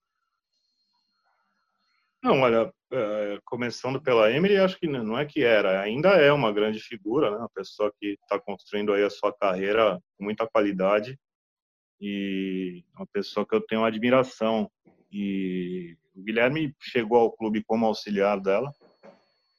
Não, 2.22 2.40
olha, 2.40 2.72
é, 2.92 3.38
começando 3.44 4.00
pela 4.00 4.30
Emily, 4.32 4.56
acho 4.56 4.78
que 4.78 4.86
não 4.86 5.18
é 5.18 5.24
que 5.24 5.44
era, 5.44 5.80
ainda 5.80 6.10
é 6.10 6.32
uma 6.32 6.52
grande 6.52 6.80
figura, 6.80 7.30
né? 7.30 7.36
Uma 7.36 7.48
pessoa 7.48 7.92
que 7.98 8.18
está 8.22 8.38
construindo 8.38 8.92
aí 8.92 9.04
a 9.04 9.10
sua 9.10 9.32
carreira 9.32 10.00
com 10.16 10.24
muita 10.24 10.46
qualidade 10.46 11.18
e 12.00 12.84
uma 12.96 13.06
pessoa 13.06 13.46
que 13.46 13.54
eu 13.54 13.60
tenho 13.60 13.84
admiração 13.84 14.70
e 15.12 15.96
O 16.14 16.22
Guilherme 16.22 16.74
chegou 16.80 17.18
ao 17.18 17.32
clube 17.32 17.62
como 17.64 17.86
auxiliar 17.86 18.40
dela 18.40 18.72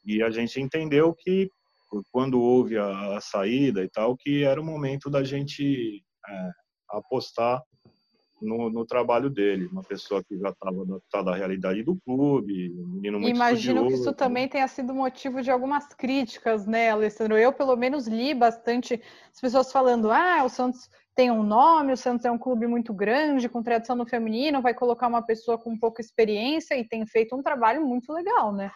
e 0.03 0.21
a 0.21 0.29
gente 0.29 0.59
entendeu 0.59 1.13
que 1.13 1.49
quando 2.11 2.41
houve 2.41 2.77
a, 2.77 3.17
a 3.17 3.21
saída 3.21 3.83
e 3.83 3.89
tal, 3.89 4.15
que 4.15 4.43
era 4.43 4.59
o 4.59 4.63
momento 4.63 5.09
da 5.09 5.23
gente 5.23 6.03
é, 6.27 6.49
apostar 6.89 7.61
no, 8.41 8.69
no, 8.69 8.85
trabalho 8.85 9.29
dele, 9.29 9.67
uma 9.71 9.83
pessoa 9.83 10.23
que 10.23 10.37
já 10.37 10.49
estava 10.49 10.81
adaptada 10.81 11.31
à 11.31 11.35
realidade 11.35 11.83
do 11.83 11.95
clube, 11.95 12.73
um 12.77 12.87
menino 12.87 13.19
muito 13.19 13.35
Imagino 13.35 13.87
que 13.87 13.93
isso 13.93 14.09
né? 14.09 14.13
também 14.13 14.47
tenha 14.47 14.67
sido 14.67 14.93
motivo 14.93 15.41
de 15.41 15.51
algumas 15.51 15.87
críticas, 15.93 16.65
né, 16.65 16.89
Alessandro? 16.89 17.37
Eu, 17.37 17.53
pelo 17.53 17.75
menos, 17.75 18.07
li 18.07 18.33
bastante 18.33 19.01
as 19.31 19.39
pessoas 19.39 19.71
falando, 19.71 20.11
ah, 20.11 20.43
o 20.43 20.49
Santos 20.49 20.89
tem 21.15 21.29
um 21.29 21.43
nome, 21.43 21.93
o 21.93 21.97
Santos 21.97 22.25
é 22.25 22.31
um 22.31 22.37
clube 22.37 22.67
muito 22.67 22.93
grande, 22.93 23.49
com 23.49 23.61
tradição 23.61 23.95
no 23.95 24.05
feminino, 24.05 24.61
vai 24.61 24.73
colocar 24.73 25.07
uma 25.07 25.21
pessoa 25.21 25.57
com 25.57 25.77
pouca 25.77 26.01
experiência 26.01 26.75
e 26.77 26.87
tem 26.87 27.05
feito 27.05 27.35
um 27.35 27.43
trabalho 27.43 27.85
muito 27.85 28.11
legal, 28.11 28.53
né? 28.53 28.71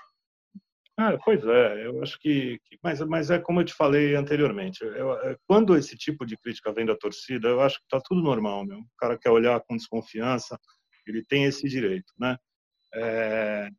Ah, 0.98 1.18
pois 1.24 1.44
é, 1.44 1.88
eu 1.88 2.02
acho 2.02 2.18
que, 2.20 2.58
que, 2.64 2.80
mas, 2.82 3.02
mas 3.02 3.30
é 3.30 3.38
como 3.38 3.60
eu 3.60 3.66
te 3.66 3.74
falei 3.74 4.16
anteriormente, 4.16 4.82
eu, 4.82 5.14
é, 5.14 5.36
quando 5.46 5.76
esse 5.76 5.98
tipo 5.98 6.26
de 6.26 6.38
crítica 6.38 6.72
vem 6.72 6.86
da 6.86 6.96
torcida, 6.96 7.50
eu 7.50 7.60
acho 7.60 7.80
que 7.80 7.84
está 7.84 8.00
tudo 8.00 8.22
normal, 8.22 8.66
meu. 8.66 8.80
O 8.80 8.88
cara 8.98 9.18
quer 9.18 9.30
olhar 9.30 9.60
com 9.62 9.76
desconfiança, 9.76 10.58
ele 11.06 11.22
tem 11.26 11.44
esse 11.44 11.68
direito, 11.68 12.14
né? 12.18 12.38
É, 12.94 13.70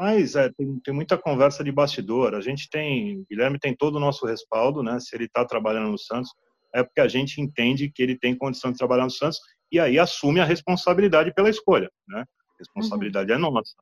mas 0.00 0.34
é, 0.34 0.50
tem, 0.52 0.80
tem, 0.80 0.92
muita 0.92 1.16
conversa 1.16 1.62
de 1.62 1.70
bastidor. 1.70 2.34
A 2.34 2.40
gente 2.40 2.68
tem, 2.68 3.20
o 3.20 3.26
Guilherme 3.30 3.58
tem 3.58 3.74
todo 3.76 3.96
o 3.96 4.00
nosso 4.00 4.26
respaldo, 4.26 4.82
né? 4.82 4.98
Se 4.98 5.14
ele 5.14 5.26
está 5.26 5.44
trabalhando 5.44 5.90
no 5.90 5.98
Santos, 5.98 6.32
é 6.74 6.82
porque 6.82 7.00
a 7.00 7.08
gente 7.08 7.40
entende 7.40 7.88
que 7.88 8.02
ele 8.02 8.18
tem 8.18 8.36
condição 8.36 8.72
de 8.72 8.78
trabalhar 8.78 9.04
no 9.04 9.10
Santos 9.10 9.38
e 9.70 9.78
aí 9.78 9.98
assume 9.98 10.40
a 10.40 10.44
responsabilidade 10.44 11.32
pela 11.32 11.48
escolha, 11.50 11.88
né? 12.08 12.20
A 12.20 12.58
responsabilidade 12.58 13.30
uhum. 13.30 13.38
é 13.38 13.40
nossa. 13.40 13.74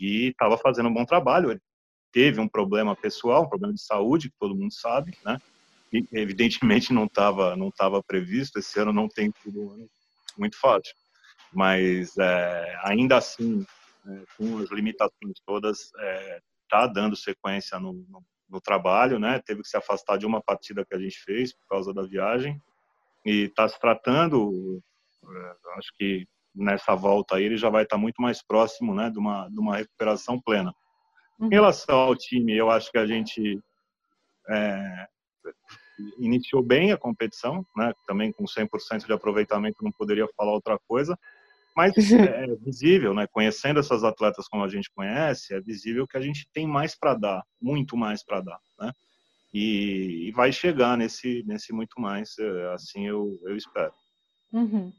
E 0.00 0.28
estava 0.28 0.56
fazendo 0.56 0.88
um 0.88 0.94
bom 0.94 1.04
trabalho. 1.04 1.50
Ele 1.50 1.60
teve 2.12 2.40
um 2.40 2.48
problema 2.48 2.96
pessoal, 2.96 3.44
um 3.44 3.48
problema 3.48 3.74
de 3.74 3.82
saúde, 3.82 4.30
que 4.30 4.38
todo 4.38 4.54
mundo 4.54 4.72
sabe, 4.72 5.16
né? 5.24 5.38
E, 5.92 6.06
evidentemente 6.12 6.92
não 6.92 7.04
estava 7.04 7.56
não 7.56 7.70
tava 7.70 8.02
previsto, 8.02 8.58
esse 8.58 8.78
ano 8.78 8.92
não 8.92 9.08
tem 9.08 9.32
ano 9.46 9.88
muito 10.38 10.58
fácil. 10.58 10.94
Mas 11.52 12.16
é, 12.18 12.78
ainda 12.84 13.16
assim, 13.16 13.66
é, 14.06 14.22
com 14.36 14.58
as 14.58 14.70
limitações 14.70 15.40
todas, 15.44 15.90
está 16.64 16.84
é, 16.84 16.88
dando 16.88 17.16
sequência 17.16 17.78
no, 17.78 17.92
no, 18.08 18.24
no, 18.48 18.60
trabalho, 18.60 19.18
né? 19.18 19.40
Teve 19.44 19.62
que 19.62 19.68
se 19.68 19.76
afastar 19.76 20.16
de 20.16 20.26
uma 20.26 20.40
partida 20.40 20.84
que 20.84 20.94
a 20.94 20.98
gente 20.98 21.18
fez 21.24 21.52
por 21.52 21.66
causa 21.68 21.92
da 21.92 22.02
viagem 22.02 22.60
e 23.24 23.44
está 23.44 23.68
se 23.68 23.78
tratando, 23.80 24.80
é, 25.24 25.56
acho 25.76 25.90
que 25.98 26.26
nessa 26.54 26.94
volta 26.94 27.36
aí 27.36 27.44
ele 27.44 27.56
já 27.56 27.68
vai 27.68 27.82
estar 27.82 27.96
tá 27.96 28.00
muito 28.00 28.20
mais 28.20 28.42
próximo, 28.42 28.94
né, 28.94 29.10
de 29.10 29.18
uma, 29.18 29.48
de 29.48 29.58
uma 29.58 29.76
recuperação 29.76 30.40
plena. 30.40 30.74
Em 31.40 31.48
relação 31.48 31.98
ao 31.98 32.16
time, 32.16 32.56
eu 32.56 32.70
acho 32.70 32.90
que 32.90 32.98
a 32.98 33.06
gente 33.06 33.58
é, 34.48 35.06
iniciou 36.18 36.62
bem 36.62 36.92
a 36.92 36.98
competição, 36.98 37.64
né? 37.76 37.92
também 38.06 38.32
com 38.32 38.44
100% 38.44 39.06
de 39.06 39.12
aproveitamento, 39.12 39.82
não 39.82 39.92
poderia 39.92 40.26
falar 40.36 40.52
outra 40.52 40.78
coisa, 40.86 41.18
mas 41.74 41.94
é, 42.12 42.44
é 42.44 42.56
visível, 42.56 43.14
né? 43.14 43.26
conhecendo 43.30 43.80
essas 43.80 44.04
atletas 44.04 44.48
como 44.48 44.64
a 44.64 44.68
gente 44.68 44.90
conhece, 44.94 45.54
é 45.54 45.60
visível 45.60 46.06
que 46.06 46.16
a 46.16 46.20
gente 46.20 46.48
tem 46.52 46.66
mais 46.66 46.98
para 46.98 47.14
dar, 47.14 47.42
muito 47.60 47.96
mais 47.96 48.24
para 48.24 48.40
dar. 48.40 48.58
Né? 48.78 48.92
E, 49.52 50.28
e, 50.28 50.32
vai 50.32 50.52
chegar 50.52 50.96
nesse, 50.96 51.42
nesse 51.46 51.72
muito 51.72 52.00
mais, 52.00 52.38
é, 52.38 52.72
assim 52.72 53.06
eu, 53.06 53.38
eu 53.44 53.56
espero. 53.56 53.92
Uhum. 54.52 54.92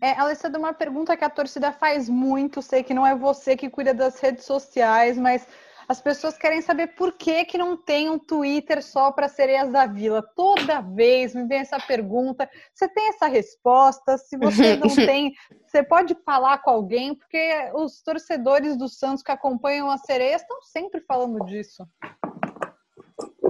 É, 0.00 0.12
Alessandra, 0.12 0.58
uma 0.58 0.72
pergunta 0.72 1.16
que 1.16 1.24
a 1.24 1.30
torcida 1.30 1.72
faz 1.72 2.08
muito, 2.08 2.62
sei 2.62 2.82
que 2.82 2.94
não 2.94 3.06
é 3.06 3.14
você 3.14 3.56
que 3.56 3.70
cuida 3.70 3.92
das 3.92 4.20
redes 4.20 4.44
sociais, 4.44 5.18
mas 5.18 5.48
as 5.88 6.00
pessoas 6.00 6.36
querem 6.38 6.60
saber 6.60 6.88
por 6.94 7.12
que, 7.12 7.44
que 7.44 7.58
não 7.58 7.76
tem 7.76 8.08
um 8.08 8.18
Twitter 8.18 8.82
só 8.82 9.12
para 9.12 9.28
sereias 9.28 9.70
da 9.70 9.86
vila. 9.86 10.22
Toda 10.34 10.80
vez 10.80 11.34
me 11.34 11.46
vem 11.46 11.58
essa 11.58 11.78
pergunta. 11.78 12.48
Você 12.72 12.88
tem 12.88 13.08
essa 13.08 13.26
resposta? 13.26 14.16
Se 14.16 14.36
você 14.36 14.76
não 14.76 14.94
tem, 14.94 15.32
você 15.66 15.82
pode 15.82 16.14
falar 16.24 16.58
com 16.58 16.70
alguém, 16.70 17.14
porque 17.14 17.70
os 17.74 18.02
torcedores 18.02 18.76
do 18.76 18.88
Santos 18.88 19.22
que 19.22 19.32
acompanham 19.32 19.90
as 19.90 20.02
sereias 20.02 20.42
estão 20.42 20.60
sempre 20.62 21.00
falando 21.02 21.44
disso. 21.44 21.86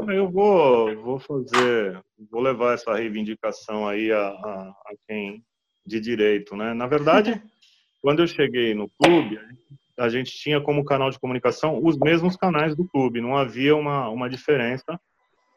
Eu 0.09 0.31
vou, 0.31 0.95
vou 1.03 1.19
fazer, 1.19 2.03
vou 2.31 2.43
levar 2.43 2.75
essa 2.75 2.95
reivindicação 2.95 3.89
aí 3.89 4.13
a, 4.13 4.29
a, 4.29 4.75
a 4.87 4.95
quem 5.09 5.43
de 5.87 6.01
direito, 6.01 6.57
né? 6.57 6.75
Na 6.75 6.87
verdade, 6.87 7.41
quando 8.03 8.21
eu 8.21 8.27
cheguei 8.27 8.75
no 8.75 8.91
clube, 8.91 9.39
a 9.39 9.43
gente 9.43 9.84
tinha 10.25 10.61
como 10.61 10.85
canal 10.85 11.11
de 11.11 11.19
comunicação 11.19 11.81
os 11.83 11.97
mesmos 11.99 12.37
canais 12.37 12.75
do 12.75 12.87
clube, 12.87 13.21
não 13.21 13.37
havia 13.37 13.77
uma, 13.77 14.09
uma 14.09 14.29
diferença, 14.29 14.99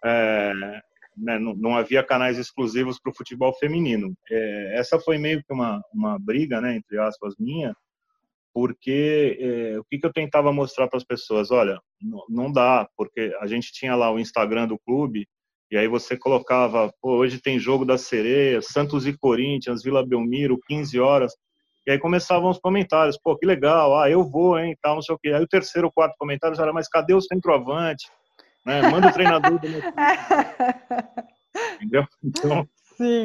é, 0.03 0.53
né, 1.17 1.39
não, 1.39 1.55
não, 1.55 1.75
havia 1.75 2.03
canais 2.03 2.37
exclusivos 2.37 2.99
para 2.99 3.11
o 3.11 3.15
futebol 3.15 3.53
feminino. 3.53 4.13
É, 4.29 4.79
essa 4.79 4.99
foi 4.99 5.17
meio 5.17 5.43
que 5.43 5.51
uma, 5.51 5.81
uma 5.93 6.19
briga, 6.19 6.61
né, 6.61 6.75
entre 6.75 6.99
aspas, 6.99 7.33
minha, 7.39 7.75
porque 8.53 9.37
é, 9.39 9.79
o 9.79 9.83
que, 9.83 9.99
que 9.99 10.05
eu 10.05 10.13
tentava 10.13 10.51
mostrar 10.53 10.87
para 10.87 10.97
as 10.97 11.03
pessoas? 11.03 11.51
Olha, 11.51 11.79
não, 12.01 12.23
não 12.29 12.51
dá, 12.51 12.87
porque 12.95 13.35
a 13.39 13.47
gente 13.47 13.71
tinha 13.71 13.95
lá 13.95 14.11
o 14.11 14.19
Instagram 14.19 14.67
do 14.67 14.79
clube, 14.79 15.27
e 15.69 15.77
aí 15.77 15.87
você 15.87 16.17
colocava, 16.17 16.93
hoje 17.01 17.41
tem 17.41 17.59
jogo 17.59 17.83
da 17.83 17.97
sereia, 17.97 18.61
Santos 18.61 19.05
e 19.05 19.17
Corinthians, 19.17 19.83
Vila 19.83 20.05
Belmiro, 20.05 20.59
15 20.65 20.99
horas. 20.99 21.33
E 21.87 21.91
aí 21.91 21.97
começavam 21.97 22.49
os 22.49 22.59
comentários, 22.59 23.17
pô, 23.17 23.37
que 23.37 23.45
legal, 23.45 23.97
ah, 23.97 24.09
eu 24.09 24.29
vou, 24.29 24.59
hein, 24.59 24.77
tal, 24.81 24.95
não 24.95 25.01
sei 25.01 25.15
o 25.15 25.17
quê. 25.17 25.29
Aí 25.29 25.41
o 25.41 25.47
terceiro, 25.47 25.87
o 25.87 25.91
quarto 25.91 26.17
comentário 26.19 26.57
já 26.57 26.63
era, 26.63 26.73
mas 26.73 26.89
cadê 26.89 27.13
o 27.13 27.21
centroavante? 27.21 28.11
Né? 28.65 28.81
Manda 28.81 29.07
o 29.07 29.13
treinador 29.13 29.57
do 29.57 29.69
meu 29.69 29.79
Entendeu? 31.75 32.05
Então, 32.21 32.67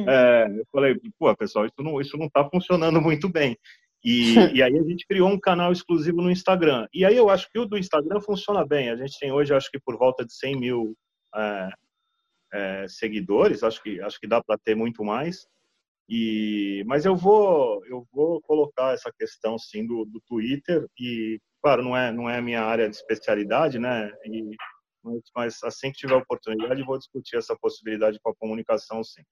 é, 0.08 0.46
eu 0.48 0.64
falei, 0.70 0.94
pô, 1.18 1.34
pessoal, 1.36 1.66
isso 1.66 1.74
não, 1.80 2.00
isso 2.00 2.16
não 2.16 2.30
tá 2.30 2.48
funcionando 2.48 3.00
muito 3.00 3.28
bem. 3.28 3.58
E, 4.04 4.34
e, 4.54 4.62
aí 4.62 4.78
a 4.78 4.82
gente 4.84 5.06
criou 5.08 5.28
um 5.28 5.40
canal 5.40 5.72
exclusivo 5.72 6.22
no 6.22 6.30
Instagram. 6.30 6.86
E 6.94 7.04
aí 7.04 7.16
eu 7.16 7.28
acho 7.28 7.50
que 7.50 7.58
o 7.58 7.66
do 7.66 7.76
Instagram 7.76 8.20
funciona 8.20 8.64
bem. 8.64 8.90
A 8.90 8.96
gente 8.96 9.18
tem 9.18 9.32
hoje, 9.32 9.52
acho 9.52 9.72
que 9.72 9.80
por 9.80 9.98
volta 9.98 10.24
de 10.24 10.32
100 10.32 10.56
mil 10.56 10.96
é, 11.34 11.68
é, 12.52 12.86
seguidores. 12.88 13.64
Acho 13.64 13.82
que 13.82 14.00
acho 14.00 14.20
que 14.20 14.28
dá 14.28 14.40
para 14.40 14.56
ter 14.56 14.76
muito 14.76 15.04
mais. 15.04 15.48
E, 16.08 16.84
mas 16.86 17.04
eu 17.04 17.16
vou, 17.16 17.84
eu 17.86 18.06
vou 18.12 18.40
colocar 18.42 18.92
essa 18.92 19.10
questão 19.18 19.58
sim 19.58 19.86
do, 19.86 20.04
do 20.04 20.20
Twitter 20.26 20.86
e, 20.98 21.38
claro, 21.62 21.82
não 21.82 21.96
é, 21.96 22.12
não 22.12 22.28
é 22.28 22.38
a 22.38 22.42
minha 22.42 22.62
área 22.62 22.88
de 22.88 22.96
especialidade, 22.96 23.78
né? 23.78 24.10
E, 24.24 24.56
mas, 25.02 25.22
mas 25.34 25.62
assim 25.64 25.90
que 25.90 25.98
tiver 25.98 26.14
oportunidade, 26.14 26.82
vou 26.84 26.98
discutir 26.98 27.36
essa 27.36 27.56
possibilidade 27.60 28.18
com 28.22 28.30
a 28.30 28.34
comunicação, 28.34 29.02
sim. 29.02 29.22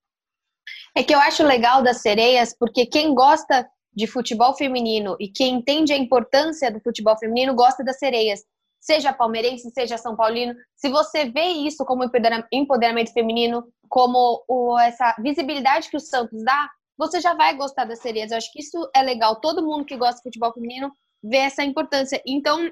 É 0.95 1.03
que 1.03 1.13
eu 1.13 1.19
acho 1.19 1.43
legal 1.43 1.83
das 1.83 2.01
sereias, 2.01 2.55
porque 2.57 2.85
quem 2.85 3.13
gosta 3.13 3.67
de 3.93 4.07
futebol 4.07 4.53
feminino 4.55 5.15
e 5.19 5.27
quem 5.27 5.55
entende 5.55 5.93
a 5.93 5.97
importância 5.97 6.71
do 6.71 6.79
futebol 6.79 7.17
feminino 7.17 7.53
gosta 7.53 7.83
das 7.83 7.97
sereias. 7.97 8.41
Seja 8.81 9.13
palmeirense, 9.13 9.69
seja 9.69 9.95
São 9.95 10.15
Paulino. 10.15 10.55
Se 10.75 10.89
você 10.89 11.25
vê 11.25 11.45
isso 11.45 11.85
como 11.85 12.03
empoderamento 12.03 13.13
feminino, 13.13 13.71
como 13.87 14.43
o, 14.47 14.77
essa 14.79 15.15
visibilidade 15.19 15.87
que 15.87 15.97
o 15.97 15.99
Santos 15.99 16.43
dá, 16.43 16.67
você 16.97 17.21
já 17.21 17.35
vai 17.35 17.55
gostar 17.55 17.85
das 17.85 17.99
sereias. 17.99 18.31
Eu 18.31 18.37
acho 18.37 18.51
que 18.51 18.59
isso 18.59 18.89
é 18.95 19.03
legal. 19.03 19.39
Todo 19.39 19.63
mundo 19.63 19.85
que 19.85 19.95
gosta 19.95 20.15
de 20.15 20.23
futebol 20.23 20.51
feminino 20.51 20.91
vê 21.23 21.37
essa 21.37 21.63
importância. 21.63 22.19
Então, 22.25 22.71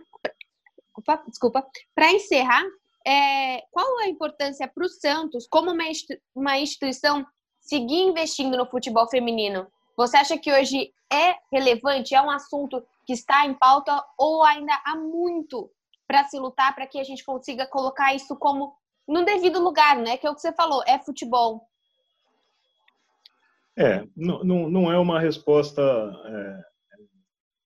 opa, 0.97 1.23
desculpa, 1.27 1.63
para 1.93 2.11
encerrar, 2.11 2.63
é, 3.05 3.61
qual 3.71 3.99
a 3.99 4.07
importância 4.07 4.67
para 4.67 4.85
o 4.85 4.89
Santos, 4.89 5.47
como 5.47 5.71
uma, 5.71 5.83
uma 6.35 6.57
instituição, 6.57 7.23
seguir 7.59 8.01
investindo 8.01 8.57
no 8.57 8.65
futebol 8.65 9.07
feminino? 9.07 9.67
Você 9.95 10.17
acha 10.17 10.37
que 10.37 10.51
hoje 10.51 10.91
é 11.11 11.35
relevante, 11.51 12.15
é 12.15 12.21
um 12.21 12.31
assunto 12.31 12.83
que 13.05 13.13
está 13.13 13.45
em 13.45 13.53
pauta 13.53 14.03
ou 14.17 14.43
ainda 14.43 14.73
há 14.85 14.95
muito 14.95 15.69
para 16.09 16.23
se 16.23 16.39
lutar 16.39 16.73
para 16.73 16.87
que 16.87 16.99
a 16.99 17.03
gente 17.03 17.23
consiga 17.23 17.67
colocar 17.67 18.15
isso 18.15 18.35
como 18.35 18.75
no 19.07 19.23
devido 19.23 19.61
lugar, 19.61 19.95
né? 19.95 20.17
Que 20.17 20.25
é 20.25 20.31
o 20.31 20.33
que 20.33 20.41
você 20.41 20.51
falou, 20.51 20.83
é 20.87 20.97
futebol. 20.97 21.69
É, 23.77 24.03
não, 24.17 24.43
não, 24.43 24.91
é 24.91 24.97
uma 24.97 25.19
resposta 25.19 25.81
é, 26.25 26.63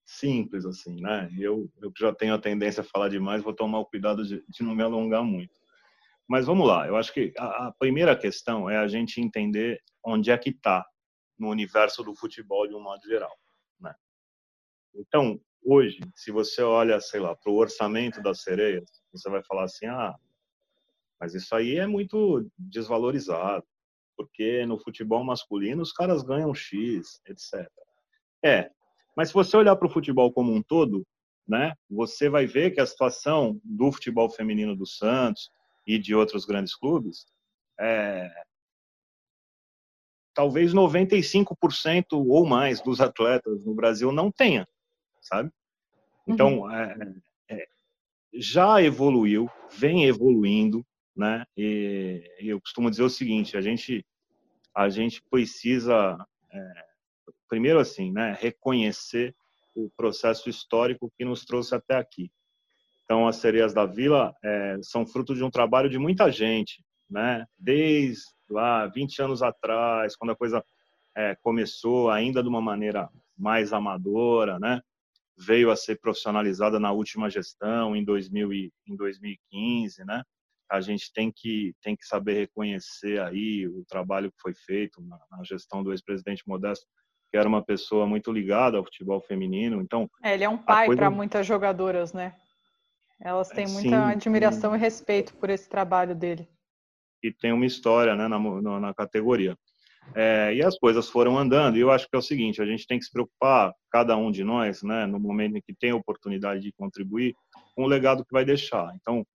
simples 0.06 0.66
assim, 0.66 1.00
né? 1.00 1.30
Eu, 1.40 1.72
eu 1.82 1.90
já 1.98 2.14
tenho 2.14 2.36
a 2.36 2.40
tendência 2.40 2.82
a 2.82 2.84
falar 2.84 3.08
demais, 3.08 3.42
vou 3.42 3.56
tomar 3.56 3.80
o 3.80 3.86
cuidado 3.86 4.26
de, 4.26 4.44
de 4.46 4.62
não 4.62 4.76
me 4.76 4.84
alongar 4.84 5.24
muito. 5.24 5.58
Mas 6.28 6.46
vamos 6.46 6.68
lá, 6.68 6.86
eu 6.86 6.98
acho 6.98 7.14
que 7.14 7.34
a, 7.38 7.68
a 7.68 7.72
primeira 7.80 8.14
questão 8.14 8.70
é 8.70 8.78
a 8.78 8.90
gente 8.90 9.22
entender 9.22 9.82
onde 10.06 10.32
é 10.32 10.38
que 10.38 10.50
está 10.50 10.86
no 11.40 11.50
universo 11.50 12.04
do 12.04 12.14
futebol 12.14 12.68
de 12.68 12.76
um 12.76 12.82
modo 12.82 13.08
geral, 13.08 13.34
né? 13.80 13.96
Então, 14.94 15.40
hoje, 15.64 16.00
se 16.16 16.32
você 16.32 16.62
olha, 16.62 17.00
sei 17.00 17.20
lá, 17.20 17.36
para 17.36 17.52
o 17.52 17.56
orçamento 17.56 18.22
das 18.22 18.42
sereias, 18.42 18.90
você 19.12 19.30
vai 19.30 19.44
falar 19.44 19.64
assim, 19.64 19.86
ah, 19.86 20.16
mas 21.20 21.34
isso 21.34 21.56
aí 21.56 21.78
é 21.78 21.88
muito 21.88 22.50
desvalorizado, 22.58 23.66
porque 24.18 24.66
no 24.66 24.80
futebol 24.80 25.24
masculino 25.24 25.82
os 25.82 25.94
caras 25.94 26.24
ganham 26.24 26.54
X, 26.54 27.22
etc. 27.28 27.68
É, 28.44 28.70
mas 29.16 29.30
se 29.30 29.34
você 29.34 29.56
olhar 29.56 29.76
para 29.76 29.88
o 29.88 29.92
futebol 29.92 30.32
como 30.32 30.54
um 30.54 30.62
todo, 30.62 31.06
né, 31.48 31.74
você 31.90 32.30
vai 32.30 32.46
ver 32.46 32.72
que 32.72 32.82
a 32.82 32.86
situação 32.86 33.60
do 33.64 33.92
futebol 33.92 34.30
feminino 34.30 34.76
do 34.76 34.86
Santos 34.86 35.50
e 35.86 35.98
de 35.98 36.16
outros 36.16 36.46
grandes 36.46 36.76
clubes 36.76 37.26
é, 37.80 38.32
talvez 40.34 40.74
95% 40.74 42.06
ou 42.12 42.46
mais 42.46 42.82
dos 42.82 43.00
atletas 43.00 43.66
no 43.66 43.74
Brasil 43.74 44.12
não 44.12 44.32
tenha, 44.32 44.68
sabe? 45.24 45.52
Então, 46.28 46.62
uhum. 46.62 46.72
é, 46.72 47.14
é, 47.50 47.68
já 48.34 48.82
evoluiu, 48.82 49.50
vem 49.72 50.06
evoluindo, 50.06 50.86
né? 51.16 51.46
E, 51.58 52.24
eu 52.40 52.60
costumo 52.62 52.90
dizer 52.90 53.04
o 53.04 53.10
seguinte: 53.10 53.58
a 53.58 53.62
gente, 53.62 54.06
a 54.76 54.90
gente 54.90 55.22
precisa, 55.30 56.18
é, 56.52 56.86
primeiro 57.48 57.80
assim, 57.80 58.12
né, 58.12 58.38
reconhecer 58.40 59.36
o 59.76 59.90
processo 59.98 60.50
histórico 60.50 61.12
que 61.18 61.26
nos 61.26 61.46
trouxe 61.46 61.76
até 61.76 61.96
aqui. 61.96 62.32
Então, 63.04 63.28
as 63.28 63.38
sereias 63.38 63.74
da 63.74 63.86
Vila 63.86 64.34
é, 64.44 64.78
são 64.82 65.06
fruto 65.06 65.36
de 65.36 65.44
um 65.44 65.50
trabalho 65.50 65.90
de 65.90 65.98
muita 65.98 66.32
gente, 66.32 66.84
né? 67.10 67.46
Desde 67.58 68.24
lá 68.50 68.88
20 68.88 69.22
anos 69.22 69.44
atrás, 69.44 70.16
quando 70.16 70.32
a 70.32 70.36
coisa 70.36 70.64
é, 71.16 71.36
começou 71.36 72.10
ainda 72.10 72.42
de 72.42 72.50
uma 72.50 72.62
maneira 72.62 73.10
mais 73.38 73.74
amadora, 73.74 74.60
né? 74.60 74.82
Veio 75.38 75.72
a 75.72 75.76
ser 75.76 76.00
profissionalizada 76.00 76.80
na 76.80 76.92
última 76.92 77.30
gestão 77.30 77.96
em 77.96 78.04
2000 78.04 78.54
e, 78.54 78.72
em 78.88 78.96
2015, 78.96 80.06
né? 80.06 80.24
A 80.70 80.80
gente 80.82 81.12
tem 81.14 81.32
que 81.36 81.74
tem 81.82 81.96
que 81.96 82.06
saber 82.06 82.34
reconhecer 82.34 83.22
aí 83.22 83.68
o 83.68 83.84
trabalho 83.88 84.32
que 84.32 84.42
foi 84.42 84.54
feito 84.54 85.02
na, 85.02 85.20
na 85.32 85.44
gestão 85.44 85.84
do 85.84 85.92
ex-presidente 85.92 86.44
Modesto, 86.48 86.86
que 87.32 87.38
era 87.38 87.48
uma 87.48 87.64
pessoa 87.64 88.08
muito 88.08 88.32
ligada 88.32 88.78
ao 88.78 88.84
futebol 88.84 89.22
feminino. 89.22 89.82
Então, 89.82 90.10
é, 90.24 90.34
ele 90.34 90.44
é 90.44 90.50
um 90.50 90.58
pai 90.58 90.88
coisa... 90.88 91.00
para 91.00 91.10
muitas 91.10 91.46
jogadoras, 91.46 92.14
né? 92.14 92.36
Elas 93.20 93.50
têm 93.50 93.68
muita 93.68 93.90
sim, 93.90 93.96
admiração 93.96 94.76
e 94.76 94.80
respeito 94.80 95.36
por 95.36 95.50
esse 95.50 95.70
trabalho 95.70 96.16
dele 96.16 96.48
e 97.24 97.32
tem 97.32 97.54
uma 97.54 97.66
história 97.66 98.16
né, 98.16 98.28
na, 98.28 98.38
na 98.80 98.94
categoria. 98.94 99.58
É, 100.16 100.54
e 100.54 100.62
as 100.62 100.78
coisas 100.78 101.10
foram 101.10 101.38
andando, 101.38 101.78
e 101.78 101.82
eu 101.82 101.92
acho 101.92 102.08
que 102.08 102.16
é 102.16 102.20
o 102.20 102.22
seguinte: 102.22 102.62
a 102.62 102.66
gente 102.66 102.86
tem 102.86 103.00
que 103.00 103.06
se 103.06 103.12
preocupar, 103.12 103.74
cada 103.92 104.16
um 104.16 104.32
de 104.32 104.44
nós, 104.44 104.84
né, 104.84 105.06
no 105.06 105.20
momento 105.20 105.58
em 105.58 105.62
que 105.62 105.74
tem 105.74 105.92
a 105.92 105.96
oportunidade 105.96 106.62
de 106.62 106.72
contribuir, 106.74 107.34
com 107.76 107.84
o 107.84 107.88
legado 107.88 108.24
que 108.24 108.32
vai 108.32 108.46
deixar. 108.46 108.94
Então, 108.96 109.26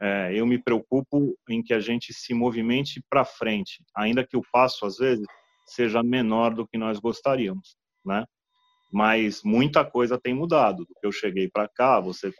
é, 0.00 0.32
eu 0.34 0.46
me 0.46 0.58
preocupo 0.58 1.34
em 1.48 1.62
que 1.62 1.72
a 1.72 1.80
gente 1.80 2.12
se 2.12 2.34
movimente 2.34 3.02
para 3.08 3.24
frente, 3.24 3.82
ainda 3.94 4.26
que 4.26 4.36
o 4.36 4.42
passo, 4.52 4.84
às 4.84 4.98
vezes, 4.98 5.26
seja 5.64 6.02
menor 6.02 6.54
do 6.54 6.66
que 6.66 6.76
nós 6.76 6.98
gostaríamos, 6.98 7.76
né? 8.04 8.24
Mas 8.92 9.42
muita 9.42 9.84
coisa 9.84 10.18
tem 10.18 10.34
mudado. 10.34 10.84
Do 10.84 10.94
que 11.00 11.06
eu 11.06 11.12
cheguei 11.12 11.48
para 11.48 11.68
cá, 11.68 11.98
você, 11.98 12.32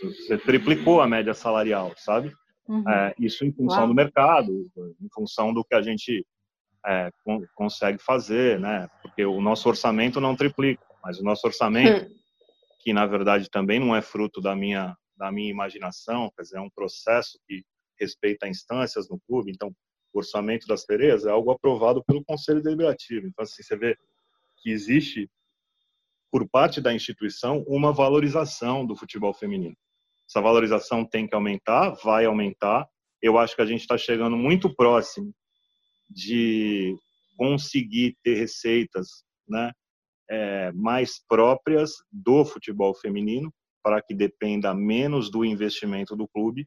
você 0.00 0.36
triplicou 0.38 1.00
a 1.00 1.06
média 1.06 1.34
salarial, 1.34 1.92
sabe? 1.96 2.32
Uhum. 2.68 2.88
É, 2.88 3.14
isso 3.18 3.44
em 3.44 3.52
função 3.52 3.80
Uau. 3.80 3.88
do 3.88 3.94
mercado, 3.94 4.70
em 5.00 5.08
função 5.14 5.52
do 5.54 5.64
que 5.64 5.74
a 5.74 5.82
gente 5.82 6.26
é, 6.84 7.10
consegue 7.54 7.98
fazer, 7.98 8.58
né? 8.58 8.88
Porque 9.00 9.24
o 9.24 9.40
nosso 9.40 9.68
orçamento 9.68 10.20
não 10.20 10.36
triplica, 10.36 10.84
mas 11.02 11.18
o 11.18 11.24
nosso 11.24 11.46
orçamento, 11.46 12.06
hum. 12.06 12.14
que 12.80 12.92
na 12.92 13.06
verdade 13.06 13.48
também 13.50 13.78
não 13.78 13.94
é 13.94 14.02
fruto 14.02 14.40
da 14.40 14.54
minha 14.54 14.96
da 15.16 15.30
minha 15.30 15.50
imaginação, 15.50 16.32
quer 16.34 16.42
dizer, 16.42 16.56
é 16.56 16.60
um 16.60 16.70
processo 16.70 17.38
que 17.46 17.62
respeita 18.00 18.48
instâncias 18.48 19.08
no 19.08 19.20
clube. 19.20 19.52
Então, 19.52 19.72
o 20.12 20.18
orçamento 20.18 20.66
das 20.66 20.84
Terezas 20.84 21.26
é 21.26 21.30
algo 21.30 21.52
aprovado 21.52 22.02
pelo 22.04 22.24
Conselho 22.24 22.60
Deliberativo. 22.60 23.28
Então, 23.28 23.44
assim, 23.44 23.62
você 23.62 23.76
vê 23.76 23.96
que 24.56 24.70
existe 24.70 25.30
por 26.28 26.48
parte 26.48 26.80
da 26.80 26.92
instituição 26.92 27.62
uma 27.68 27.92
valorização 27.92 28.84
do 28.84 28.96
futebol 28.96 29.32
feminino. 29.32 29.76
Essa 30.28 30.40
valorização 30.40 31.04
tem 31.04 31.28
que 31.28 31.34
aumentar, 31.34 31.90
vai 32.02 32.24
aumentar. 32.24 32.88
Eu 33.20 33.38
acho 33.38 33.54
que 33.54 33.62
a 33.62 33.66
gente 33.66 33.82
está 33.82 33.96
chegando 33.96 34.36
muito 34.36 34.74
próximo 34.74 35.32
de 36.12 36.96
conseguir 37.36 38.16
ter 38.22 38.34
receitas 38.34 39.24
né, 39.48 39.72
é, 40.30 40.72
mais 40.72 41.20
próprias 41.28 41.92
do 42.10 42.44
futebol 42.44 42.94
feminino, 42.94 43.52
para 43.82 44.00
que 44.00 44.14
dependa 44.14 44.72
menos 44.74 45.30
do 45.30 45.44
investimento 45.44 46.14
do 46.14 46.28
clube. 46.28 46.66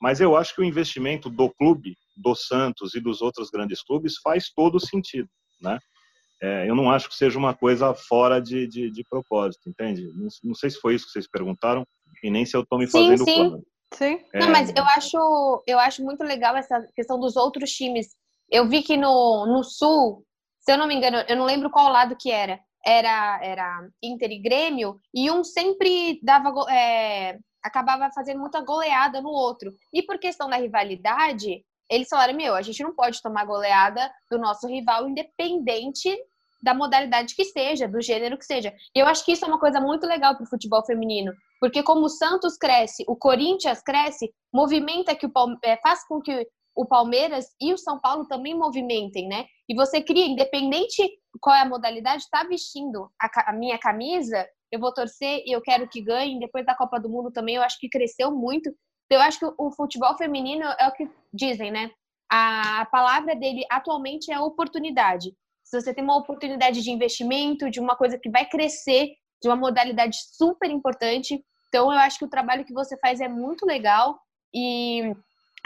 Mas 0.00 0.20
eu 0.20 0.36
acho 0.36 0.54
que 0.54 0.60
o 0.60 0.64
investimento 0.64 1.30
do 1.30 1.48
clube, 1.50 1.94
do 2.16 2.34
Santos 2.34 2.94
e 2.94 3.00
dos 3.00 3.22
outros 3.22 3.50
grandes 3.50 3.82
clubes 3.82 4.16
faz 4.22 4.50
todo 4.50 4.80
sentido, 4.80 5.28
né? 5.60 5.78
É, 6.42 6.68
eu 6.68 6.74
não 6.74 6.90
acho 6.90 7.08
que 7.08 7.14
seja 7.14 7.38
uma 7.38 7.54
coisa 7.54 7.94
fora 7.94 8.40
de, 8.40 8.66
de, 8.66 8.90
de 8.90 9.04
propósito, 9.04 9.68
entende? 9.68 10.10
Não, 10.14 10.28
não, 10.42 10.54
sei 10.54 10.70
se 10.70 10.80
foi 10.80 10.94
isso 10.94 11.04
que 11.04 11.12
vocês 11.12 11.28
perguntaram 11.28 11.86
e 12.22 12.30
nem 12.30 12.46
se 12.46 12.56
eu 12.56 12.62
estou 12.62 12.78
me 12.78 12.86
fazendo 12.86 13.24
sim, 13.24 13.34
sim. 13.34 13.62
Sim. 13.92 14.24
É... 14.32 14.38
Não, 14.38 14.50
mas 14.50 14.72
eu 14.74 14.84
acho, 14.84 15.62
eu 15.66 15.78
acho 15.78 16.02
muito 16.02 16.24
legal 16.24 16.56
essa 16.56 16.80
questão 16.94 17.20
dos 17.20 17.36
outros 17.36 17.70
times. 17.70 18.16
Eu 18.50 18.66
vi 18.66 18.82
que 18.82 18.96
no, 18.96 19.46
no 19.46 19.62
Sul, 19.62 20.24
se 20.58 20.72
eu 20.72 20.78
não 20.78 20.86
me 20.86 20.94
engano, 20.94 21.18
eu 21.28 21.36
não 21.36 21.44
lembro 21.44 21.70
qual 21.70 21.90
lado 21.90 22.16
que 22.16 22.30
era, 22.30 22.58
era, 22.84 23.38
era 23.42 23.88
Inter 24.02 24.30
e 24.30 24.40
Grêmio, 24.40 25.00
e 25.14 25.30
um 25.30 25.44
sempre 25.44 26.18
dava, 26.22 26.52
é, 26.72 27.38
acabava 27.62 28.10
fazendo 28.12 28.40
muita 28.40 28.60
goleada 28.60 29.20
no 29.20 29.30
outro. 29.30 29.72
E 29.92 30.02
por 30.02 30.18
questão 30.18 30.48
da 30.48 30.56
rivalidade, 30.56 31.64
eles 31.90 32.08
falaram: 32.08 32.34
meu, 32.34 32.54
a 32.54 32.62
gente 32.62 32.82
não 32.82 32.94
pode 32.94 33.22
tomar 33.22 33.44
goleada 33.44 34.10
do 34.30 34.38
nosso 34.38 34.66
rival, 34.66 35.08
independente 35.08 36.16
da 36.62 36.74
modalidade 36.74 37.34
que 37.34 37.44
seja, 37.44 37.88
do 37.88 38.00
gênero 38.02 38.36
que 38.36 38.44
seja. 38.44 38.72
E 38.94 38.98
eu 38.98 39.06
acho 39.06 39.24
que 39.24 39.32
isso 39.32 39.44
é 39.44 39.48
uma 39.48 39.58
coisa 39.58 39.80
muito 39.80 40.06
legal 40.06 40.36
para 40.36 40.44
o 40.44 40.48
futebol 40.48 40.84
feminino, 40.84 41.32
porque 41.58 41.82
como 41.82 42.02
o 42.02 42.08
Santos 42.08 42.56
cresce, 42.56 43.04
o 43.08 43.16
Corinthians 43.16 43.80
cresce, 43.82 44.30
movimenta 44.52 45.14
que 45.14 45.26
o 45.26 45.32
é, 45.64 45.78
faz 45.78 46.06
com 46.06 46.20
que 46.20 46.46
o 46.74 46.86
Palmeiras 46.86 47.46
e 47.60 47.72
o 47.72 47.78
São 47.78 48.00
Paulo 48.00 48.26
também 48.26 48.54
movimentem, 48.54 49.28
né? 49.28 49.46
E 49.68 49.74
você 49.74 50.02
cria, 50.02 50.26
independente 50.26 51.02
qual 51.40 51.54
é 51.56 51.60
a 51.60 51.68
modalidade, 51.68 52.22
está 52.22 52.44
vestindo 52.44 53.10
a, 53.20 53.50
a, 53.50 53.52
minha 53.52 53.78
camisa, 53.78 54.46
eu 54.70 54.80
vou 54.80 54.92
torcer 54.92 55.42
e 55.46 55.52
eu 55.52 55.60
quero 55.60 55.88
que 55.88 56.00
ganhe. 56.00 56.38
Depois 56.38 56.64
da 56.64 56.74
Copa 56.74 56.98
do 56.98 57.08
Mundo 57.08 57.30
também, 57.30 57.56
eu 57.56 57.62
acho 57.62 57.78
que 57.78 57.88
cresceu 57.88 58.30
muito. 58.30 58.70
Então, 59.06 59.18
eu 59.18 59.20
acho 59.20 59.38
que 59.38 59.46
o 59.58 59.72
futebol 59.72 60.16
feminino 60.16 60.64
é 60.78 60.86
o 60.86 60.92
que 60.92 61.08
dizem, 61.32 61.70
né? 61.70 61.90
A 62.30 62.86
palavra 62.92 63.34
dele 63.34 63.64
atualmente 63.68 64.30
é 64.30 64.38
oportunidade 64.38 65.34
se 65.70 65.80
você 65.80 65.94
tem 65.94 66.02
uma 66.02 66.16
oportunidade 66.16 66.82
de 66.82 66.90
investimento, 66.90 67.70
de 67.70 67.78
uma 67.78 67.94
coisa 67.94 68.18
que 68.18 68.28
vai 68.28 68.44
crescer, 68.44 69.12
de 69.40 69.48
uma 69.48 69.54
modalidade 69.54 70.16
super 70.32 70.68
importante. 70.68 71.40
Então, 71.68 71.92
eu 71.92 71.98
acho 72.00 72.18
que 72.18 72.24
o 72.24 72.30
trabalho 72.30 72.64
que 72.64 72.74
você 72.74 72.98
faz 72.98 73.20
é 73.20 73.28
muito 73.28 73.64
legal. 73.64 74.20
E 74.52 75.14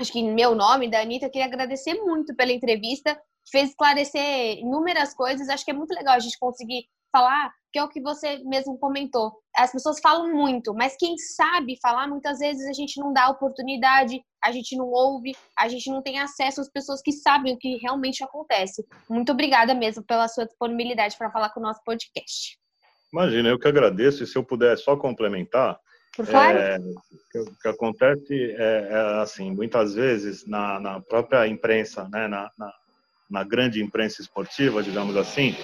acho 0.00 0.12
que 0.12 0.20
em 0.20 0.34
meu 0.34 0.54
nome, 0.54 0.90
da 0.90 1.00
Anitta, 1.00 1.26
eu 1.26 1.30
queria 1.30 1.46
agradecer 1.46 1.94
muito 1.94 2.34
pela 2.34 2.52
entrevista, 2.52 3.14
que 3.14 3.50
fez 3.50 3.70
esclarecer 3.70 4.58
inúmeras 4.58 5.14
coisas. 5.14 5.48
Acho 5.48 5.64
que 5.64 5.70
é 5.70 5.74
muito 5.74 5.94
legal 5.94 6.14
a 6.14 6.18
gente 6.18 6.38
conseguir 6.38 6.86
falar, 7.12 7.52
que 7.72 7.78
é 7.78 7.84
o 7.84 7.88
que 7.88 8.00
você 8.00 8.38
mesmo 8.38 8.76
comentou. 8.78 9.32
As 9.56 9.70
pessoas 9.70 10.00
falam 10.00 10.34
muito, 10.34 10.74
mas 10.74 10.96
quem 10.98 11.16
sabe 11.16 11.78
falar, 11.80 12.08
muitas 12.08 12.40
vezes 12.40 12.66
a 12.66 12.72
gente 12.72 12.98
não 12.98 13.12
dá 13.12 13.28
oportunidade, 13.28 14.20
a 14.42 14.50
gente 14.50 14.76
não 14.76 14.86
ouve, 14.86 15.32
a 15.56 15.68
gente 15.68 15.88
não 15.90 16.02
tem 16.02 16.18
acesso 16.18 16.60
às 16.60 16.68
pessoas 16.68 17.00
que 17.00 17.12
sabem 17.12 17.54
o 17.54 17.58
que 17.58 17.76
realmente 17.76 18.24
acontece. 18.24 18.84
Muito 19.08 19.30
obrigada 19.30 19.74
mesmo 19.74 20.02
pela 20.02 20.26
sua 20.26 20.44
disponibilidade 20.44 21.16
para 21.16 21.30
falar 21.30 21.50
com 21.50 21.60
o 21.60 21.62
nosso 21.62 21.80
podcast. 21.84 22.58
Imagina, 23.12 23.48
eu 23.48 23.60
que 23.60 23.68
agradeço, 23.68 24.24
e 24.24 24.26
se 24.26 24.36
eu 24.36 24.42
puder 24.42 24.76
só 24.76 24.96
complementar, 24.96 25.78
Por 26.16 26.26
favor. 26.26 26.60
É, 26.60 26.78
o 26.78 27.56
que 27.60 27.68
acontece 27.68 28.52
é, 28.52 28.88
é, 28.90 29.20
assim, 29.20 29.50
muitas 29.50 29.94
vezes 29.94 30.46
na, 30.46 30.78
na 30.78 31.00
própria 31.00 31.46
imprensa, 31.48 32.08
né, 32.08 32.28
na, 32.28 32.50
na, 32.56 32.72
na 33.28 33.44
grande 33.44 33.82
imprensa 33.82 34.22
esportiva, 34.22 34.82
digamos 34.82 35.16
assim, 35.16 35.56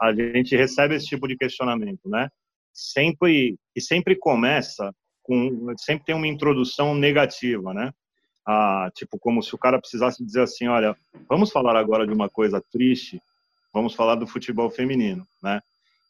a 0.00 0.12
gente 0.12 0.54
recebe 0.54 0.94
esse 0.94 1.06
tipo 1.06 1.26
de 1.26 1.36
questionamento, 1.36 2.08
né? 2.08 2.28
Sempre 2.72 3.58
e 3.74 3.80
sempre 3.80 4.14
começa 4.14 4.92
com 5.22 5.74
sempre 5.78 6.04
tem 6.04 6.14
uma 6.14 6.28
introdução 6.28 6.94
negativa, 6.94 7.72
né? 7.72 7.90
Ah, 8.46 8.90
tipo 8.94 9.18
como 9.18 9.42
se 9.42 9.54
o 9.54 9.58
cara 9.58 9.80
precisasse 9.80 10.24
dizer 10.24 10.42
assim, 10.42 10.68
olha, 10.68 10.94
vamos 11.28 11.50
falar 11.50 11.76
agora 11.76 12.06
de 12.06 12.12
uma 12.12 12.28
coisa 12.28 12.62
triste, 12.70 13.20
vamos 13.72 13.94
falar 13.94 14.16
do 14.16 14.26
futebol 14.26 14.70
feminino, 14.70 15.26
né? 15.42 15.60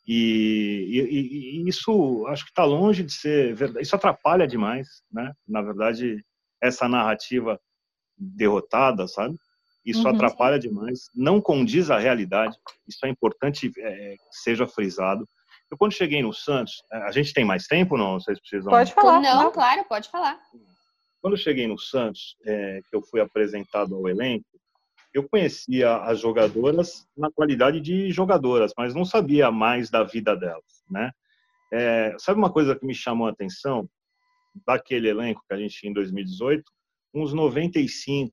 E, 0.07 0.87
e, 0.89 1.65
e 1.65 1.69
isso 1.69 2.25
acho 2.29 2.45
que 2.45 2.51
está 2.51 2.65
longe 2.65 3.03
de 3.03 3.13
ser 3.13 3.55
verdade. 3.55 3.85
Isso 3.85 3.97
atrapalha 3.97 4.47
demais, 4.47 5.03
né? 5.11 5.33
Na 5.47 5.61
verdade, 5.63 6.25
essa 6.63 6.89
narrativa 6.89 7.61
derrotada, 8.17 9.09
sabe? 9.09 9.37
Isso 9.85 10.03
uhum. 10.03 10.15
atrapalha 10.15 10.59
demais, 10.59 11.11
não 11.15 11.41
condiz 11.41 11.91
à 11.91 11.99
realidade. 11.99 12.57
Isso 12.89 13.05
é 13.05 13.09
importante 13.09 13.73
é, 13.79 14.17
que 14.17 14.37
seja 14.43 14.67
frisado. 14.67 15.29
Eu, 15.71 15.77
quando 15.77 15.93
cheguei 15.93 16.23
no 16.23 16.33
Santos, 16.33 16.83
é, 16.93 16.99
a 16.99 17.11
gente 17.11 17.33
tem 17.33 17.45
mais 17.45 17.67
tempo 17.67 17.97
não? 17.97 18.21
Vocês 18.21 18.39
precisam. 18.41 18.71
Pode 18.71 18.93
falar. 18.93 19.21
Não, 19.21 19.51
claro, 19.51 19.85
pode 19.89 20.09
falar. 20.09 20.41
Quando 21.21 21.35
eu 21.35 21.39
cheguei 21.39 21.67
no 21.67 21.79
Santos, 21.79 22.37
é, 22.45 22.81
que 22.89 22.95
eu 22.95 23.03
fui 23.03 23.21
apresentado 23.21 23.95
ao 23.95 24.09
elenco, 24.09 24.47
eu 25.17 25.27
conhecia 25.27 25.97
as 26.03 26.21
jogadoras 26.21 27.09
na 27.17 27.31
qualidade 27.31 27.81
de 27.81 28.13
jogadoras, 28.13 28.75
mas 28.77 28.95
não 28.95 29.03
sabia 29.03 29.51
mais 29.51 29.89
da 29.89 30.03
vida 30.03 30.37
delas, 30.37 30.85
né? 30.91 31.11
É, 31.73 32.15
sabe 32.19 32.39
uma 32.39 32.53
coisa 32.53 32.77
que 32.77 32.85
me 32.85 32.95
chamou 32.95 33.27
a 33.27 33.31
atenção 33.31 33.89
daquele 34.67 35.09
elenco 35.09 35.43
que 35.49 35.55
a 35.55 35.57
gente 35.57 35.75
tinha 35.75 35.91
em 35.91 35.95
2018? 35.95 36.63
Uns 37.15 37.35
95% 37.35 38.31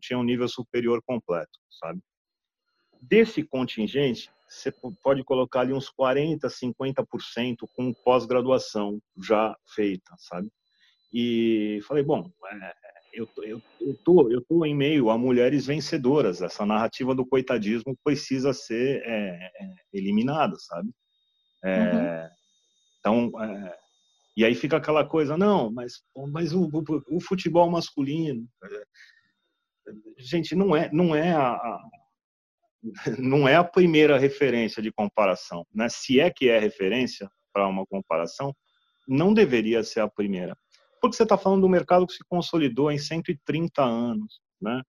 tinham 0.00 0.22
um 0.22 0.24
nível 0.24 0.48
superior 0.48 1.02
completo, 1.04 1.58
sabe? 1.68 2.00
Desse 2.98 3.42
contingente, 3.42 4.30
você 4.48 4.72
pode 5.02 5.22
colocar 5.22 5.60
ali 5.60 5.74
uns 5.74 5.90
40, 5.90 6.48
50% 6.48 7.68
com 7.74 7.92
pós-graduação 7.92 9.02
já 9.22 9.54
feita, 9.66 10.14
sabe? 10.16 10.48
E 11.12 11.78
falei, 11.86 12.02
bom, 12.02 12.30
é, 12.50 12.95
eu, 13.16 13.28
eu, 13.38 13.62
eu, 13.80 13.96
tô, 14.04 14.30
eu 14.30 14.44
tô 14.44 14.64
em 14.64 14.74
meio 14.74 15.10
a 15.10 15.16
mulheres 15.16 15.66
vencedoras. 15.66 16.42
Essa 16.42 16.66
narrativa 16.66 17.14
do 17.14 17.26
coitadismo 17.26 17.96
precisa 18.04 18.52
ser 18.52 19.02
é, 19.04 19.50
é, 19.60 19.74
eliminada, 19.92 20.54
sabe? 20.58 20.90
É, 21.64 21.80
uhum. 21.80 22.30
Então, 23.00 23.42
é, 23.42 23.78
e 24.36 24.44
aí 24.44 24.54
fica 24.54 24.76
aquela 24.76 25.04
coisa, 25.04 25.36
não, 25.36 25.72
mas, 25.72 25.94
mas 26.30 26.52
o, 26.52 26.64
o, 26.64 27.16
o 27.16 27.20
futebol 27.20 27.70
masculino, 27.70 28.46
é, 28.64 28.82
gente, 30.18 30.54
não 30.54 30.76
é, 30.76 30.90
não 30.92 31.14
é 31.14 31.32
a, 31.32 31.52
a 31.52 31.82
não 33.18 33.48
é 33.48 33.56
a 33.56 33.64
primeira 33.64 34.18
referência 34.18 34.82
de 34.82 34.92
comparação, 34.92 35.66
né? 35.74 35.88
Se 35.88 36.20
é 36.20 36.30
que 36.30 36.48
é 36.48 36.58
referência 36.58 37.28
para 37.52 37.66
uma 37.66 37.86
comparação, 37.86 38.54
não 39.08 39.32
deveria 39.32 39.82
ser 39.82 40.00
a 40.00 40.08
primeira, 40.08 40.56
porque 41.06 41.16
você 41.16 41.22
está 41.22 41.36
falando 41.36 41.62
do 41.62 41.68
mercado 41.68 42.06
que 42.06 42.14
se 42.14 42.24
consolidou 42.28 42.90
em 42.90 42.98
130 42.98 43.82
anos, 43.82 44.40
né? 44.60 44.82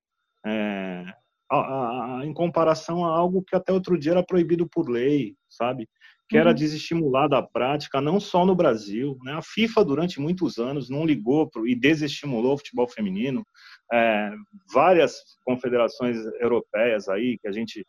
É, 0.45 1.03
a, 1.49 1.58
a, 1.58 2.19
a, 2.19 2.25
em 2.25 2.34
comparação 2.34 3.06
a 3.06 3.10
algo 3.10 3.43
que 3.43 3.56
até 3.56 3.71
outro 3.71 3.97
dia 3.97 4.12
era 4.12 4.23
proibido 4.23 4.67
por 4.67 4.89
lei, 4.89 5.36
sabe? 5.49 5.88
Que 6.30 6.38
era 6.38 6.49
uhum. 6.49 6.56
desestimular 6.56 7.30
da 7.30 7.41
prática, 7.41 8.01
não 8.01 8.19
só 8.19 8.45
no 8.45 8.56
Brasil. 8.56 9.17
Né? 9.23 9.34
A 9.34 9.41
FIFA, 9.41 9.86
durante 9.86 10.19
muitos 10.19 10.58
anos, 10.58 10.89
não 10.89 11.06
ligou 11.06 11.49
pro, 11.49 11.65
e 11.65 11.73
desestimulou 11.73 12.53
o 12.53 12.58
futebol 12.58 12.88
feminino. 12.88 13.45
É, 13.93 14.32
várias 14.73 15.15
confederações 15.45 16.17
europeias 16.41 17.08
aí, 17.08 17.38
que 17.39 17.47
a 17.47 17.51
gente 17.51 17.86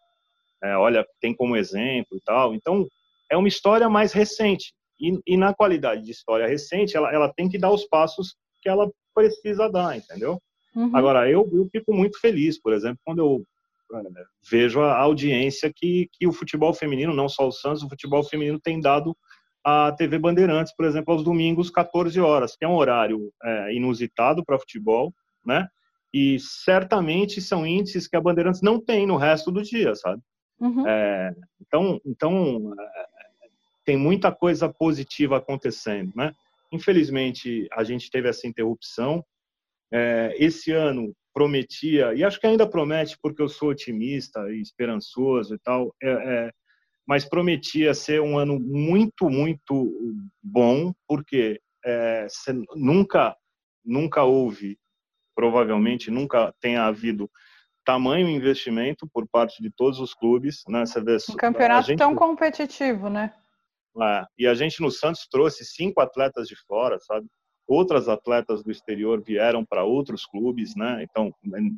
é, 0.63 0.77
olha, 0.77 1.07
tem 1.21 1.35
como 1.35 1.57
exemplo 1.57 2.17
e 2.17 2.21
tal. 2.25 2.55
Então, 2.55 2.87
é 3.31 3.37
uma 3.37 3.49
história 3.49 3.89
mais 3.89 4.13
recente. 4.13 4.73
E, 5.01 5.19
e 5.27 5.37
na 5.37 5.55
qualidade 5.55 6.03
de 6.03 6.11
história 6.11 6.47
recente, 6.47 6.97
ela, 6.97 7.13
ela 7.13 7.33
tem 7.33 7.49
que 7.49 7.59
dar 7.59 7.71
os 7.71 7.85
passos 7.85 8.37
que 8.61 8.69
ela 8.69 8.91
precisa 9.15 9.69
dar, 9.69 9.97
entendeu? 9.97 10.41
Uhum. 10.75 10.91
Agora, 10.95 11.31
eu, 11.31 11.49
eu 11.53 11.69
fico 11.71 11.93
muito 11.93 12.21
feliz, 12.21 12.61
por 12.61 12.73
exemplo, 12.73 12.99
quando 13.05 13.19
eu 13.19 13.45
é, 13.95 14.03
vejo 14.51 14.81
a 14.81 14.99
audiência 14.99 15.73
que, 15.75 16.09
que 16.13 16.27
o 16.27 16.33
futebol 16.33 16.73
feminino, 16.75 17.15
não 17.15 17.29
só 17.29 17.49
o 17.49 17.53
Santos, 17.53 17.83
o 17.83 17.89
futebol 17.89 18.23
feminino 18.23 18.61
tem 18.61 18.81
dado 18.81 19.17
à 19.65 19.93
TV 19.93 20.19
Bandeirantes, 20.19 20.75
por 20.75 20.85
exemplo, 20.85 21.13
aos 21.13 21.25
domingos, 21.25 21.71
14 21.71 22.21
horas, 22.21 22.57
que 22.57 22.65
é 22.65 22.69
um 22.69 22.77
horário 22.77 23.33
é, 23.43 23.75
inusitado 23.75 24.45
para 24.45 24.59
futebol, 24.59 25.13
né? 25.45 25.67
E 26.13 26.39
certamente 26.41 27.41
são 27.41 27.67
índices 27.67 28.09
que 28.09 28.17
a 28.17 28.21
Bandeirantes 28.21 28.63
não 28.63 28.81
tem 28.81 29.07
no 29.07 29.17
resto 29.17 29.51
do 29.51 29.63
dia, 29.63 29.95
sabe? 29.95 30.23
Uhum. 30.61 30.87
É, 30.87 31.35
então, 31.61 32.01
então 32.05 32.73
é, 32.79 33.18
tem 33.89 33.97
muita 33.97 34.31
coisa 34.31 34.69
positiva 34.69 35.39
acontecendo, 35.39 36.13
né? 36.15 36.35
Infelizmente, 36.71 37.67
a 37.73 37.83
gente 37.83 38.11
teve 38.11 38.29
essa 38.29 38.47
interrupção. 38.47 39.25
É, 39.91 40.35
esse 40.39 40.73
ano 40.73 41.17
prometia, 41.33 42.13
e 42.13 42.23
acho 42.23 42.39
que 42.39 42.47
ainda 42.47 42.69
promete, 42.69 43.17
porque 43.23 43.41
eu 43.41 43.49
sou 43.49 43.71
otimista 43.71 44.41
e 44.53 44.61
esperançoso 44.61 45.55
e 45.55 45.59
tal, 45.61 45.95
é, 46.03 46.11
é, 46.11 46.51
mas 47.07 47.25
prometia 47.25 47.95
ser 47.95 48.21
um 48.21 48.37
ano 48.37 48.61
muito, 48.61 49.31
muito 49.31 49.91
bom, 50.43 50.93
porque 51.07 51.59
é, 51.83 52.27
nunca, 52.77 53.35
nunca 53.83 54.23
houve, 54.23 54.79
provavelmente 55.35 56.11
nunca 56.11 56.53
tenha 56.61 56.83
havido 56.85 57.31
tamanho 57.87 58.29
investimento 58.29 59.09
por 59.11 59.27
parte 59.27 59.63
de 59.63 59.71
todos 59.71 59.99
os 59.99 60.13
clubes. 60.13 60.63
Né? 60.69 60.85
Você 60.85 61.01
vê, 61.01 61.17
um 61.31 61.37
campeonato 61.37 61.87
gente, 61.87 61.99
tão 61.99 62.15
competitivo, 62.15 63.09
né? 63.09 63.33
E 64.39 64.47
a 64.47 64.55
gente 64.55 64.81
no 64.81 64.91
Santos 64.91 65.27
trouxe 65.31 65.65
cinco 65.65 66.01
atletas 66.01 66.49
de 66.49 66.57
fora, 66.67 66.99
sabe? 67.01 67.27
Outras 67.67 68.09
atletas 68.09 68.63
do 68.63 68.71
exterior 68.71 69.23
vieram 69.23 69.65
para 69.65 69.85
outros 69.85 70.25
clubes, 70.25 70.75
né? 70.75 71.03
Então, 71.03 71.33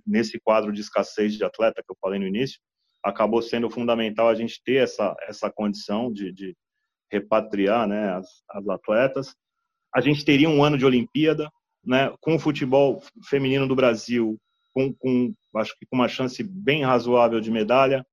nesse 0.06 0.38
quadro 0.40 0.72
de 0.72 0.80
escassez 0.80 1.35
de 1.35 1.44
atleta 1.44 1.83
que 1.83 1.90
eu 1.90 1.96
falei 2.00 2.18
no 2.18 2.26
início, 2.26 2.61
acabou 3.02 3.42
sendo 3.42 3.70
fundamental 3.70 4.28
a 4.28 4.35
gente 4.35 4.62
ter 4.62 4.83
essa, 4.85 5.16
essa 5.22 5.50
condição 5.50 6.12
de, 6.12 6.33
de 6.33 6.54
repatriar 7.11 7.88
né, 7.88 8.11
as, 8.11 8.26
as 8.50 8.68
atletas. 8.68 9.35
A 9.92 10.00
gente 10.00 10.24
teria 10.24 10.48
um 10.48 10.62
ano 10.62 10.78
de 10.78 10.85
Olimpíada, 10.85 11.50
né, 11.85 12.14
com 12.20 12.37
o 12.37 12.38
futebol 12.38 13.02
feminino 13.28 13.66
do 13.66 13.74
Brasil 13.74 14.38
com, 14.72 14.92
com 14.94 15.35
acho 15.56 15.76
que 15.78 15.87
com 15.87 15.96
uma 15.96 16.09
chance 16.09 16.42
bem 16.42 16.85
razoável 16.85 17.40
de 17.40 17.50
medalha, 17.50 18.04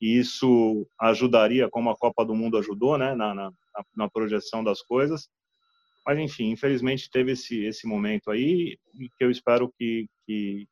e 0.00 0.18
isso 0.18 0.86
ajudaria, 1.00 1.68
como 1.68 1.90
a 1.90 1.96
Copa 1.96 2.24
do 2.24 2.34
Mundo 2.34 2.58
ajudou, 2.58 2.96
né, 2.96 3.14
na, 3.14 3.34
na, 3.34 3.50
na 3.96 4.08
projeção 4.08 4.62
das 4.62 4.80
coisas. 4.82 5.28
Mas, 6.06 6.18
enfim, 6.18 6.50
infelizmente 6.50 7.10
teve 7.10 7.32
esse, 7.32 7.64
esse 7.64 7.86
momento 7.86 8.30
aí, 8.30 8.78
que 9.18 9.24
eu 9.24 9.30
espero 9.30 9.72
que, 9.76 10.06
que 10.24 10.66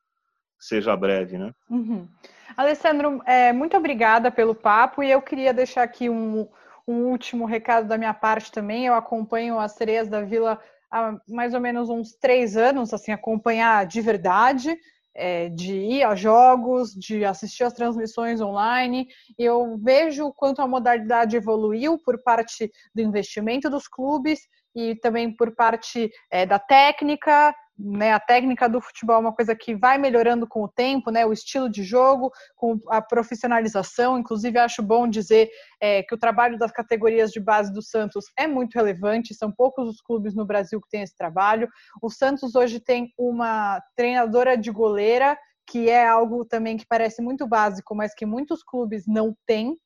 seja 0.59 0.95
breve, 0.95 1.37
né? 1.37 1.51
Uhum. 1.69 2.07
Alessandro, 2.55 3.21
é, 3.25 3.53
muito 3.53 3.77
obrigada 3.77 4.31
pelo 4.31 4.55
papo, 4.55 5.03
e 5.03 5.11
eu 5.11 5.21
queria 5.21 5.53
deixar 5.53 5.83
aqui 5.83 6.09
um, 6.09 6.47
um 6.87 7.05
último 7.05 7.45
recado 7.45 7.87
da 7.87 7.97
minha 7.97 8.13
parte 8.13 8.51
também. 8.51 8.85
Eu 8.85 8.95
acompanho 8.95 9.59
as 9.59 9.73
sereias 9.73 10.07
da 10.07 10.21
Vila 10.21 10.59
há 10.89 11.19
mais 11.27 11.53
ou 11.53 11.59
menos 11.59 11.89
uns 11.89 12.13
três 12.13 12.57
anos, 12.57 12.93
assim, 12.93 13.11
acompanhar 13.11 13.85
de 13.85 14.01
verdade 14.01 14.75
é, 15.17 15.49
de 15.49 15.75
ir 15.75 16.03
a 16.03 16.15
jogos, 16.15 16.93
de 16.93 17.25
assistir 17.25 17.63
as 17.63 17.73
transmissões 17.73 18.39
online. 18.39 19.07
Eu 19.37 19.77
vejo 19.77 20.27
o 20.27 20.33
quanto 20.33 20.61
a 20.61 20.67
modalidade 20.67 21.35
evoluiu 21.35 21.97
por 21.97 22.21
parte 22.21 22.71
do 22.93 23.01
investimento 23.01 23.69
dos 23.69 23.87
clubes 23.87 24.39
e 24.75 24.95
também 24.95 25.35
por 25.35 25.55
parte 25.55 26.11
é, 26.31 26.45
da 26.45 26.59
técnica, 26.59 27.53
né, 27.77 28.11
a 28.11 28.19
técnica 28.19 28.67
do 28.67 28.81
futebol 28.81 29.17
é 29.17 29.19
uma 29.19 29.33
coisa 29.33 29.55
que 29.55 29.75
vai 29.75 29.97
melhorando 29.97 30.47
com 30.47 30.63
o 30.63 30.67
tempo, 30.67 31.11
né, 31.11 31.25
o 31.25 31.33
estilo 31.33 31.69
de 31.69 31.83
jogo, 31.83 32.31
com 32.55 32.79
a 32.89 33.01
profissionalização. 33.01 34.17
Inclusive, 34.17 34.57
acho 34.57 34.81
bom 34.81 35.07
dizer 35.07 35.49
é, 35.79 36.01
que 36.03 36.15
o 36.15 36.17
trabalho 36.17 36.57
das 36.57 36.71
categorias 36.71 37.31
de 37.31 37.39
base 37.39 37.71
do 37.71 37.81
Santos 37.81 38.25
é 38.37 38.47
muito 38.47 38.75
relevante. 38.75 39.35
São 39.35 39.51
poucos 39.51 39.87
os 39.89 40.01
clubes 40.01 40.33
no 40.33 40.45
Brasil 40.45 40.81
que 40.81 40.89
têm 40.89 41.03
esse 41.03 41.15
trabalho. 41.15 41.67
O 42.01 42.09
Santos 42.09 42.55
hoje 42.55 42.79
tem 42.79 43.13
uma 43.17 43.81
treinadora 43.95 44.57
de 44.57 44.71
goleira, 44.71 45.37
que 45.69 45.89
é 45.89 46.07
algo 46.07 46.45
também 46.45 46.77
que 46.77 46.85
parece 46.87 47.21
muito 47.21 47.45
básico, 47.45 47.93
mas 47.93 48.13
que 48.15 48.25
muitos 48.25 48.63
clubes 48.63 49.03
não 49.05 49.35
têm 49.45 49.77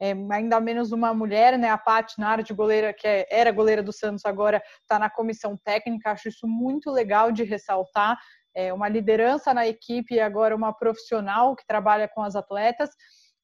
é, 0.00 0.12
ainda 0.30 0.58
menos 0.58 0.92
uma 0.92 1.12
mulher, 1.12 1.58
né? 1.58 1.68
A 1.68 1.76
Paty 1.76 2.18
Nara, 2.18 2.42
de 2.42 2.54
goleira, 2.54 2.92
que 2.92 3.06
é, 3.06 3.26
era 3.30 3.52
goleira 3.52 3.82
do 3.82 3.92
Santos, 3.92 4.24
agora 4.24 4.62
está 4.80 4.98
na 4.98 5.10
comissão 5.10 5.56
técnica. 5.62 6.10
Acho 6.10 6.28
isso 6.28 6.48
muito 6.48 6.90
legal 6.90 7.30
de 7.30 7.44
ressaltar. 7.44 8.18
É, 8.52 8.72
uma 8.72 8.88
liderança 8.88 9.54
na 9.54 9.66
equipe 9.66 10.14
e 10.14 10.20
agora 10.20 10.56
uma 10.56 10.72
profissional 10.72 11.54
que 11.54 11.64
trabalha 11.66 12.08
com 12.08 12.22
as 12.22 12.34
atletas. 12.34 12.90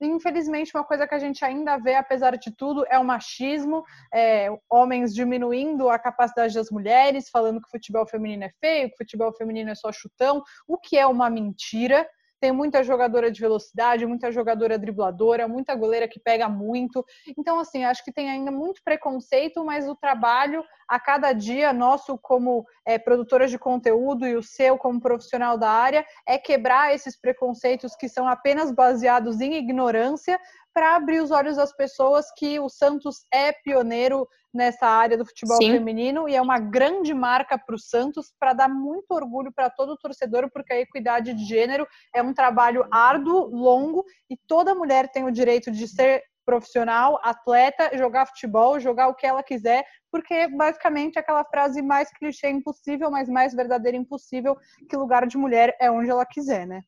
Infelizmente, 0.01 0.73
uma 0.75 0.85
coisa 0.85 1.07
que 1.07 1.15
a 1.15 1.19
gente 1.19 1.45
ainda 1.45 1.79
vê, 1.79 1.95
apesar 1.95 2.37
de 2.37 2.55
tudo, 2.55 2.85
é 2.89 2.99
o 2.99 3.05
machismo, 3.05 3.83
é, 4.13 4.49
homens 4.69 5.15
diminuindo 5.15 5.89
a 5.89 5.99
capacidade 5.99 6.55
das 6.55 6.71
mulheres, 6.71 7.31
falando 7.31 7.61
que 7.61 7.69
o 7.69 7.71
futebol 7.71 8.07
feminino 8.07 8.45
é 8.45 8.51
feio, 8.61 8.89
que 8.89 8.95
o 8.95 8.99
futebol 8.99 9.33
feminino 9.33 9.71
é 9.71 9.75
só 9.75 9.91
chutão, 9.93 10.43
o 10.67 10.77
que 10.77 10.99
é 10.99 11.07
uma 11.07 11.31
mentira 11.31 12.07
tem 12.47 12.53
muita 12.53 12.85
jogadora 12.85 13.29
de 13.29 13.41
velocidade, 13.41 14.07
muita 14.07 14.31
jogadora 14.31 14.79
dribladora, 14.79 15.49
muita 15.49 15.75
goleira 15.75 16.07
que 16.07 16.21
pega 16.21 16.49
muito. 16.49 17.05
Então, 17.37 17.59
assim, 17.59 17.83
acho 17.83 18.05
que 18.05 18.13
tem 18.13 18.31
ainda 18.31 18.53
muito 18.53 18.81
preconceito, 18.85 19.65
mas 19.65 19.89
o 19.89 19.97
trabalho 19.97 20.63
a 20.87 21.01
cada 21.01 21.33
dia 21.33 21.73
nosso 21.73 22.17
como 22.17 22.65
é, 22.85 23.01
produtoras 23.01 23.51
de 23.51 23.59
conteúdo 23.59 24.29
e 24.29 24.37
o 24.37 24.45
seu 24.45 24.79
como 24.79 25.01
profissional 25.01 25.59
da 25.59 25.69
área 25.69 26.07
é 26.25 26.39
quebrar 26.39 26.95
esses 26.95 27.19
preconceitos 27.21 27.97
que 27.97 28.09
são 28.09 28.29
apenas 28.29 28.71
baseados 28.71 29.41
em 29.41 29.55
ignorância 29.55 30.39
para 30.73 30.95
abrir 30.95 31.21
os 31.21 31.33
olhos 31.33 31.57
das 31.57 31.75
pessoas 31.75 32.27
que 32.37 32.61
o 32.61 32.69
Santos 32.69 33.27
é 33.33 33.51
pioneiro 33.51 34.29
nessa 34.57 34.87
área 34.87 35.17
do 35.17 35.25
futebol 35.25 35.59
Sim. 35.59 35.73
feminino 35.73 36.29
e 36.29 36.35
é 36.35 36.41
uma 36.41 36.59
grande 36.59 37.15
marca 37.15 37.59
para 37.59 37.75
o 37.75 37.79
Santos 37.79 38.33
para 38.41 38.53
dar 38.53 38.69
muito 38.69 39.11
orgulho 39.11 39.53
para 39.53 39.71
todo 39.71 39.97
torcedor, 39.97 40.51
porque 40.51 40.73
a 40.73 40.81
equidade 40.81 41.35
de 41.35 41.45
gênero 41.45 41.87
é 42.15 42.23
um 42.23 42.35
trabalho 42.35 42.87
árduo, 42.91 43.47
longo 43.47 44.05
e 44.31 44.37
toda 44.49 44.75
mulher 44.75 45.11
tem 45.11 45.25
o 45.25 45.31
direito 45.31 45.71
de 45.71 45.87
ser 45.87 46.23
profissional, 46.45 47.21
atleta, 47.23 47.91
jogar 47.99 48.27
futebol, 48.27 48.79
jogar 48.79 49.09
o 49.09 49.15
que 49.15 49.27
ela 49.27 49.43
quiser, 49.43 49.85
porque 50.11 50.47
basicamente 50.49 51.17
é 51.17 51.21
aquela 51.21 51.45
frase 51.45 51.83
mais 51.83 52.09
clichê 52.13 52.49
impossível, 52.49 53.11
mas 53.11 53.29
mais 53.29 53.53
verdadeira 53.53 53.97
impossível, 53.97 54.57
que 54.89 54.97
lugar 54.97 55.27
de 55.27 55.37
mulher 55.37 55.77
é 55.81 55.91
onde 55.91 56.09
ela 56.09 56.25
quiser, 56.25 56.67
né? 56.67 56.83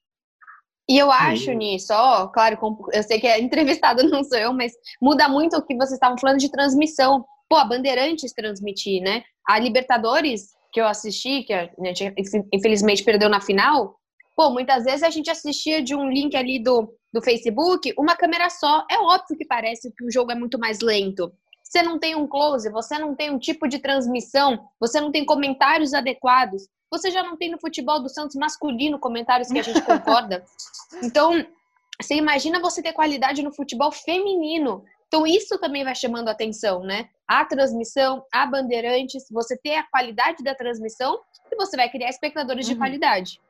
E 0.89 0.97
eu 0.97 1.11
acho 1.11 1.53
nisso, 1.53 1.93
ó, 1.93 2.29
claro, 2.29 2.57
eu 2.95 3.03
sei 3.03 3.21
que 3.21 3.27
é 3.27 3.39
entrevistada 3.39 4.03
não 4.09 4.25
sou 4.25 4.39
eu, 4.39 4.55
mas 4.55 4.73
muda 5.03 5.29
muito 5.29 5.55
o 5.57 5.63
que 5.63 5.75
vocês 5.75 5.93
estavam 5.93 6.17
falando 6.19 6.39
de 6.39 6.51
transmissão. 6.51 7.27
Pô, 7.49 7.57
a 7.57 7.65
Bandeirantes 7.65 8.33
transmitir, 8.33 9.03
né? 9.03 9.25
A 9.47 9.59
Libertadores, 9.59 10.55
que 10.73 10.81
eu 10.81 10.87
assisti, 10.87 11.43
que 11.43 11.53
a 11.53 11.71
gente 11.85 12.15
infelizmente 12.53 13.03
perdeu 13.03 13.29
na 13.29 13.41
final, 13.41 13.97
pô, 14.37 14.51
muitas 14.51 14.85
vezes 14.85 15.03
a 15.03 15.11
gente 15.11 15.31
assistia 15.31 15.83
de 15.83 15.95
um 15.95 16.09
link 16.09 16.37
ali 16.37 16.63
do, 16.63 16.95
do 17.13 17.23
Facebook, 17.23 17.93
uma 17.99 18.15
câmera 18.15 18.49
só. 18.51 18.87
É 18.91 18.99
óbvio 18.99 19.37
que 19.37 19.45
parece 19.45 19.93
que 19.93 20.05
o 20.05 20.11
jogo 20.11 20.31
é 20.31 20.35
muito 20.35 20.59
mais 20.59 20.81
lento. 20.81 21.33
Você 21.63 21.83
não 21.83 21.99
tem 21.99 22.15
um 22.15 22.27
close, 22.27 22.71
você 22.71 22.99
não 22.99 23.15
tem 23.15 23.31
um 23.31 23.39
tipo 23.39 23.69
de 23.69 23.79
transmissão, 23.79 24.59
você 24.81 25.01
não 25.01 25.11
tem 25.11 25.25
comentários 25.25 25.93
adequados. 25.93 26.69
Você 26.91 27.11
já 27.11 27.23
não 27.23 27.37
tem 27.37 27.51
no 27.51 27.59
futebol 27.59 28.01
do 28.01 28.09
Santos 28.09 28.37
masculino 28.37 28.99
comentários 28.99 29.49
que 29.49 29.59
a 29.59 29.63
gente 29.63 29.83
concorda. 29.85 30.45
Então, 31.03 31.45
você 32.01 32.15
imagina 32.15 32.61
você 32.61 32.81
ter 32.81 32.93
qualidade 32.93 33.43
no 33.43 33.53
futebol 33.53 33.91
feminino. 33.91 34.85
Então, 35.09 35.27
isso 35.27 35.59
também 35.59 35.85
vai 35.85 35.95
chamando 35.95 36.29
a 36.29 36.33
atenção, 36.33 36.83
né? 36.83 37.09
A 37.27 37.45
transmissão, 37.45 38.25
a 38.33 38.47
bandeirantes, 38.47 39.27
você 39.31 39.57
ter 39.57 39.75
a 39.75 39.87
qualidade 39.91 40.45
da 40.45 40.55
transmissão 40.55 41.19
e 41.51 41.57
você 41.57 41.77
vai 41.77 41.91
criar 41.91 42.11
espectadores 42.11 42.67
uhum. 42.67 42.75
de 42.75 42.79
qualidade. 42.79 43.41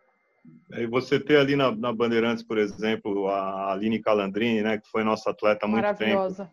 E 0.73 0.87
você 0.87 1.19
ter 1.19 1.39
ali 1.39 1.57
na, 1.57 1.75
na, 1.75 1.93
Bandeirantes, 1.93 2.43
por 2.43 2.59
exemplo, 2.59 3.29
a 3.29 3.73
Aline 3.73 4.01
Calandrini, 4.01 4.63
né, 4.63 4.79
que 4.79 4.89
foi 4.89 5.03
nossa 5.03 5.31
atleta 5.31 5.67
há 5.67 5.69
muito 5.69 5.95
tempo, 5.97 6.49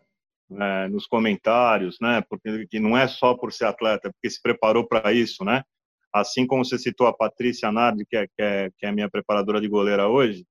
né, 0.49 0.87
nos 0.87 1.05
comentários, 1.05 1.97
né, 2.01 2.23
porque 2.29 2.65
que 2.67 2.79
não 2.79 2.97
é 2.97 3.07
só 3.07 3.35
por 3.35 3.53
ser 3.53 3.65
atleta, 3.65 4.07
é 4.07 4.11
porque 4.11 4.29
se 4.29 4.41
preparou 4.41 4.87
para 4.87 5.11
isso, 5.13 5.43
né? 5.43 5.63
Assim 6.13 6.47
como 6.47 6.63
você 6.63 6.79
citou 6.79 7.07
a 7.07 7.13
Patrícia 7.13 7.71
Nardi, 7.71 8.05
que 8.05 8.15
é, 8.15 8.27
que 8.27 8.41
é, 8.41 8.69
que 8.77 8.85
é 8.85 8.91
minha 8.91 9.09
preparadora 9.09 9.59
de 9.59 9.67
goleira 9.67 10.07
hoje, 10.07 10.45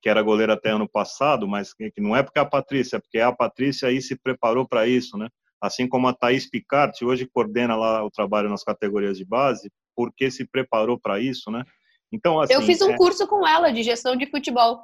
que 0.00 0.08
era 0.08 0.22
goleira 0.22 0.54
até 0.54 0.70
ano 0.70 0.88
passado, 0.88 1.46
mas 1.48 1.74
que 1.74 1.92
não 1.98 2.14
é 2.14 2.22
porque 2.22 2.38
é 2.38 2.42
a 2.42 2.46
Patrícia, 2.46 2.96
é 2.96 3.00
porque 3.00 3.18
a 3.18 3.32
Patrícia 3.32 3.88
aí 3.88 4.00
se 4.00 4.16
preparou 4.16 4.66
para 4.66 4.86
isso, 4.86 5.16
né? 5.16 5.28
Assim 5.60 5.88
como 5.88 6.06
a 6.06 6.14
Thaís 6.14 6.48
Picarte 6.48 7.04
hoje 7.04 7.26
coordena 7.26 7.74
lá 7.74 8.04
o 8.04 8.10
trabalho 8.10 8.48
nas 8.48 8.62
categorias 8.62 9.18
de 9.18 9.24
base, 9.24 9.70
porque 9.96 10.30
se 10.30 10.46
preparou 10.46 10.98
para 10.98 11.18
isso, 11.18 11.50
né? 11.50 11.64
Então, 12.12 12.40
assim, 12.40 12.54
eu 12.54 12.62
fiz 12.62 12.80
um 12.80 12.92
é... 12.92 12.96
curso 12.96 13.26
com 13.26 13.46
ela 13.46 13.70
de 13.70 13.82
gestão 13.82 14.14
de 14.16 14.30
futebol. 14.30 14.80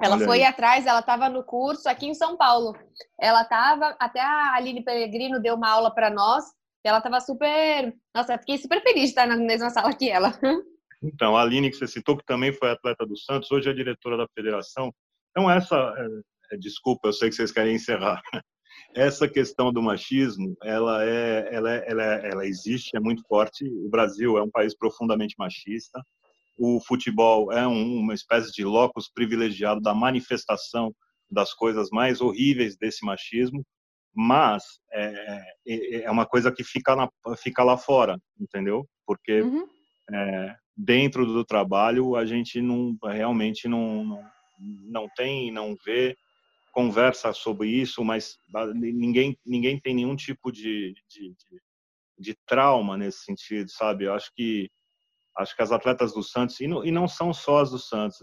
Ela 0.00 0.16
Olha 0.16 0.24
foi 0.24 0.38
aí. 0.38 0.44
atrás, 0.44 0.86
ela 0.86 1.00
estava 1.00 1.28
no 1.28 1.44
curso 1.44 1.88
aqui 1.88 2.06
em 2.06 2.14
São 2.14 2.36
Paulo. 2.36 2.76
Ela 3.20 3.42
estava, 3.42 3.96
até 4.00 4.20
a 4.20 4.54
Aline 4.54 4.82
Pellegrino 4.82 5.40
deu 5.40 5.54
uma 5.54 5.68
aula 5.68 5.92
para 5.92 6.10
nós. 6.10 6.44
Ela 6.84 6.98
estava 6.98 7.20
super, 7.20 7.94
nossa, 8.14 8.38
fiquei 8.38 8.58
super 8.58 8.82
feliz 8.82 9.04
de 9.04 9.08
estar 9.10 9.26
na 9.26 9.36
mesma 9.36 9.70
sala 9.70 9.94
que 9.94 10.10
ela. 10.10 10.32
Então, 11.04 11.36
a 11.36 11.42
Aline 11.42 11.70
que 11.70 11.76
você 11.76 11.86
citou, 11.86 12.16
que 12.16 12.24
também 12.24 12.52
foi 12.52 12.70
atleta 12.70 13.06
do 13.06 13.16
Santos, 13.16 13.50
hoje 13.50 13.68
é 13.68 13.72
diretora 13.72 14.16
da 14.16 14.26
federação. 14.34 14.92
Então, 15.30 15.50
essa, 15.50 15.76
é, 15.76 16.54
é, 16.54 16.56
desculpa, 16.58 17.08
eu 17.08 17.12
sei 17.12 17.28
que 17.28 17.34
vocês 17.34 17.52
querem 17.52 17.74
encerrar. 17.74 18.22
Essa 18.96 19.28
questão 19.28 19.72
do 19.72 19.82
machismo, 19.82 20.56
ela 20.62 21.04
é, 21.04 21.48
ela, 21.52 21.72
é, 21.72 21.84
ela, 21.86 22.02
é, 22.02 22.30
ela 22.30 22.46
existe, 22.46 22.96
é 22.96 23.00
muito 23.00 23.22
forte. 23.28 23.64
O 23.64 23.88
Brasil 23.88 24.36
é 24.36 24.42
um 24.42 24.50
país 24.50 24.76
profundamente 24.76 25.34
machista 25.38 26.00
o 26.58 26.80
futebol 26.80 27.52
é 27.52 27.66
um, 27.66 27.98
uma 27.98 28.14
espécie 28.14 28.52
de 28.52 28.64
locus 28.64 29.10
privilegiado 29.12 29.80
da 29.80 29.94
manifestação 29.94 30.94
das 31.30 31.52
coisas 31.52 31.88
mais 31.90 32.20
horríveis 32.20 32.76
desse 32.76 33.04
machismo, 33.04 33.64
mas 34.14 34.62
é, 34.92 35.42
é, 35.66 36.02
é 36.02 36.10
uma 36.10 36.26
coisa 36.26 36.52
que 36.52 36.62
fica, 36.62 36.94
na, 36.94 37.08
fica 37.36 37.64
lá 37.64 37.76
fora, 37.76 38.16
entendeu? 38.38 38.86
Porque 39.06 39.42
uhum. 39.42 39.66
é, 40.12 40.56
dentro 40.76 41.24
do 41.26 41.44
trabalho 41.44 42.16
a 42.16 42.24
gente 42.24 42.60
não 42.60 42.96
realmente 43.02 43.68
não, 43.68 44.04
não, 44.04 44.24
não 44.58 45.08
tem, 45.16 45.50
não 45.50 45.76
vê, 45.84 46.16
conversa 46.72 47.32
sobre 47.32 47.68
isso, 47.68 48.04
mas 48.04 48.36
ninguém, 48.74 49.38
ninguém 49.46 49.78
tem 49.78 49.94
nenhum 49.94 50.16
tipo 50.16 50.50
de, 50.50 50.94
de, 51.08 51.30
de, 51.30 51.62
de 52.18 52.38
trauma 52.46 52.96
nesse 52.96 53.24
sentido, 53.24 53.70
sabe? 53.70 54.04
Eu 54.04 54.14
acho 54.14 54.32
que 54.34 54.68
acho 55.36 55.56
que 55.56 55.62
as 55.62 55.72
atletas 55.72 56.12
do 56.12 56.22
Santos, 56.22 56.60
e 56.60 56.66
não, 56.68 56.84
e 56.84 56.92
não 56.92 57.08
são 57.08 57.32
só 57.32 57.58
as 57.58 57.70
do 57.70 57.78
Santos, 57.78 58.18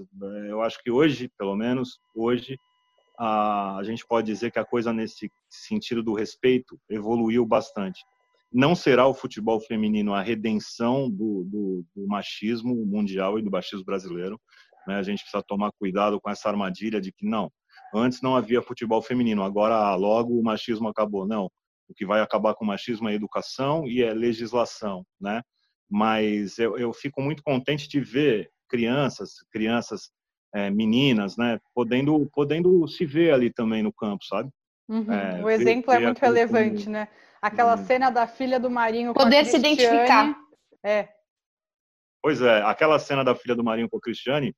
eu 0.47 0.61
acho 0.61 0.81
que 0.81 0.89
hoje, 0.89 1.29
pelo 1.37 1.55
menos, 1.57 1.99
hoje, 2.15 2.57
a, 3.19 3.77
a 3.77 3.83
gente 3.83 4.05
pode 4.07 4.27
dizer 4.27 4.49
que 4.49 4.59
a 4.59 4.65
coisa 4.65 4.93
nesse 4.93 5.29
sentido 5.49 6.01
do 6.01 6.13
respeito 6.13 6.79
evoluiu 6.89 7.45
bastante. 7.45 8.01
Não 8.51 8.75
será 8.75 9.07
o 9.07 9.13
futebol 9.13 9.59
feminino 9.61 10.13
a 10.13 10.21
redenção 10.21 11.09
do, 11.09 11.43
do, 11.45 11.85
do 11.95 12.07
machismo 12.07 12.75
mundial 12.85 13.39
e 13.39 13.41
do 13.41 13.51
machismo 13.51 13.85
brasileiro. 13.85 14.39
Né? 14.87 14.95
A 14.95 15.03
gente 15.03 15.21
precisa 15.21 15.43
tomar 15.47 15.71
cuidado 15.79 16.19
com 16.19 16.29
essa 16.29 16.49
armadilha 16.49 16.99
de 16.99 17.11
que 17.11 17.25
não, 17.25 17.51
antes 17.93 18.21
não 18.21 18.35
havia 18.35 18.61
futebol 18.61 19.01
feminino, 19.01 19.43
agora 19.43 19.95
logo 19.95 20.37
o 20.37 20.43
machismo 20.43 20.87
acabou. 20.87 21.27
Não, 21.27 21.49
o 21.87 21.93
que 21.93 22.05
vai 22.05 22.21
acabar 22.21 22.55
com 22.55 22.65
o 22.65 22.67
machismo 22.67 23.07
é 23.07 23.13
educação 23.13 23.87
e 23.87 24.01
é 24.03 24.13
legislação, 24.13 25.05
né? 25.19 25.41
mas 25.91 26.57
eu, 26.57 26.77
eu 26.77 26.93
fico 26.93 27.21
muito 27.21 27.43
contente 27.43 27.89
de 27.89 27.99
ver 27.99 28.49
crianças, 28.69 29.33
crianças, 29.51 30.09
é, 30.55 30.69
meninas, 30.69 31.35
né, 31.35 31.59
podendo, 31.75 32.29
podendo 32.33 32.87
se 32.87 33.05
ver 33.05 33.33
ali 33.33 33.51
também 33.51 33.83
no 33.83 33.91
campo, 33.91 34.23
sabe? 34.23 34.49
Uhum. 34.87 35.11
É, 35.11 35.43
o 35.43 35.49
exemplo 35.49 35.91
ver, 35.91 36.01
é 36.01 36.05
muito 36.05 36.19
relevante, 36.19 36.83
como... 36.85 36.93
né? 36.93 37.07
Aquela 37.41 37.75
uhum. 37.75 37.85
cena 37.85 38.09
da 38.11 38.27
filha 38.27 38.59
do 38.59 38.69
Marinho 38.69 39.13
poder 39.13 39.45
se 39.45 39.57
identificar. 39.57 40.35
É. 40.85 41.09
Pois 42.21 42.39
é, 42.39 42.61
aquela 42.61 42.99
cena 42.99 43.23
da 43.23 43.33
filha 43.33 43.55
do 43.55 43.63
Marinho 43.63 43.89
com 43.89 43.97
a 43.97 44.01
Cristiane 44.01 44.53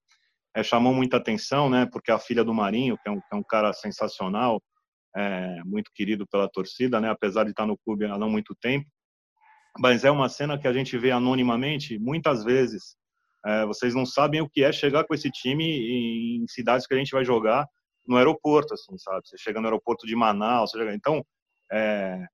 é, 0.53 0.61
chamou 0.61 0.93
muita 0.93 1.15
atenção, 1.17 1.69
né? 1.69 1.87
Porque 1.89 2.11
a 2.11 2.19
filha 2.19 2.43
do 2.43 2.53
Marinho, 2.53 2.97
que 3.01 3.07
é 3.07 3.11
um, 3.11 3.19
que 3.19 3.27
é 3.31 3.35
um 3.35 3.43
cara 3.43 3.71
sensacional, 3.71 4.61
é, 5.15 5.63
muito 5.63 5.91
querido 5.93 6.27
pela 6.27 6.49
torcida, 6.49 6.99
né? 6.99 7.09
Apesar 7.09 7.45
de 7.45 7.51
estar 7.51 7.65
no 7.65 7.77
clube 7.77 8.05
há 8.05 8.17
não 8.17 8.29
muito 8.29 8.53
tempo, 8.55 8.85
mas 9.79 10.03
é 10.03 10.11
uma 10.11 10.27
cena 10.27 10.57
que 10.57 10.67
a 10.67 10.73
gente 10.73 10.97
vê 10.97 11.11
anonimamente 11.11 11.97
muitas 11.97 12.43
vezes. 12.43 12.97
É, 13.45 13.65
vocês 13.65 13.95
não 13.95 14.05
sabem 14.05 14.41
o 14.41 14.49
que 14.49 14.63
é 14.63 14.71
chegar 14.73 15.05
com 15.05 15.13
esse 15.13 15.29
time 15.31 15.63
em 15.63 16.45
cidades 16.49 16.85
que 16.85 16.93
a 16.93 16.97
gente 16.97 17.11
vai 17.11 17.23
jogar 17.23 17.65
no 18.05 18.17
aeroporto, 18.17 18.73
assim, 18.73 18.97
sabe? 18.97 19.21
Você 19.25 19.37
chega 19.37 19.61
no 19.61 19.67
aeroporto 19.67 20.05
de 20.05 20.15
Manaus, 20.15 20.71
chega... 20.71 20.93
então 20.93 21.23
é 21.71 22.25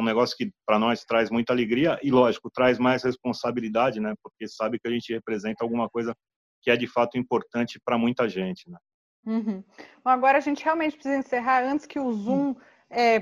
um 0.00 0.04
negócio 0.04 0.36
que 0.36 0.50
para 0.66 0.78
nós 0.78 1.04
traz 1.04 1.30
muita 1.30 1.52
alegria 1.52 1.98
e, 2.02 2.10
lógico, 2.10 2.50
traz 2.50 2.78
mais 2.78 3.02
responsabilidade, 3.02 4.00
né? 4.00 4.14
Porque 4.22 4.48
sabe 4.48 4.78
que 4.78 4.88
a 4.88 4.90
gente 4.90 5.12
representa 5.12 5.64
alguma 5.64 5.88
coisa 5.88 6.14
que 6.62 6.70
é 6.70 6.76
de 6.76 6.86
fato 6.86 7.16
importante 7.16 7.80
para 7.84 7.96
muita 7.96 8.28
gente, 8.28 8.68
né? 8.68 8.78
Uhum. 9.26 9.62
Bom, 10.02 10.10
agora 10.10 10.38
a 10.38 10.40
gente 10.40 10.64
realmente 10.64 10.94
precisa 10.94 11.16
encerrar 11.16 11.62
antes 11.62 11.86
que 11.86 11.98
o 11.98 12.12
Zoom 12.12 12.54
é, 12.88 13.20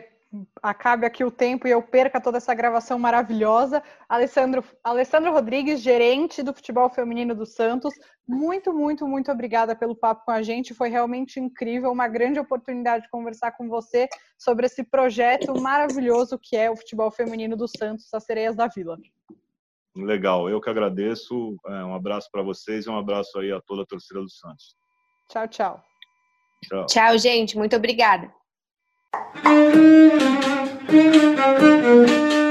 acabe 0.63 1.07
aqui 1.07 1.25
o 1.25 1.31
tempo 1.31 1.67
e 1.67 1.71
eu 1.71 1.83
perca 1.83 2.21
toda 2.21 2.37
essa 2.37 2.55
gravação 2.55 2.99
maravilhosa. 2.99 3.83
Alessandro, 4.09 4.63
Alessandro 4.85 5.33
Rodrigues, 5.33 5.81
gerente 5.81 6.43
do 6.43 6.53
futebol 6.53 6.89
feminino 6.91 7.35
do 7.35 7.47
Santos, 7.47 7.95
muito, 8.27 8.73
muito, 8.73 9.07
muito 9.07 9.33
obrigada 9.33 9.75
pelo 9.75 9.97
papo 9.97 10.27
com 10.27 10.31
a 10.31 10.43
gente. 10.43 10.75
Foi 10.75 10.91
realmente 10.91 11.41
incrível, 11.41 11.91
uma 11.91 12.09
grande 12.09 12.39
oportunidade 12.39 13.05
de 13.05 13.11
conversar 13.11 13.53
com 13.53 13.69
você 13.69 14.07
sobre 14.39 14.67
esse 14.67 14.85
projeto 14.85 15.59
maravilhoso 15.59 16.39
que 16.39 16.57
é 16.57 16.71
o 16.71 16.77
futebol 16.77 17.11
feminino 17.11 17.57
do 17.57 17.67
Santos, 17.67 18.13
as 18.13 18.25
Sereias 18.25 18.55
da 18.55 18.67
Vila. 18.67 18.99
Legal, 19.97 20.49
eu 20.49 20.61
que 20.61 20.69
agradeço. 20.69 21.57
É, 21.67 21.85
um 21.85 21.95
abraço 21.95 22.29
para 22.31 22.43
vocês 22.43 22.87
e 22.87 22.91
um 22.91 22.99
abraço 22.99 23.39
aí 23.39 23.51
a 23.51 23.61
toda 23.61 23.83
a 23.83 23.87
torcida 23.87 24.21
do 24.21 24.31
Santos. 24.31 24.77
Tchau, 25.29 25.49
tchau. 25.49 25.85
Tchau, 26.65 26.87
tchau 26.87 27.19
gente. 27.19 27.57
Muito 27.57 27.77
obrigada. 27.77 28.38
Thank 29.13 29.75
you. 30.93 32.48